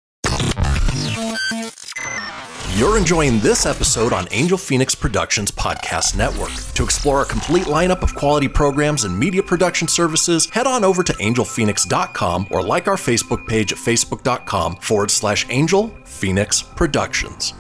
You're 2.75 2.97
enjoying 2.97 3.39
this 3.39 3.65
episode 3.65 4.11
on 4.11 4.27
Angel 4.31 4.57
Phoenix 4.57 4.93
Productions 4.93 5.49
Podcast 5.49 6.17
Network. 6.17 6.51
To 6.73 6.83
explore 6.83 7.21
a 7.21 7.25
complete 7.25 7.67
lineup 7.67 8.03
of 8.03 8.13
quality 8.15 8.49
programs 8.49 9.05
and 9.05 9.17
media 9.17 9.41
production 9.41 9.87
services, 9.87 10.49
head 10.49 10.67
on 10.67 10.83
over 10.83 11.01
to 11.01 11.13
angelphoenix.com 11.13 12.47
or 12.51 12.61
like 12.61 12.89
our 12.89 12.97
Facebook 12.97 13.47
page 13.47 13.71
at 13.71 13.77
facebook.com 13.77 14.75
forward 14.75 15.09
slash 15.09 15.45
Angel 15.47 15.87
Phoenix 16.03 16.61
Productions. 16.61 17.53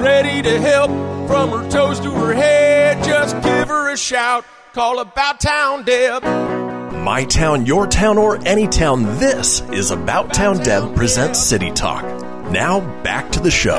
Ready 0.00 0.42
to 0.42 0.60
help 0.60 0.90
from 1.28 1.50
her 1.50 1.70
toes 1.70 2.00
to 2.00 2.10
her 2.10 2.34
head. 2.34 3.04
Just 3.04 3.36
give 3.40 3.68
her 3.68 3.92
a 3.92 3.96
shout. 3.96 4.44
Call 4.72 4.98
about 4.98 5.38
town 5.38 5.84
Deb. 5.84 6.24
My 6.24 7.24
town, 7.24 7.66
your 7.66 7.86
town, 7.86 8.18
or 8.18 8.44
any 8.44 8.66
town, 8.66 9.04
this 9.20 9.60
is 9.70 9.92
About 9.92 10.34
Town 10.34 10.58
Deb 10.58 10.96
presents 10.96 11.38
City 11.38 11.70
Talk. 11.70 12.04
Now 12.50 12.80
back 13.02 13.30
to 13.32 13.40
the 13.40 13.50
show. 13.50 13.76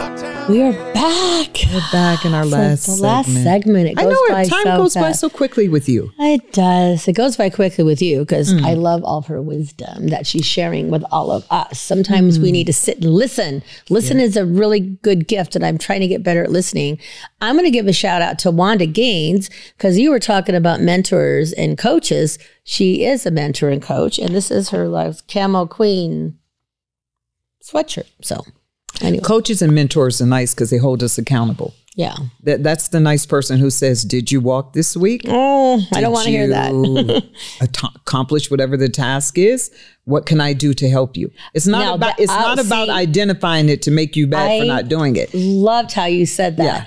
We 0.47 0.61
are 0.61 0.73
back. 0.93 1.49
We're 1.73 1.81
back 1.91 2.23
in 2.23 2.33
our 2.35 2.45
last 2.45 2.85
the 2.85 2.95
last 3.01 3.25
segment. 3.25 3.43
segment. 3.43 3.87
It 3.89 3.97
I 3.99 4.03
goes 4.03 4.13
know 4.13 4.27
by 4.29 4.41
it. 4.43 4.49
Time 4.49 4.63
so 4.63 4.77
goes 4.77 4.93
by 4.93 5.11
so 5.11 5.27
quickly 5.29 5.67
with 5.67 5.89
you. 5.89 6.11
It 6.19 6.53
does. 6.53 7.07
It 7.07 7.13
goes 7.13 7.35
by 7.35 7.49
quickly 7.49 7.83
with 7.83 7.99
you 8.01 8.19
because 8.19 8.53
Mm. 8.53 8.63
I 8.63 8.75
love 8.75 9.03
all 9.03 9.17
of 9.17 9.25
her 9.27 9.41
wisdom 9.41 10.07
that 10.09 10.27
she's 10.27 10.45
sharing 10.45 10.89
with 10.91 11.03
all 11.11 11.31
of 11.31 11.45
us. 11.49 11.79
Sometimes 11.81 12.35
Mm-hmm. 12.35 12.43
we 12.43 12.51
need 12.51 12.67
to 12.67 12.73
sit 12.73 12.97
and 13.03 13.11
listen. 13.13 13.63
Listen 13.89 14.19
is 14.19 14.37
a 14.37 14.45
really 14.45 14.79
good 14.79 15.27
gift, 15.27 15.55
and 15.55 15.65
I'm 15.65 15.79
trying 15.79 16.01
to 16.01 16.07
get 16.07 16.23
better 16.23 16.43
at 16.43 16.51
listening. 16.51 16.99
I'm 17.41 17.55
going 17.55 17.65
to 17.65 17.71
give 17.71 17.87
a 17.87 17.93
shout 17.93 18.21
out 18.21 18.37
to 18.39 18.51
Wanda 18.51 18.85
Gaines 18.85 19.49
because 19.77 19.97
you 19.97 20.11
were 20.11 20.19
talking 20.19 20.55
about 20.55 20.79
mentors 20.79 21.53
and 21.53 21.75
coaches. 21.77 22.37
She 22.63 23.03
is 23.03 23.25
a 23.25 23.31
mentor 23.31 23.69
and 23.69 23.81
coach, 23.81 24.19
and 24.19 24.29
this 24.33 24.51
is 24.51 24.69
her 24.69 24.87
like 24.87 25.15
camo 25.27 25.65
queen 25.65 26.37
sweatshirt. 27.63 28.07
So, 28.21 28.45
anyway, 29.01 29.23
Coaches 29.23 29.61
and 29.61 29.73
mentors 29.73 30.21
are 30.21 30.25
nice 30.25 30.53
because 30.53 30.69
they 30.69 30.77
hold 30.77 31.01
us 31.03 31.17
accountable. 31.17 31.73
yeah. 31.95 32.15
That 32.43 32.63
that's 32.63 32.87
the 32.89 32.99
nice 32.99 33.25
person 33.25 33.59
who 33.59 33.69
says, 33.69 34.03
"Did 34.03 34.31
you 34.31 34.39
walk 34.41 34.73
this 34.73 34.95
week? 34.97 35.23
Oh, 35.27 35.81
I 35.93 36.01
don't 36.01 36.11
want 36.13 36.25
to 36.25 36.31
hear 36.31 36.47
that. 36.47 37.23
accomplish 37.61 38.49
whatever 38.51 38.77
the 38.77 38.89
task 38.89 39.37
is. 39.37 39.71
What 40.05 40.25
can 40.25 40.41
I 40.41 40.53
do 40.53 40.73
to 40.73 40.89
help 40.89 41.15
you? 41.17 41.29
It's 41.53 41.67
not 41.67 41.79
Now, 41.79 41.93
about. 41.95 42.19
it's 42.19 42.31
not 42.31 42.59
about 42.59 42.87
see, 42.87 42.91
identifying 42.93 43.69
it 43.69 43.81
to 43.83 43.91
make 43.91 44.15
you 44.15 44.27
bad 44.27 44.49
I 44.51 44.59
for 44.59 44.65
not 44.65 44.87
doing 44.87 45.15
it. 45.15 45.33
Loved 45.33 45.91
how 45.93 46.05
you 46.05 46.25
said 46.25 46.57
that. 46.57 46.63
Yeah. 46.63 46.85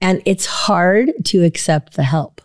And 0.00 0.20
it's 0.26 0.44
hard 0.46 1.12
to 1.26 1.44
accept 1.44 1.94
the 1.94 2.02
help. 2.02 2.40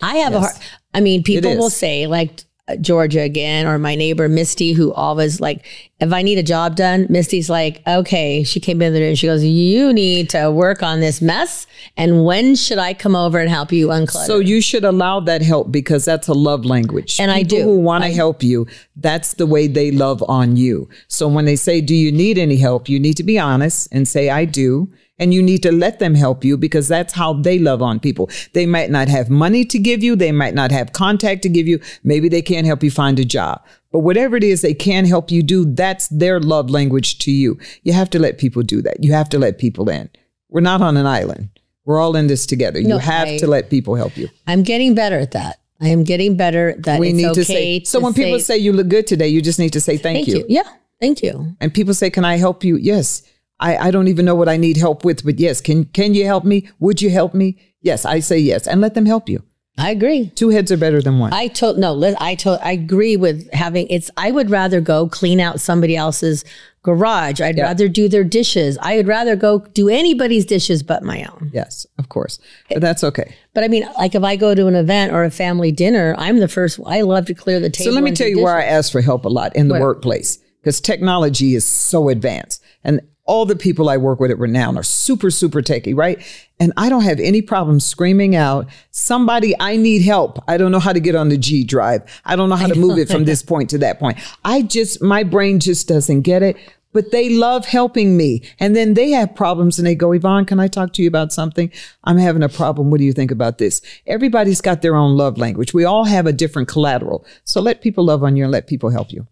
I 0.00 0.16
have 0.16 0.32
a 0.32 0.36
Yes. 0.40 0.52
hard, 0.52 0.64
I 0.94 1.00
mean, 1.00 1.22
people 1.22 1.56
will 1.56 1.70
say, 1.70 2.06
like, 2.08 2.42
Georgia 2.76 3.20
again, 3.20 3.66
or 3.66 3.78
my 3.78 3.94
neighbor 3.94 4.28
Misty, 4.28 4.72
who 4.72 4.92
always 4.92 5.40
like, 5.40 5.64
if 6.00 6.12
I 6.12 6.22
need 6.22 6.38
a 6.38 6.42
job 6.42 6.76
done, 6.76 7.06
Misty's 7.10 7.50
like, 7.50 7.82
okay. 7.86 8.42
She 8.42 8.60
came 8.60 8.80
in 8.80 8.94
there 8.94 9.06
and 9.06 9.18
she 9.18 9.26
goes, 9.26 9.44
"You 9.44 9.92
need 9.92 10.30
to 10.30 10.50
work 10.50 10.82
on 10.82 11.00
this 11.00 11.20
mess, 11.20 11.66
and 11.96 12.24
when 12.24 12.56
should 12.56 12.78
I 12.78 12.94
come 12.94 13.14
over 13.14 13.38
and 13.38 13.50
help 13.50 13.70
you 13.70 13.88
unclutter?" 13.88 14.26
So 14.26 14.38
you 14.38 14.60
should 14.60 14.84
allow 14.84 15.20
that 15.20 15.42
help 15.42 15.70
because 15.70 16.04
that's 16.04 16.28
a 16.28 16.34
love 16.34 16.64
language. 16.64 17.20
And 17.20 17.30
I 17.30 17.42
People 17.42 17.58
do. 17.58 17.62
who 17.64 17.80
want 17.80 18.04
to 18.04 18.10
help 18.10 18.42
you, 18.42 18.66
that's 18.96 19.34
the 19.34 19.46
way 19.46 19.66
they 19.66 19.90
love 19.90 20.24
on 20.28 20.56
you. 20.56 20.88
So 21.08 21.28
when 21.28 21.44
they 21.44 21.56
say, 21.56 21.80
"Do 21.80 21.94
you 21.94 22.10
need 22.10 22.38
any 22.38 22.56
help?" 22.56 22.88
you 22.88 22.98
need 22.98 23.16
to 23.18 23.24
be 23.24 23.38
honest 23.38 23.88
and 23.92 24.08
say, 24.08 24.30
"I 24.30 24.46
do." 24.46 24.88
And 25.20 25.32
you 25.32 25.42
need 25.42 25.62
to 25.62 25.70
let 25.70 25.98
them 25.98 26.14
help 26.14 26.44
you 26.44 26.56
because 26.56 26.88
that's 26.88 27.12
how 27.12 27.34
they 27.34 27.58
love 27.58 27.82
on 27.82 28.00
people. 28.00 28.30
They 28.54 28.66
might 28.66 28.90
not 28.90 29.06
have 29.08 29.30
money 29.30 29.64
to 29.66 29.78
give 29.78 30.02
you. 30.02 30.16
They 30.16 30.32
might 30.32 30.54
not 30.54 30.72
have 30.72 30.92
contact 30.92 31.42
to 31.42 31.48
give 31.48 31.68
you. 31.68 31.78
Maybe 32.02 32.28
they 32.28 32.42
can't 32.42 32.66
help 32.66 32.82
you 32.82 32.90
find 32.90 33.18
a 33.18 33.24
job. 33.24 33.62
But 33.92 34.00
whatever 34.00 34.36
it 34.36 34.44
is 34.44 34.62
they 34.62 34.74
can 34.74 35.04
help 35.04 35.30
you 35.30 35.42
do, 35.42 35.66
that's 35.66 36.08
their 36.08 36.40
love 36.40 36.70
language 36.70 37.18
to 37.20 37.30
you. 37.30 37.58
You 37.82 37.92
have 37.92 38.10
to 38.10 38.18
let 38.18 38.38
people 38.38 38.62
do 38.62 38.80
that. 38.82 39.04
You 39.04 39.12
have 39.12 39.28
to 39.28 39.38
let 39.38 39.58
people 39.58 39.88
in. 39.90 40.08
We're 40.48 40.62
not 40.62 40.80
on 40.80 40.96
an 40.96 41.06
island. 41.06 41.50
We're 41.84 42.00
all 42.00 42.16
in 42.16 42.26
this 42.26 42.46
together. 42.46 42.80
No, 42.80 42.96
you 42.96 42.98
have 42.98 43.28
I- 43.28 43.38
to 43.38 43.46
let 43.46 43.70
people 43.70 43.94
help 43.96 44.16
you. 44.16 44.28
I'm 44.46 44.62
getting 44.62 44.94
better 44.94 45.18
at 45.18 45.32
that. 45.32 45.60
I 45.82 45.88
am 45.88 46.04
getting 46.04 46.36
better 46.36 46.74
that. 46.78 47.00
we 47.00 47.12
need 47.12 47.26
okay 47.26 47.34
to 47.34 47.44
say. 47.44 47.84
So 47.84 48.00
when 48.00 48.12
people 48.12 48.38
say 48.38 48.56
say 48.56 48.58
you 48.58 48.72
look 48.72 48.88
good 48.88 49.06
today, 49.06 49.28
you 49.28 49.40
just 49.40 49.58
need 49.58 49.72
to 49.72 49.80
say 49.80 49.96
thank, 49.96 50.16
thank 50.16 50.28
you. 50.28 50.38
you. 50.38 50.46
yeah, 50.48 50.68
thank 51.00 51.22
you. 51.22 51.56
And 51.60 51.72
people 51.72 51.94
say, 51.94 52.10
"Can 52.10 52.24
I 52.24 52.36
help 52.36 52.64
you?" 52.64 52.76
Yes. 52.76 53.22
I, 53.60 53.76
I 53.76 53.90
don't 53.90 54.08
even 54.08 54.24
know 54.24 54.34
what 54.34 54.48
I 54.48 54.56
need 54.56 54.76
help 54.76 55.04
with, 55.04 55.24
but 55.24 55.38
yes, 55.38 55.60
can 55.60 55.84
can 55.84 56.14
you 56.14 56.24
help 56.24 56.44
me? 56.44 56.68
Would 56.80 57.00
you 57.02 57.10
help 57.10 57.34
me? 57.34 57.58
Yes, 57.82 58.04
I 58.04 58.20
say 58.20 58.38
yes, 58.38 58.66
and 58.66 58.80
let 58.80 58.94
them 58.94 59.06
help 59.06 59.28
you. 59.28 59.42
I 59.78 59.90
agree. 59.90 60.30
Two 60.34 60.50
heads 60.50 60.70
are 60.72 60.76
better 60.76 61.00
than 61.00 61.18
one. 61.18 61.32
I 61.32 61.46
told 61.46 61.78
no. 61.78 61.92
li- 61.94 62.16
I 62.20 62.34
told. 62.34 62.58
I 62.62 62.72
agree 62.72 63.16
with 63.16 63.50
having. 63.52 63.86
It's. 63.88 64.10
I 64.16 64.30
would 64.30 64.50
rather 64.50 64.80
go 64.80 65.08
clean 65.08 65.40
out 65.40 65.60
somebody 65.60 65.96
else's 65.96 66.44
garage. 66.82 67.40
I'd 67.40 67.58
rather 67.58 67.88
do 67.88 68.08
their 68.08 68.24
dishes. 68.24 68.78
I 68.82 68.96
would 68.96 69.06
rather 69.06 69.36
go 69.36 69.60
do 69.60 69.88
anybody's 69.88 70.44
dishes 70.44 70.82
but 70.82 71.02
my 71.02 71.24
own. 71.24 71.50
yes, 71.54 71.86
of 71.98 72.08
course, 72.08 72.38
but 72.68 72.80
that's 72.80 73.04
okay. 73.04 73.34
But 73.54 73.64
I 73.64 73.68
mean, 73.68 73.86
like 73.98 74.14
if 74.14 74.22
I 74.22 74.36
go 74.36 74.54
to 74.54 74.66
an 74.66 74.74
event 74.74 75.12
or 75.12 75.24
a 75.24 75.30
family 75.30 75.72
dinner, 75.72 76.14
I'm 76.18 76.38
the 76.38 76.48
first. 76.48 76.80
I 76.86 77.02
love 77.02 77.26
to 77.26 77.34
clear 77.34 77.60
the 77.60 77.70
table. 77.70 77.92
So 77.92 77.94
let 77.94 78.04
me 78.04 78.12
tell 78.12 78.28
you 78.28 78.42
where 78.42 78.56
I 78.56 78.64
ask 78.64 78.90
for 78.90 79.00
help 79.00 79.24
a 79.24 79.28
lot 79.28 79.54
in 79.56 79.68
the 79.68 79.74
Where? 79.74 79.82
workplace 79.82 80.38
because 80.60 80.80
technology 80.80 81.54
is 81.54 81.64
so 81.66 82.08
advanced 82.08 82.62
and 82.84 83.00
all 83.30 83.46
the 83.46 83.54
people 83.54 83.88
I 83.88 83.96
work 83.96 84.18
with 84.18 84.32
at 84.32 84.40
Renown 84.40 84.76
are 84.76 84.82
super, 84.82 85.30
super 85.30 85.62
techie, 85.62 85.96
right? 85.96 86.20
And 86.58 86.72
I 86.76 86.88
don't 86.88 87.04
have 87.04 87.20
any 87.20 87.42
problem 87.42 87.78
screaming 87.78 88.34
out, 88.34 88.66
somebody, 88.90 89.54
I 89.60 89.76
need 89.76 90.02
help. 90.02 90.42
I 90.48 90.56
don't 90.56 90.72
know 90.72 90.80
how 90.80 90.92
to 90.92 90.98
get 90.98 91.14
on 91.14 91.28
the 91.28 91.38
G 91.38 91.62
drive. 91.62 92.02
I 92.24 92.34
don't 92.34 92.48
know 92.48 92.56
how 92.56 92.66
to 92.66 92.74
move 92.74 92.98
it 92.98 93.08
from 93.08 93.26
this 93.26 93.40
point 93.52 93.70
to 93.70 93.78
that 93.78 94.00
point. 94.00 94.18
I 94.44 94.62
just, 94.62 95.00
my 95.00 95.22
brain 95.22 95.60
just 95.60 95.86
doesn't 95.86 96.22
get 96.22 96.42
it. 96.42 96.56
But 96.92 97.12
they 97.12 97.28
love 97.28 97.66
helping 97.66 98.16
me. 98.16 98.42
And 98.58 98.74
then 98.74 98.94
they 98.94 99.10
have 99.10 99.36
problems 99.36 99.78
and 99.78 99.86
they 99.86 99.94
go, 99.94 100.10
Yvonne, 100.10 100.44
can 100.44 100.58
I 100.58 100.66
talk 100.66 100.92
to 100.94 101.02
you 101.02 101.06
about 101.06 101.32
something? 101.32 101.70
I'm 102.02 102.18
having 102.18 102.42
a 102.42 102.48
problem. 102.48 102.90
What 102.90 102.98
do 102.98 103.04
you 103.04 103.12
think 103.12 103.30
about 103.30 103.58
this? 103.58 103.80
Everybody's 104.08 104.60
got 104.60 104.82
their 104.82 104.96
own 104.96 105.16
love 105.16 105.38
language. 105.38 105.72
We 105.72 105.84
all 105.84 106.02
have 106.02 106.26
a 106.26 106.32
different 106.32 106.66
collateral. 106.66 107.24
So 107.44 107.60
let 107.60 107.80
people 107.80 108.02
love 108.02 108.24
on 108.24 108.34
you 108.34 108.42
and 108.42 108.50
let 108.50 108.66
people 108.66 108.90
help 108.90 109.12
you. 109.12 109.28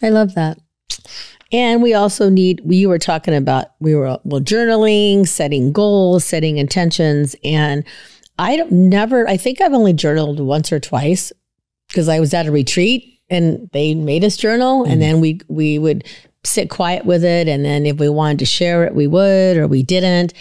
I 0.00 0.08
love 0.08 0.34
that. 0.36 0.56
And 1.52 1.82
we 1.82 1.92
also 1.92 2.30
need, 2.30 2.62
we 2.64 2.86
were 2.86 2.98
talking 2.98 3.34
about, 3.34 3.66
we 3.78 3.94
were, 3.94 4.18
well, 4.24 4.40
journaling, 4.40 5.28
setting 5.28 5.70
goals, 5.70 6.24
setting 6.24 6.56
intentions. 6.56 7.36
And 7.44 7.84
I 8.38 8.56
don't 8.56 8.72
never, 8.72 9.28
I 9.28 9.36
think 9.36 9.60
I've 9.60 9.74
only 9.74 9.92
journaled 9.92 10.40
once 10.40 10.72
or 10.72 10.80
twice 10.80 11.30
because 11.88 12.08
I 12.08 12.20
was 12.20 12.32
at 12.32 12.46
a 12.46 12.50
retreat 12.50 13.20
and 13.28 13.68
they 13.72 13.94
made 13.94 14.24
us 14.24 14.36
journal 14.36 14.84
and 14.84 15.00
then 15.00 15.20
we, 15.20 15.40
we 15.48 15.78
would 15.78 16.04
sit 16.44 16.70
quiet 16.70 17.04
with 17.04 17.22
it. 17.22 17.48
And 17.48 17.64
then 17.64 17.84
if 17.84 17.98
we 17.98 18.08
wanted 18.08 18.38
to 18.40 18.46
share 18.46 18.84
it, 18.84 18.94
we 18.94 19.06
would, 19.06 19.58
or 19.58 19.66
we 19.68 19.82
didn't. 19.82 20.32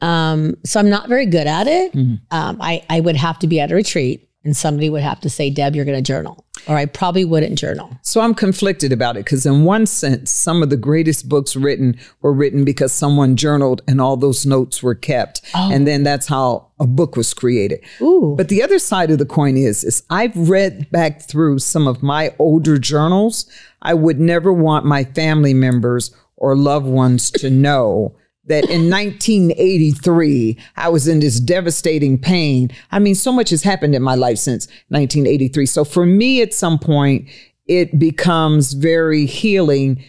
Um, 0.00 0.56
so 0.64 0.80
I'm 0.80 0.88
not 0.88 1.08
very 1.08 1.26
good 1.26 1.46
at 1.46 1.66
it. 1.66 1.94
Um, 2.30 2.56
I, 2.60 2.84
I 2.88 3.00
would 3.00 3.16
have 3.16 3.38
to 3.40 3.46
be 3.46 3.60
at 3.60 3.72
a 3.72 3.74
retreat 3.74 4.28
and 4.44 4.56
somebody 4.56 4.88
would 4.88 5.02
have 5.02 5.20
to 5.20 5.28
say, 5.28 5.50
Deb, 5.50 5.74
you're 5.76 5.84
going 5.84 5.98
to 5.98 6.02
journal, 6.02 6.46
or 6.66 6.76
I 6.76 6.86
probably 6.86 7.24
wouldn't 7.24 7.58
journal. 7.58 7.90
So 8.02 8.20
I'm 8.20 8.34
conflicted 8.34 8.92
about 8.92 9.16
it 9.16 9.24
because, 9.24 9.46
in 9.46 9.64
one 9.64 9.86
sense, 9.86 10.30
some 10.30 10.62
of 10.62 10.70
the 10.70 10.76
greatest 10.76 11.28
books 11.28 11.56
written 11.56 11.98
were 12.22 12.32
written 12.32 12.64
because 12.64 12.92
someone 12.92 13.36
journaled 13.36 13.82
and 13.88 14.00
all 14.00 14.16
those 14.16 14.46
notes 14.46 14.82
were 14.82 14.94
kept. 14.94 15.42
Oh. 15.54 15.70
And 15.72 15.86
then 15.86 16.02
that's 16.02 16.26
how 16.26 16.68
a 16.78 16.86
book 16.86 17.16
was 17.16 17.34
created. 17.34 17.84
Ooh. 18.00 18.34
But 18.36 18.48
the 18.48 18.62
other 18.62 18.78
side 18.78 19.10
of 19.10 19.18
the 19.18 19.26
coin 19.26 19.56
is, 19.56 19.84
is 19.84 20.02
I've 20.10 20.36
read 20.36 20.90
back 20.90 21.22
through 21.22 21.58
some 21.58 21.86
of 21.86 22.02
my 22.02 22.34
older 22.38 22.78
journals. 22.78 23.50
I 23.82 23.94
would 23.94 24.20
never 24.20 24.52
want 24.52 24.84
my 24.84 25.04
family 25.04 25.54
members 25.54 26.14
or 26.36 26.56
loved 26.56 26.86
ones 26.86 27.30
to 27.32 27.50
know 27.50 28.14
that 28.50 28.64
in 28.64 28.90
1983, 28.90 30.58
I 30.76 30.88
was 30.88 31.08
in 31.08 31.20
this 31.20 31.40
devastating 31.40 32.18
pain. 32.18 32.70
I 32.92 32.98
mean, 32.98 33.14
so 33.14 33.32
much 33.32 33.50
has 33.50 33.62
happened 33.62 33.94
in 33.94 34.02
my 34.02 34.14
life 34.14 34.38
since 34.38 34.66
1983. 34.88 35.66
So 35.66 35.84
for 35.84 36.04
me, 36.04 36.42
at 36.42 36.52
some 36.52 36.78
point, 36.78 37.28
it 37.66 37.98
becomes 37.98 38.72
very 38.74 39.26
healing 39.26 40.02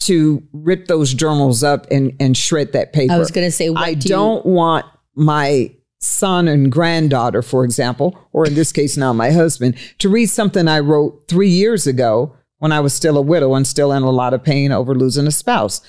to 0.00 0.42
rip 0.52 0.86
those 0.86 1.14
journals 1.14 1.62
up 1.62 1.86
and, 1.90 2.14
and 2.20 2.36
shred 2.36 2.72
that 2.72 2.92
paper. 2.92 3.14
I 3.14 3.18
was 3.18 3.30
going 3.30 3.46
to 3.46 3.52
say, 3.52 3.70
what 3.70 3.82
I 3.82 3.94
do 3.94 4.06
you- 4.06 4.14
don't 4.14 4.44
want 4.46 4.86
my 5.14 5.74
son 6.00 6.48
and 6.48 6.70
granddaughter, 6.70 7.40
for 7.40 7.64
example, 7.64 8.18
or 8.32 8.46
in 8.46 8.54
this 8.54 8.72
case 8.72 8.96
now 8.96 9.12
my 9.14 9.30
husband, 9.30 9.74
to 9.98 10.10
read 10.10 10.26
something 10.26 10.68
I 10.68 10.80
wrote 10.80 11.24
three 11.28 11.48
years 11.48 11.86
ago 11.86 12.34
when 12.58 12.72
I 12.72 12.80
was 12.80 12.92
still 12.92 13.16
a 13.16 13.22
widow 13.22 13.54
and 13.54 13.66
still 13.66 13.92
in 13.92 14.02
a 14.02 14.10
lot 14.10 14.34
of 14.34 14.42
pain 14.44 14.70
over 14.72 14.94
losing 14.94 15.26
a 15.26 15.30
spouse. 15.30 15.80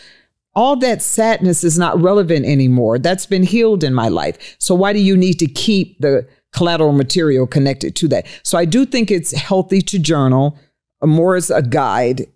All 0.55 0.75
that 0.77 1.01
sadness 1.01 1.63
is 1.63 1.77
not 1.77 1.99
relevant 2.01 2.45
anymore. 2.45 2.97
That's 2.97 3.25
been 3.25 3.43
healed 3.43 3.83
in 3.83 3.93
my 3.93 4.07
life. 4.07 4.55
So 4.59 4.73
why 4.73 4.93
do 4.93 4.99
you 4.99 5.17
need 5.17 5.39
to 5.39 5.47
keep 5.47 5.99
the 5.99 6.27
collateral 6.53 6.93
material 6.93 7.45
connected 7.45 7.95
to 7.97 8.07
that? 8.09 8.25
So 8.43 8.57
I 8.57 8.65
do 8.65 8.85
think 8.85 9.11
it's 9.11 9.33
healthy 9.33 9.81
to 9.81 9.99
journal 9.99 10.57
more 11.03 11.35
as 11.35 11.49
a 11.49 11.61
guide 11.61 12.27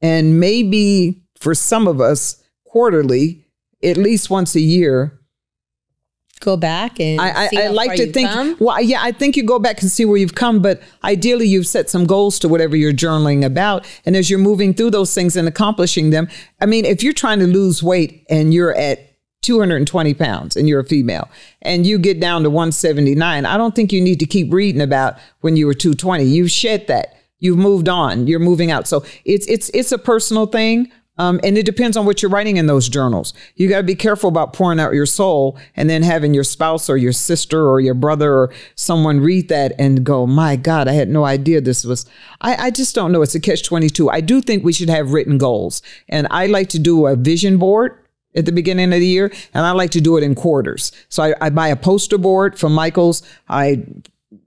and 0.00 0.38
maybe 0.38 1.22
for 1.40 1.54
some 1.54 1.88
of 1.88 2.00
us 2.00 2.42
quarterly, 2.66 3.46
at 3.82 3.96
least 3.96 4.28
once 4.28 4.54
a 4.54 4.60
year, 4.60 5.18
go 6.44 6.56
back 6.56 7.00
and 7.00 7.20
I, 7.20 7.48
see 7.48 7.58
I, 7.58 7.64
I 7.64 7.68
like 7.68 7.96
to 7.96 8.12
think. 8.12 8.28
come? 8.28 8.56
Well, 8.60 8.80
yeah, 8.80 9.00
I 9.02 9.12
think 9.12 9.36
you 9.36 9.44
go 9.44 9.58
back 9.58 9.80
and 9.80 9.90
see 9.90 10.04
where 10.04 10.16
you've 10.16 10.34
come, 10.34 10.60
but 10.62 10.82
ideally 11.02 11.48
you've 11.48 11.66
set 11.66 11.90
some 11.90 12.04
goals 12.04 12.38
to 12.40 12.48
whatever 12.48 12.76
you're 12.76 12.92
journaling 12.92 13.44
about, 13.44 13.86
and 14.04 14.16
as 14.16 14.30
you're 14.30 14.38
moving 14.38 14.74
through 14.74 14.90
those 14.90 15.14
things 15.14 15.36
and 15.36 15.48
accomplishing 15.48 16.10
them. 16.10 16.28
I 16.60 16.66
mean, 16.66 16.84
if 16.84 17.02
you're 17.02 17.12
trying 17.12 17.40
to 17.40 17.46
lose 17.46 17.82
weight 17.82 18.24
and 18.28 18.52
you're 18.54 18.74
at 18.76 19.14
220 19.42 20.14
pounds 20.14 20.56
and 20.56 20.68
you're 20.68 20.80
a 20.80 20.84
female 20.84 21.28
and 21.62 21.86
you 21.86 21.98
get 21.98 22.18
down 22.18 22.42
to 22.42 22.50
179, 22.50 23.44
I 23.44 23.56
don't 23.56 23.74
think 23.74 23.92
you 23.92 24.00
need 24.00 24.20
to 24.20 24.26
keep 24.26 24.52
reading 24.52 24.80
about 24.80 25.16
when 25.40 25.56
you 25.56 25.66
were 25.66 25.74
220. 25.74 26.24
You've 26.24 26.50
shed 26.50 26.86
that. 26.86 27.16
You've 27.38 27.58
moved 27.58 27.88
on. 27.88 28.26
You're 28.26 28.38
moving 28.38 28.70
out. 28.70 28.88
So 28.88 29.04
it's 29.24 29.46
it's 29.46 29.70
it's 29.74 29.92
a 29.92 29.98
personal 29.98 30.46
thing. 30.46 30.90
Um, 31.16 31.38
and 31.44 31.56
it 31.56 31.64
depends 31.64 31.96
on 31.96 32.06
what 32.06 32.22
you're 32.22 32.30
writing 32.30 32.56
in 32.56 32.66
those 32.66 32.88
journals. 32.88 33.34
You 33.54 33.68
got 33.68 33.78
to 33.78 33.84
be 33.84 33.94
careful 33.94 34.28
about 34.28 34.52
pouring 34.52 34.80
out 34.80 34.94
your 34.94 35.06
soul 35.06 35.56
and 35.76 35.88
then 35.88 36.02
having 36.02 36.34
your 36.34 36.44
spouse 36.44 36.90
or 36.90 36.96
your 36.96 37.12
sister 37.12 37.68
or 37.68 37.80
your 37.80 37.94
brother 37.94 38.34
or 38.34 38.52
someone 38.74 39.20
read 39.20 39.48
that 39.48 39.74
and 39.78 40.04
go, 40.04 40.26
my 40.26 40.56
God, 40.56 40.88
I 40.88 40.92
had 40.92 41.08
no 41.08 41.24
idea 41.24 41.60
this 41.60 41.84
was. 41.84 42.06
I, 42.40 42.66
I 42.66 42.70
just 42.70 42.94
don't 42.94 43.12
know. 43.12 43.22
It's 43.22 43.34
a 43.34 43.40
catch 43.40 43.62
22. 43.62 44.10
I 44.10 44.20
do 44.20 44.40
think 44.40 44.64
we 44.64 44.72
should 44.72 44.90
have 44.90 45.12
written 45.12 45.38
goals. 45.38 45.82
And 46.08 46.26
I 46.30 46.46
like 46.46 46.68
to 46.70 46.78
do 46.78 47.06
a 47.06 47.14
vision 47.14 47.58
board 47.58 47.98
at 48.34 48.46
the 48.46 48.52
beginning 48.52 48.92
of 48.92 48.98
the 48.98 49.06
year, 49.06 49.32
and 49.52 49.64
I 49.64 49.70
like 49.70 49.90
to 49.92 50.00
do 50.00 50.16
it 50.16 50.24
in 50.24 50.34
quarters. 50.34 50.92
So 51.08 51.22
I, 51.22 51.34
I 51.40 51.50
buy 51.50 51.68
a 51.68 51.76
poster 51.76 52.18
board 52.18 52.58
from 52.58 52.74
Michaels. 52.74 53.22
I 53.48 53.84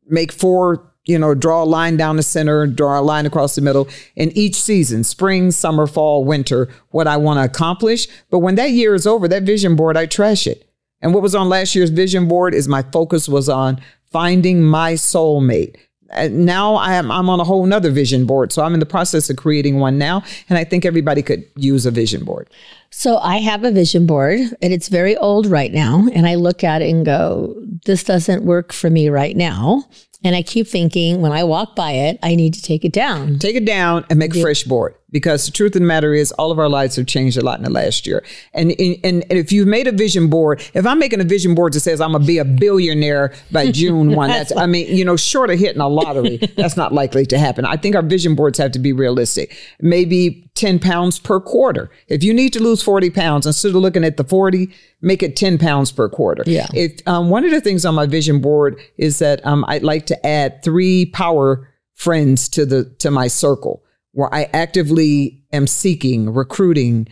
make 0.07 0.31
four, 0.31 0.91
you 1.07 1.17
know, 1.17 1.33
draw 1.33 1.63
a 1.63 1.65
line 1.65 1.97
down 1.97 2.17
the 2.17 2.23
center, 2.23 2.67
draw 2.67 2.99
a 2.99 3.01
line 3.01 3.25
across 3.25 3.55
the 3.55 3.61
middle, 3.61 3.87
in 4.15 4.31
each 4.37 4.55
season, 4.55 5.03
spring, 5.03 5.51
summer, 5.51 5.87
fall, 5.87 6.23
winter, 6.23 6.69
what 6.89 7.07
I 7.07 7.17
want 7.17 7.39
to 7.39 7.45
accomplish. 7.45 8.07
But 8.29 8.39
when 8.39 8.55
that 8.55 8.71
year 8.71 8.93
is 8.93 9.07
over, 9.07 9.27
that 9.27 9.43
vision 9.43 9.75
board, 9.75 9.97
I 9.97 10.05
trash 10.05 10.45
it. 10.45 10.69
And 11.01 11.13
what 11.13 11.23
was 11.23 11.35
on 11.35 11.49
last 11.49 11.75
year's 11.75 11.89
vision 11.89 12.27
board 12.27 12.53
is 12.53 12.67
my 12.67 12.81
focus 12.81 13.29
was 13.29 13.49
on 13.49 13.79
finding 14.11 14.63
my 14.63 14.93
soulmate. 14.93 15.75
And 16.09 16.45
now 16.45 16.75
I 16.75 16.93
am 16.93 17.11
I'm 17.11 17.29
on 17.29 17.39
a 17.39 17.43
whole 17.43 17.65
nother 17.65 17.91
vision 17.91 18.25
board. 18.25 18.53
So 18.53 18.63
I'm 18.63 18.73
in 18.73 18.79
the 18.79 18.85
process 18.85 19.29
of 19.29 19.35
creating 19.35 19.79
one 19.79 19.97
now. 19.97 20.23
And 20.49 20.57
I 20.57 20.63
think 20.63 20.85
everybody 20.85 21.21
could 21.21 21.43
use 21.55 21.85
a 21.85 21.91
vision 21.91 22.23
board. 22.23 22.49
So 22.89 23.17
I 23.17 23.37
have 23.37 23.65
a 23.65 23.71
vision 23.71 24.05
board 24.05 24.39
and 24.61 24.73
it's 24.73 24.87
very 24.87 25.17
old 25.17 25.45
right 25.45 25.73
now. 25.73 26.07
And 26.13 26.25
I 26.25 26.35
look 26.35 26.63
at 26.63 26.81
it 26.81 26.89
and 26.89 27.05
go, 27.05 27.55
this 27.85 28.03
doesn't 28.03 28.43
work 28.43 28.71
for 28.71 28.89
me 28.89 29.09
right 29.09 29.35
now. 29.35 29.83
And 30.23 30.35
I 30.35 30.41
keep 30.41 30.67
thinking 30.67 31.21
when 31.21 31.31
I 31.31 31.43
walk 31.43 31.75
by 31.75 31.91
it, 31.91 32.19
I 32.23 32.35
need 32.35 32.53
to 32.55 32.61
take 32.61 32.83
it 32.83 32.91
down. 32.91 33.39
Take 33.39 33.55
it 33.55 33.65
down 33.65 34.05
and 34.09 34.17
make 34.17 34.35
a 34.35 34.41
fresh 34.41 34.63
board. 34.63 34.95
Because 35.09 35.45
the 35.45 35.51
truth 35.51 35.75
of 35.75 35.81
the 35.81 35.87
matter 35.87 36.13
is 36.13 36.31
all 36.33 36.51
of 36.51 36.59
our 36.59 36.67
lives 36.67 36.97
have 36.97 37.05
changed 37.05 37.37
a 37.37 37.41
lot 37.41 37.57
in 37.57 37.63
the 37.63 37.69
last 37.69 38.05
year. 38.05 38.23
And, 38.53 38.71
and, 38.79 38.97
and 39.03 39.23
if 39.29 39.51
you've 39.51 39.67
made 39.67 39.87
a 39.87 39.91
vision 39.91 40.29
board, 40.29 40.61
if 40.73 40.85
I'm 40.85 40.99
making 40.99 41.21
a 41.21 41.23
vision 41.23 41.55
board 41.55 41.73
that 41.73 41.79
says 41.79 42.01
I'm 42.01 42.11
going 42.11 42.23
to 42.23 42.27
be 42.27 42.39
a 42.39 42.45
billionaire 42.45 43.33
by 43.51 43.71
June 43.71 44.15
1, 44.15 44.29
that's, 44.29 44.55
I 44.55 44.65
mean, 44.65 44.93
you 44.93 45.05
know, 45.05 45.15
short 45.15 45.49
of 45.49 45.59
hitting 45.59 45.81
a 45.81 45.87
lottery, 45.87 46.37
that's 46.57 46.75
not 46.75 46.93
likely 46.93 47.25
to 47.27 47.39
happen. 47.39 47.63
I 47.63 47.77
think 47.77 47.95
our 47.95 48.01
vision 48.01 48.35
boards 48.35 48.57
have 48.57 48.71
to 48.73 48.79
be 48.79 48.91
realistic. 48.91 49.57
Maybe 49.79 50.51
10 50.55 50.79
pounds 50.79 51.19
per 51.19 51.39
quarter. 51.39 51.89
If 52.07 52.23
you 52.23 52.33
need 52.33 52.51
to 52.53 52.59
lose 52.61 52.83
40 52.83 53.09
pounds, 53.11 53.45
instead 53.45 53.69
of 53.69 53.75
looking 53.75 54.03
at 54.03 54.17
the 54.17 54.25
40, 54.25 54.69
make 55.01 55.23
it 55.23 55.37
10 55.37 55.57
pounds 55.57 55.91
per 55.91 56.09
quarter. 56.09 56.43
Yeah. 56.45 56.67
If 56.73 57.07
um, 57.07 57.29
one 57.29 57.45
of 57.45 57.51
the 57.51 57.61
things 57.61 57.85
on 57.85 57.95
my 57.95 58.07
vision 58.07 58.41
board 58.41 58.77
is 58.97 59.19
that 59.19 59.45
um, 59.45 59.63
I'd 59.69 59.83
like 59.83 60.05
to 60.07 60.27
add 60.27 60.63
three 60.63 61.05
power 61.05 61.69
friends 61.93 62.47
to 62.49 62.65
the 62.65 62.85
to 62.99 63.09
my 63.09 63.27
circle 63.27 63.83
where 64.11 64.33
I 64.33 64.49
actively 64.53 65.43
am 65.51 65.67
seeking, 65.67 66.33
recruiting 66.33 67.07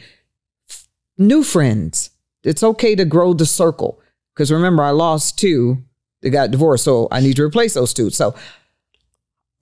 f- 0.69 0.87
new 1.17 1.43
friends. 1.43 2.11
It's 2.43 2.63
okay 2.63 2.95
to 2.95 3.05
grow 3.05 3.33
the 3.33 3.45
circle. 3.45 4.01
Because 4.33 4.51
remember 4.51 4.83
I 4.83 4.91
lost 4.91 5.39
two. 5.39 5.83
They 6.21 6.29
got 6.29 6.51
divorced, 6.51 6.83
so 6.83 7.07
I 7.11 7.21
need 7.21 7.35
to 7.37 7.43
replace 7.43 7.73
those 7.73 7.93
two. 7.93 8.09
So 8.09 8.35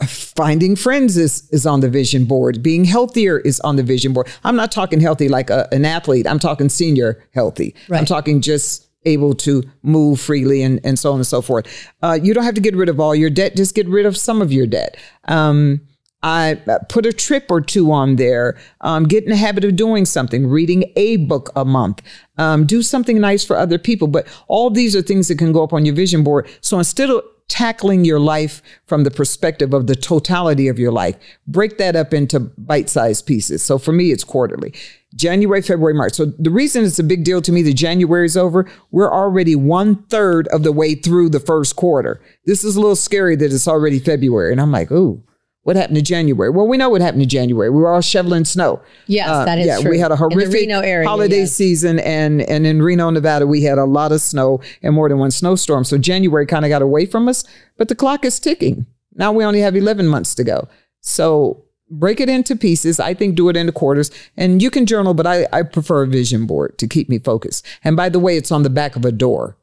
finding 0.07 0.75
friends 0.75 1.17
is 1.17 1.47
is 1.51 1.65
on 1.65 1.81
the 1.81 1.89
vision 1.89 2.25
board. 2.25 2.63
Being 2.63 2.86
healthier 2.86 3.39
is 3.39 3.59
on 3.61 3.75
the 3.75 3.84
vision 3.84 4.13
board. 4.13 4.27
I'm 4.43 4.55
not 4.55 4.71
talking 4.71 4.99
healthy 4.99 5.29
like 5.29 5.49
a, 5.49 5.67
an 5.71 5.86
athlete. 5.86 6.27
I'm 6.27 6.39
talking 6.39 6.69
senior 6.69 7.23
healthy. 7.34 7.75
I'm 7.99 8.05
talking 8.05 8.41
just 8.41 8.88
able 9.05 9.34
to 9.36 9.63
move 9.81 10.19
freely 10.19 10.61
and, 10.63 10.79
and 10.84 10.97
so 10.97 11.11
on 11.11 11.17
and 11.17 11.27
so 11.27 11.41
forth. 11.41 11.91
Uh, 12.01 12.17
you 12.21 12.34
don't 12.34 12.45
have 12.45 12.55
to 12.55 12.61
get 12.61 12.75
rid 12.75 12.89
of 12.89 12.99
all 12.99 13.13
your 13.13 13.29
debt. 13.29 13.55
Just 13.55 13.75
get 13.75 13.88
rid 13.88 14.05
of 14.05 14.17
some 14.17 14.41
of 14.41 14.51
your 14.51 14.65
debt. 14.65 14.97
Um, 15.27 15.81
I 16.24 16.59
uh, 16.67 16.80
put 16.89 17.05
a 17.05 17.13
trip 17.13 17.47
or 17.49 17.61
two 17.61 17.91
on 17.91 18.15
there. 18.15 18.57
Um, 18.82 19.03
get 19.03 19.26
in 19.26 19.30
the 19.30 19.36
habit 19.36 19.65
of 19.65 19.76
doing 19.76 20.05
something, 20.05 20.47
reading 20.47 20.91
a 20.95 21.17
book 21.17 21.51
a 21.55 21.65
month. 21.65 22.01
Um, 22.38 22.65
do 22.65 22.82
something 22.82 23.19
nice 23.19 23.43
for 23.43 23.57
other 23.57 23.78
people. 23.78 24.07
But 24.07 24.26
all 24.47 24.69
these 24.69 24.95
are 24.95 25.01
things 25.01 25.28
that 25.28 25.38
can 25.38 25.51
go 25.51 25.63
up 25.63 25.74
on 25.74 25.86
your 25.86 25.95
vision 25.95 26.24
board. 26.24 26.49
So 26.61 26.78
instead 26.78 27.09
of 27.09 27.24
tackling 27.49 28.05
your 28.05 28.19
life 28.19 28.63
from 28.88 29.03
the 29.03 29.11
perspective 29.11 29.74
of 29.74 29.86
the 29.88 29.95
totality 29.95 30.69
of 30.69 30.80
your 30.80 30.91
life, 30.91 31.15
break 31.45 31.78
that 31.78 31.95
up 31.95 32.13
into 32.13 32.39
bite 32.39 32.89
sized 32.89 33.26
pieces. 33.26 33.61
So 33.61 33.78
for 33.78 33.91
me, 33.91 34.11
it's 34.11 34.24
quarterly. 34.24 34.74
January, 35.15 35.61
February, 35.61 35.93
March. 35.93 36.13
So 36.13 36.26
the 36.26 36.49
reason 36.49 36.86
it's 36.86 36.97
a 36.97 37.03
big 37.03 37.24
deal 37.24 37.41
to 37.41 37.51
me 37.51 37.61
that 37.63 37.74
January 37.74 38.26
is 38.26 38.38
over, 38.38 38.67
we're 38.91 39.13
already 39.13 39.55
one 39.55 40.03
third 40.03 40.47
of 40.47 40.63
the 40.63 40.71
way 40.71 40.95
through 40.95 41.30
the 41.30 41.39
first 41.39 41.76
quarter. 41.76 42.21
This 42.45 42.63
is 42.63 42.76
a 42.76 42.80
little 42.80 42.95
scary 42.95 43.36
that 43.36 43.53
it's 43.53 43.67
already 43.67 43.99
February. 43.99 44.51
And 44.51 44.59
I'm 44.59 44.71
like, 44.71 44.91
ooh, 44.91 45.21
what 45.64 45.76
happened 45.76 45.95
to 45.95 46.01
January? 46.01 46.49
Well, 46.49 46.68
we 46.68 46.78
know 46.78 46.89
what 46.89 47.01
happened 47.01 47.22
to 47.24 47.28
January. 47.28 47.70
We 47.70 47.80
were 47.82 47.89
all 47.93 48.01
shoveling 48.01 48.45
snow. 48.45 48.82
Yes, 49.07 49.30
Uh, 49.30 49.45
that 49.45 49.59
is 49.59 49.66
yeah, 49.66 49.80
true. 49.80 49.91
we 49.91 49.99
had 49.99 50.11
a 50.11 50.16
horrific 50.16 50.70
area, 50.70 51.07
holiday 51.07 51.39
yes. 51.39 51.53
season, 51.53 51.99
and 51.99 52.41
and 52.41 52.68
in 52.68 52.82
Reno, 52.82 53.09
Nevada, 53.09 53.47
we 53.47 53.64
had 53.64 53.78
a 53.78 53.86
lot 53.86 54.11
of 54.11 54.22
snow 54.22 54.59
and 54.82 54.93
more 54.93 55.09
than 55.09 55.20
one 55.20 55.32
snowstorm. 55.32 55.84
So 55.84 55.97
January 55.97 56.45
kind 56.45 56.66
of 56.66 56.70
got 56.70 56.82
away 56.82 57.05
from 57.05 57.28
us, 57.28 57.43
but 57.78 57.88
the 57.88 57.95
clock 57.95 58.26
is 58.26 58.39
ticking. 58.39 58.86
Now 59.16 59.32
we 59.32 59.43
only 59.45 59.59
have 59.61 59.76
11 59.76 60.07
months 60.07 60.36
to 60.36 60.43
go. 60.43 60.68
So 61.01 61.64
break 61.89 62.20
it 62.20 62.28
into 62.30 62.55
pieces. 62.55 62.99
I 62.99 63.14
think 63.14 63.36
do 63.36 63.49
it 63.49 63.55
into 63.57 63.72
quarters, 63.72 64.09
and 64.36 64.61
you 64.61 64.70
can 64.72 64.86
journal, 64.86 65.14
but 65.14 65.28
I 65.28 65.47
I 65.53 65.61
prefer 65.64 66.03
a 66.03 66.07
vision 66.07 66.45
board 66.45 66.78
to 66.80 66.88
keep 66.88 67.07
me 67.09 67.20
focused. 67.20 67.66
And 67.84 67.95
by 67.95 68.09
the 68.09 68.20
way, 68.20 68.38
it's 68.38 68.51
on 68.51 68.64
the 68.64 68.70
back 68.70 68.95
of 68.95 69.05
a 69.05 69.11
door. 69.11 69.57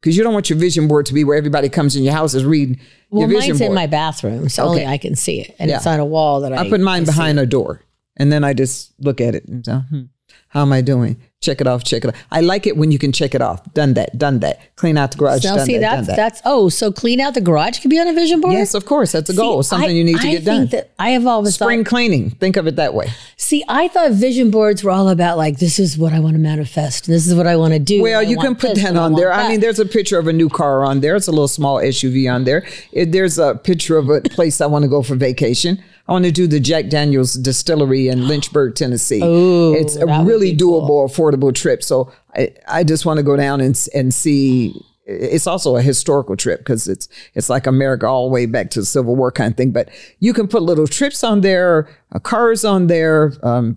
Because 0.00 0.16
you 0.16 0.22
don't 0.22 0.34
want 0.34 0.50
your 0.50 0.58
vision 0.58 0.88
board 0.88 1.06
to 1.06 1.14
be 1.14 1.24
where 1.24 1.36
everybody 1.36 1.68
comes 1.68 1.96
in 1.96 2.04
your 2.04 2.12
house 2.12 2.34
is 2.34 2.44
reading 2.44 2.78
Well, 3.10 3.20
your 3.22 3.28
vision 3.28 3.50
mine's 3.50 3.58
board. 3.60 3.68
in 3.70 3.74
my 3.74 3.86
bathroom, 3.86 4.48
so 4.48 4.64
only 4.64 4.86
I 4.86 4.98
can 4.98 5.16
see 5.16 5.40
it, 5.40 5.56
and 5.58 5.70
Yeah. 5.70 5.76
it's 5.78 5.86
on 5.86 5.98
a 6.00 6.04
wall 6.04 6.40
that 6.42 6.52
I. 6.52 6.58
I 6.66 6.68
put 6.70 6.80
mine 6.80 7.02
I 7.02 7.04
see. 7.06 7.10
behind 7.12 7.40
a 7.40 7.46
door, 7.46 7.82
and 8.16 8.30
then 8.30 8.44
I 8.44 8.52
just 8.52 8.92
look 9.00 9.20
at 9.20 9.34
it 9.34 9.46
and 9.48 9.64
say, 9.64 9.72
hmm, 9.72 10.02
"How 10.48 10.62
am 10.62 10.72
I 10.72 10.80
doing?" 10.80 11.16
Check 11.38 11.60
it 11.60 11.66
off. 11.66 11.84
Check 11.84 12.02
it 12.04 12.08
off. 12.08 12.14
I 12.32 12.40
like 12.40 12.66
it 12.66 12.76
when 12.78 12.90
you 12.90 12.98
can 12.98 13.12
check 13.12 13.34
it 13.34 13.42
off. 13.42 13.62
Done 13.74 13.92
that. 13.94 14.16
Done 14.18 14.40
that. 14.40 14.74
Clean 14.74 14.96
out 14.96 15.12
the 15.12 15.18
garage. 15.18 15.44
Now, 15.44 15.56
done 15.56 15.66
see, 15.66 15.74
that. 15.78 15.80
done 15.80 15.96
that's 15.96 16.06
that. 16.08 16.16
that's 16.16 16.42
oh, 16.46 16.70
so 16.70 16.90
clean 16.90 17.20
out 17.20 17.34
the 17.34 17.42
garage 17.42 17.78
could 17.80 17.90
be 17.90 18.00
on 18.00 18.08
a 18.08 18.14
vision 18.14 18.40
board. 18.40 18.54
yes, 18.54 18.74
of 18.74 18.86
course. 18.86 19.12
That's 19.12 19.28
a 19.28 19.32
See, 19.34 19.36
goal. 19.38 19.62
Something 19.62 19.90
I- 19.90 19.92
you 19.92 20.02
need 20.02 20.18
to 20.18 20.26
I 20.26 20.30
get 20.32 20.44
done. 20.44 20.66
That 20.68 20.90
I 20.98 21.10
have 21.10 21.26
always 21.26 21.54
Spring 21.54 21.84
thought. 21.84 21.90
cleaning. 21.90 22.30
Think 22.30 22.56
of 22.56 22.66
it 22.66 22.76
that 22.76 22.94
way. 22.94 23.10
See, 23.36 23.62
I 23.68 23.88
thought 23.88 24.12
vision 24.12 24.50
boards 24.50 24.82
were 24.82 24.90
all 24.90 25.10
about 25.10 25.36
like 25.36 25.58
this 25.58 25.78
is 25.78 25.98
what 25.98 26.12
I 26.14 26.20
want 26.20 26.34
to 26.34 26.40
manifest. 26.40 27.06
This 27.06 27.26
is 27.28 27.34
what 27.34 27.46
I 27.46 27.56
want 27.56 27.74
to 27.74 27.78
do. 27.78 28.02
Well, 28.02 28.22
you 28.22 28.38
can 28.38 28.56
put 28.56 28.74
that 28.76 28.96
on 28.96 29.12
want 29.12 29.16
there. 29.16 29.32
I 29.32 29.48
mean, 29.48 29.60
there's 29.60 29.78
a 29.78 29.86
picture 29.86 30.18
of 30.18 30.26
a 30.26 30.32
new 30.32 30.48
car 30.48 30.84
on 30.84 31.00
there. 31.00 31.14
It's 31.16 31.28
a 31.28 31.32
little 31.32 31.48
small 31.48 31.76
SUV 31.76 32.32
on 32.32 32.44
there. 32.44 32.66
It, 32.92 33.12
there's 33.12 33.38
a 33.38 33.54
picture 33.54 33.98
of 33.98 34.08
a 34.08 34.22
place 34.22 34.60
I 34.62 34.66
want 34.66 34.84
to 34.84 34.88
go 34.88 35.02
for 35.02 35.14
vacation. 35.14 35.82
I 36.08 36.12
want 36.12 36.24
to 36.24 36.32
do 36.32 36.46
the 36.46 36.60
Jack 36.60 36.88
Daniels 36.88 37.34
distillery 37.34 38.08
in 38.08 38.28
Lynchburg, 38.28 38.76
Tennessee. 38.76 39.20
it's 39.22 39.96
a 39.96 40.06
really 40.06 40.52
be 40.52 40.58
cool. 40.58 40.82
doable, 40.82 41.08
affordable 41.08 41.54
trip. 41.54 41.82
So 41.82 42.12
I, 42.36 42.54
I 42.68 42.84
just 42.84 43.04
want 43.04 43.18
to 43.18 43.22
go 43.22 43.36
down 43.36 43.60
and 43.60 43.88
and 43.94 44.14
see. 44.14 44.74
It's 45.08 45.46
also 45.46 45.76
a 45.76 45.82
historical 45.82 46.36
trip 46.36 46.60
because 46.60 46.88
it's 46.88 47.08
it's 47.34 47.48
like 47.48 47.66
America 47.66 48.06
all 48.06 48.28
the 48.28 48.34
way 48.34 48.46
back 48.46 48.70
to 48.70 48.80
the 48.80 48.86
Civil 48.86 49.14
War 49.14 49.30
kind 49.30 49.52
of 49.52 49.56
thing. 49.56 49.70
But 49.70 49.88
you 50.20 50.32
can 50.32 50.48
put 50.48 50.62
little 50.62 50.86
trips 50.86 51.22
on 51.22 51.42
there, 51.42 51.88
uh, 52.12 52.18
cars 52.18 52.64
on 52.64 52.88
there, 52.88 53.32
um, 53.42 53.76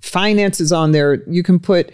finances 0.00 0.72
on 0.72 0.92
there. 0.92 1.24
You 1.28 1.42
can 1.42 1.58
put 1.58 1.90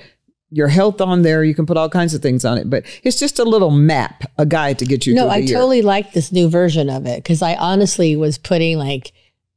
your 0.51 0.68
health 0.68 1.01
on 1.01 1.22
there. 1.22 1.43
You 1.43 1.55
can 1.55 1.66
put 1.66 1.76
all 1.76 1.89
kinds 1.89 2.14
of 2.14 2.22
things 2.22 2.45
on 2.45 2.59
it. 2.59 2.70
But 2.70 2.85
it's 3.03 3.18
just 3.18 3.39
a 3.39 3.45
little 3.45 3.70
map, 3.70 4.24
a 4.39 4.47
guide 4.47 4.78
to 4.78 4.87
get 4.87 5.07
you 5.07 5.14
no, 5.14 5.28
I 5.28 5.39
year. 5.39 5.57
totally 5.57 5.82
like 5.82 6.12
this 6.12 6.30
new 6.30 6.49
version 6.49 6.89
of 6.89 7.07
it 7.07 7.22
because 7.22 7.43
I 7.43 7.55
honestly 7.57 8.16
was 8.16 8.39
putting 8.39 8.78
like 8.78 9.12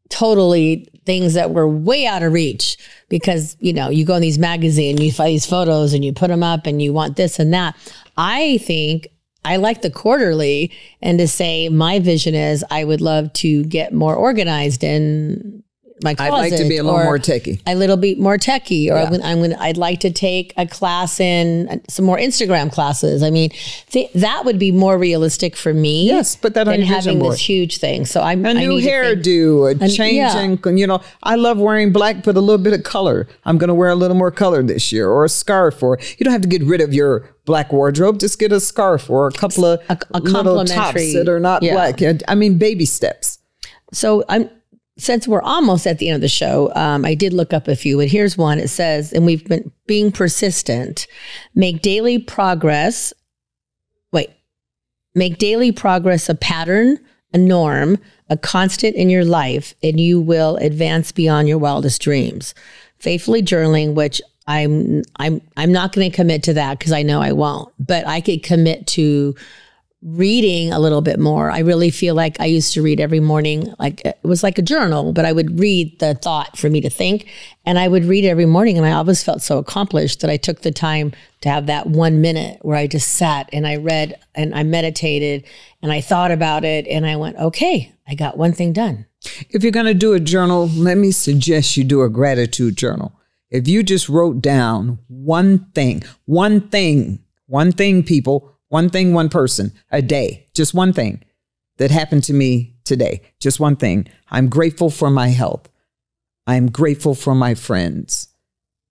totally 0.10 0.88
things 1.06 1.34
that 1.36 1.52
were 1.52 1.68
way 1.68 2.06
out 2.06 2.24
of 2.24 2.34
reach 2.34 2.78
because 3.10 3.56
you 3.60 3.74
know 3.74 3.90
you 3.90 4.06
go 4.06 4.16
in 4.16 4.22
these 4.22 4.40
magazines 4.40 5.02
you 5.02 5.12
find 5.12 5.30
these 5.30 5.46
photos 5.46 5.94
and 5.94 6.04
you 6.04 6.14
put 6.14 6.28
them 6.28 6.44
up 6.44 6.66
and 6.66 6.82
you 6.82 6.94
want 6.94 7.16
this 7.16 7.40
and 7.40 7.54
that. 7.54 7.76
I 8.18 8.58
think 8.60 9.08
i 9.46 9.56
like 9.56 9.82
the 9.82 9.92
quarterly 9.92 10.72
and 11.02 11.20
to 11.20 11.28
say 11.28 11.70
my 11.70 12.00
vision 12.00 12.34
is 12.34 12.66
i 12.72 12.84
would 12.84 13.02
love 13.02 13.32
to 13.34 13.64
get 13.66 13.94
more 13.94 14.16
organized 14.16 14.84
in 14.84 15.64
my 16.04 16.16
I'd 16.20 16.30
like 16.30 16.56
to 16.56 16.68
be 16.68 16.78
a 16.78 16.84
little 16.84 17.04
more 17.04 17.18
techie. 17.18 17.62
a 17.66 17.74
little 17.76 17.98
bit 17.98 18.20
more 18.20 18.38
techie, 18.38 18.86
or 18.92 18.96
Yeah. 18.96 19.04
I'm, 19.12 19.22
I'm 19.24 19.42
gonna, 19.42 19.58
I'd 19.60 19.78
like 19.78 20.00
to 20.02 20.12
take 20.12 20.54
a 20.58 20.68
class 20.68 21.20
in 21.20 21.68
uh, 21.70 21.78
some 21.90 22.06
more 22.06 22.18
Instagram 22.18 22.72
classes. 22.72 23.24
I 23.24 23.30
mean, 23.32 23.50
th- 23.90 24.12
that 24.14 24.46
would 24.46 24.60
be 24.60 24.72
more 24.72 24.98
realistic 24.98 25.56
for 25.56 25.74
me. 25.74 26.06
Yes, 26.06 26.36
but 26.36 26.54
that 26.54 26.66
than 26.66 26.82
having 26.82 27.20
board. 27.20 27.34
this 27.34 27.40
huge 27.50 27.80
thing. 27.80 28.06
So 28.06 28.22
I'm 28.22 28.46
A 28.46 28.50
I 28.50 28.54
new 28.54 28.74
hairdo, 28.80 29.72
a 29.82 29.88
change 29.90 30.18
yeah. 30.18 30.40
in, 30.40 30.78
you 30.78 30.86
know, 30.86 31.02
I 31.24 31.36
love 31.36 31.58
wearing 31.58 31.92
black, 31.92 32.24
but 32.24 32.36
a 32.38 32.42
little 32.42 32.64
bit 32.64 32.74
of 32.74 32.84
color. 32.84 33.28
I'm 33.46 33.58
going 33.58 33.70
to 33.70 33.74
wear 33.74 33.90
a 33.90 33.96
little 33.96 34.18
more 34.18 34.32
color 34.32 34.62
this 34.62 34.92
year 34.92 35.10
or 35.10 35.26
a 35.26 35.30
scarf 35.30 35.82
or 35.82 35.98
you 36.18 36.24
don't 36.24 36.34
have 36.34 36.42
to 36.44 36.48
get 36.48 36.64
rid 36.64 36.82
of 36.82 36.94
your 36.94 37.30
black 37.46 37.72
wardrobe. 37.74 38.20
Just 38.20 38.40
get 38.40 38.52
a 38.52 38.60
scarf 38.60 39.10
or 39.10 39.28
a 39.28 39.32
couple 39.32 39.66
of 39.66 39.80
A- 39.90 39.98
a 40.14 40.20
little 40.20 40.64
tops 40.66 41.14
that 41.14 41.28
are 41.28 41.40
not 41.40 41.64
yeah. 41.64 41.74
black. 41.74 42.02
I 42.28 42.36
mean, 42.36 42.58
baby 42.58 42.86
steps. 42.86 43.40
So 43.94 44.24
I'm 44.28 44.50
since 44.98 45.28
we're 45.28 45.42
almost 45.42 45.86
at 45.86 46.00
the 46.00 46.10
end 46.10 46.16
of 46.16 46.22
the 46.22 46.28
show, 46.28 46.72
um, 46.76 47.06
I 47.06 47.14
did 47.14 47.34
look 47.34 47.54
up 47.54 47.68
a 47.68 47.76
few, 47.76 48.00
and 48.00 48.10
here's 48.10 48.38
one. 48.38 48.60
It 48.60 48.70
says, 48.70 49.14
and 49.14 49.26
we've 49.26 49.46
been 49.46 49.72
being 49.86 50.12
persistent, 50.12 51.08
make 51.54 51.82
daily 51.82 52.18
progress. 52.18 53.14
Wait, 54.12 54.32
make 55.14 55.38
daily 55.38 55.72
progress 55.72 56.30
a 56.30 56.36
pattern, 56.36 57.00
a 57.34 57.38
norm, 57.38 57.98
a 58.30 58.38
constant 58.38 58.96
in 58.96 59.10
your 59.10 59.26
life, 59.26 59.76
and 59.84 60.00
you 60.00 60.20
will 60.20 60.58
advance 60.58 61.12
beyond 61.12 61.48
your 61.48 61.60
wildest 61.60 62.02
dreams. 62.02 62.56
Faithfully 62.98 63.44
journaling, 63.44 63.94
which 63.94 64.22
I'm 64.48 65.04
I'm 65.18 65.42
I'm 65.58 65.72
not 65.72 65.94
going 65.94 66.10
to 66.10 66.16
commit 66.16 66.42
to 66.44 66.54
that 66.54 66.80
because 66.80 66.92
I 66.92 67.04
know 67.04 67.22
I 67.22 67.34
won't, 67.34 67.72
but 67.80 68.08
I 68.08 68.22
could 68.22 68.44
commit 68.44 68.88
to 68.88 69.36
reading 70.04 70.72
a 70.72 70.80
little 70.80 71.02
bit 71.02 71.20
more. 71.20 71.50
I 71.50 71.60
really 71.60 71.90
feel 71.90 72.14
like 72.14 72.40
I 72.40 72.46
used 72.46 72.74
to 72.74 72.84
read 72.84 73.00
every 73.00 73.20
morning, 73.20 73.74
like 73.80 74.06
it 74.06 74.20
was 74.24 74.44
like 74.44 74.60
a 74.60 74.62
journal, 74.62 75.12
but 75.12 75.26
I 75.26 75.32
would 75.32 75.60
read 75.60 76.00
the 76.00 76.14
thought 76.14 76.58
for 76.58 76.70
me 76.70 76.82
to 76.82 76.90
think. 76.90 77.28
And 77.66 77.80
I 77.80 77.88
would 77.88 78.06
read 78.06 78.24
every 78.24 78.46
morning, 78.46 78.78
and 78.78 78.86
I 78.86 78.92
always 78.92 79.24
felt 79.24 79.42
so 79.42 79.58
accomplished 79.58 80.22
that 80.22 80.30
I 80.30 80.38
took 80.38 80.62
the 80.62 80.72
time 80.72 81.14
to 81.42 81.50
have 81.50 81.66
that 81.66 81.88
one 81.88 82.22
minute 82.22 82.60
where 82.62 82.78
I 82.78 82.88
just 82.88 83.14
sat 83.14 83.50
and 83.52 83.66
I 83.66 83.78
read 83.78 84.20
and 84.36 84.54
I 84.54 84.64
meditated 84.64 85.46
and 85.82 85.92
I 85.92 86.02
thought 86.02 86.32
about 86.32 86.64
it. 86.64 86.88
And 86.88 87.06
I 87.06 87.16
went, 87.16 87.38
okay, 87.38 87.92
I 88.08 88.16
got 88.16 88.38
one 88.38 88.54
thing 88.54 88.74
done. 88.74 89.06
If 89.50 89.64
you're 89.64 89.72
going 89.72 89.88
to 89.88 89.94
do 89.94 90.14
a 90.14 90.20
journal, 90.20 90.68
let 90.68 90.98
me 90.98 91.12
suggest 91.12 91.76
you 91.76 91.84
do 91.84 92.04
a 92.04 92.10
gratitude 92.10 92.78
journal. 92.78 93.14
If 93.50 93.68
you 93.68 93.82
just 93.82 94.10
wrote 94.10 94.42
down 94.42 95.00
one 95.08 95.66
thing, 95.74 96.04
one 96.26 96.70
thing, 96.70 97.20
one 97.48 97.72
thing, 97.72 98.04
people, 98.04 98.57
one 98.70 98.90
thing, 98.90 99.14
one 99.14 99.30
person 99.30 99.74
a 99.92 100.02
day, 100.02 100.48
just 100.54 100.74
one 100.74 100.94
thing 100.94 101.24
that 101.78 101.92
happened 101.92 102.24
to 102.26 102.34
me 102.34 102.76
today, 102.84 103.22
just 103.40 103.60
one 103.60 103.76
thing. 103.76 104.08
I'm 104.30 104.50
grateful 104.50 104.90
for 104.90 105.10
my 105.10 105.30
health. 105.30 105.70
I'm 106.46 106.72
grateful 106.72 107.16
for 107.16 107.36
my 107.36 107.54
friends. 107.54 108.30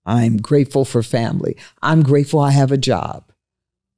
I'm 0.05 0.37
grateful 0.37 0.85
for 0.85 1.03
family. 1.03 1.57
I'm 1.81 2.01
grateful 2.01 2.39
I 2.39 2.51
have 2.51 2.71
a 2.71 2.77
job. 2.77 3.31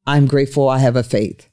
I'm 0.08 0.26
grateful 0.26 0.68
I 0.68 0.80
have 0.80 0.96
a 0.96 1.04
faith. 1.04 1.50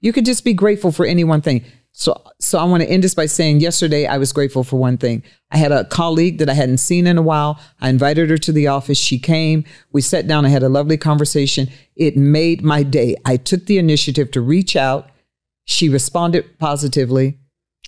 You 0.00 0.12
could 0.12 0.24
just 0.24 0.44
be 0.44 0.52
grateful 0.52 0.90
for 0.90 1.06
any 1.06 1.22
one 1.22 1.42
thing. 1.42 1.64
So, 1.96 2.20
so 2.40 2.58
I 2.58 2.64
want 2.64 2.82
to 2.82 2.88
end 2.90 3.04
this 3.04 3.14
by 3.14 3.26
saying 3.26 3.60
yesterday 3.60 4.04
I 4.06 4.18
was 4.18 4.32
grateful 4.32 4.64
for 4.64 4.76
one 4.76 4.98
thing. 4.98 5.22
I 5.52 5.58
had 5.58 5.70
a 5.70 5.84
colleague 5.84 6.38
that 6.38 6.48
I 6.50 6.54
hadn't 6.54 6.78
seen 6.78 7.06
in 7.06 7.16
a 7.16 7.22
while. 7.22 7.60
I 7.80 7.88
invited 7.88 8.30
her 8.30 8.36
to 8.38 8.50
the 8.50 8.66
office. 8.66 8.98
She 8.98 9.16
came. 9.16 9.62
We 9.92 10.00
sat 10.00 10.26
down. 10.26 10.44
I 10.44 10.48
had 10.48 10.64
a 10.64 10.68
lovely 10.68 10.96
conversation. 10.96 11.68
It 11.94 12.16
made 12.16 12.64
my 12.64 12.82
day. 12.82 13.14
I 13.24 13.36
took 13.36 13.66
the 13.66 13.78
initiative 13.78 14.32
to 14.32 14.40
reach 14.40 14.74
out. 14.74 15.08
She 15.66 15.88
responded 15.88 16.58
positively 16.58 17.38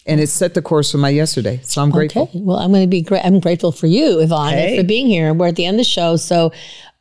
and 0.07 0.21
it 0.21 0.29
set 0.29 0.55
the 0.55 0.63
course 0.63 0.93
for 0.93 0.99
my 0.99 1.09
yesterday. 1.09 1.59
So 1.65 1.83
I'm 1.83 1.91
grateful. 1.91 2.23
Okay. 2.23 2.41
Well, 2.41 2.59
I'm 2.59 2.71
going 2.71 2.85
to 2.85 2.89
be 2.89 3.03
great. 3.03 3.25
I'm 3.25 3.41
grateful 3.41 3.73
for 3.73 3.89
you, 3.89 4.21
Yvonne, 4.21 4.53
Hey. 4.53 4.79
for 4.79 4.85
being 4.85 5.09
here. 5.09 5.35
We're 5.35 5.49
at 5.49 5.57
the 5.57 5.67
end 5.67 5.75
of 5.75 5.79
the 5.79 5.85
show. 5.85 6.15
So 6.15 6.53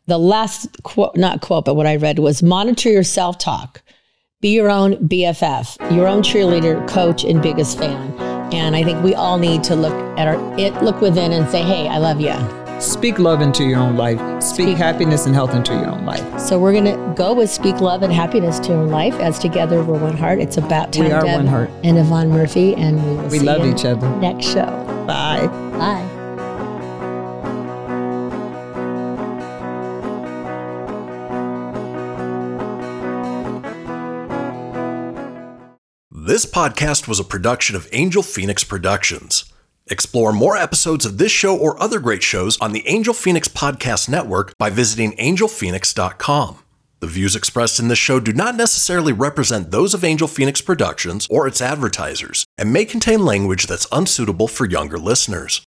the 0.08 0.18
last 0.18 0.82
quote, 0.82 1.16
not 1.16 1.42
quote, 1.42 1.66
but 1.66 1.76
what 1.76 1.86
I 1.86 1.98
read 1.98 2.18
was 2.18 2.42
monitor 2.42 2.90
your 2.90 3.04
self 3.04 3.38
talk. 3.38 3.84
Be 4.46 4.52
your 4.52 4.70
own 4.70 4.98
BFF, 4.98 5.92
your 5.92 6.06
own 6.06 6.22
cheerleader, 6.22 6.88
coach, 6.88 7.24
and 7.24 7.42
biggest 7.42 7.80
fan. 7.80 8.14
And 8.54 8.76
I 8.76 8.84
think 8.84 9.04
we 9.04 9.16
all 9.16 9.40
need 9.40 9.64
to 9.64 9.76
look 9.76 9.96
at 10.20 10.28
our 10.28 10.36
it, 10.60 10.84
look 10.84 11.02
within, 11.02 11.34
and 11.34 11.50
say, 11.50 11.64
"Hey, 11.64 11.88
I 11.88 11.98
love 11.98 12.22
you." 12.22 12.36
Speak 12.80 13.18
love 13.18 13.42
into 13.42 13.64
your 13.64 13.80
own 13.80 13.98
life. 13.98 14.20
Speak, 14.44 14.68
Speak- 14.68 14.78
happiness 14.78 15.26
and 15.26 15.34
health 15.34 15.56
into 15.56 15.74
your 15.74 15.88
own 15.88 16.06
life. 16.06 16.24
So 16.40 16.60
we're 16.60 16.74
gonna 16.74 16.96
go 17.16 17.34
with 17.34 17.50
speak 17.50 17.82
love 17.82 18.04
and 18.04 18.14
happiness 18.14 18.60
to 18.60 18.74
your 18.74 18.84
life. 18.84 19.20
As 19.20 19.40
together 19.40 19.84
we're 19.84 19.98
one 19.98 20.16
heart. 20.16 20.38
It's 20.38 20.58
about 20.58 20.92
time. 20.92 21.06
We 21.06 21.12
are 21.12 21.24
Deb 21.24 21.38
one 21.38 21.48
heart. 21.48 21.72
And 21.84 21.98
Yvonne 21.98 22.30
Murphy, 22.30 22.76
and 22.76 23.04
we 23.04 23.16
will 23.16 23.30
We 23.30 23.40
see 23.40 23.46
love 23.48 23.66
you 23.66 23.72
each 23.72 23.84
other. 23.84 24.08
Next 24.22 24.46
show. 24.46 24.70
Bye. 25.08 25.50
Bye. 25.72 26.04
This 36.26 36.48
podcast 36.48 37.08
was 37.08 37.20
a 37.20 37.24
production 37.24 37.76
of 37.76 37.88
Angel 37.92 38.24
Phoenix 38.24 38.64
Productions. 38.64 39.54
Explore 39.86 40.34
more 40.34 40.58
episodes 40.58 41.06
of 41.06 41.20
this 41.20 41.32
show 41.32 41.56
or 41.56 41.80
other 41.80 42.00
great 42.00 42.24
shows 42.24 42.60
on 42.60 42.72
the 42.72 42.88
Angel 42.88 43.14
Phoenix 43.14 43.48
Podcast 43.48 44.10
Network 44.10 44.58
by 44.58 44.72
visiting 44.72 45.16
angelphoenix.com. 45.18 46.58
The 47.00 47.06
views 47.06 47.36
expressed 47.36 47.80
in 47.80 47.90
this 47.90 48.00
show 48.00 48.20
do 48.20 48.34
not 48.34 48.56
necessarily 48.56 49.14
represent 49.14 49.70
those 49.70 49.94
of 49.94 50.04
Angel 50.04 50.28
Phoenix 50.28 50.62
Productions 50.62 51.28
or 51.30 51.46
its 51.46 51.62
advertisers 51.62 52.44
and 52.58 52.74
may 52.74 52.86
contain 52.86 53.24
language 53.24 53.68
that's 53.68 53.86
unsuitable 53.92 54.48
for 54.48 54.66
younger 54.66 54.98
listeners. 54.98 55.64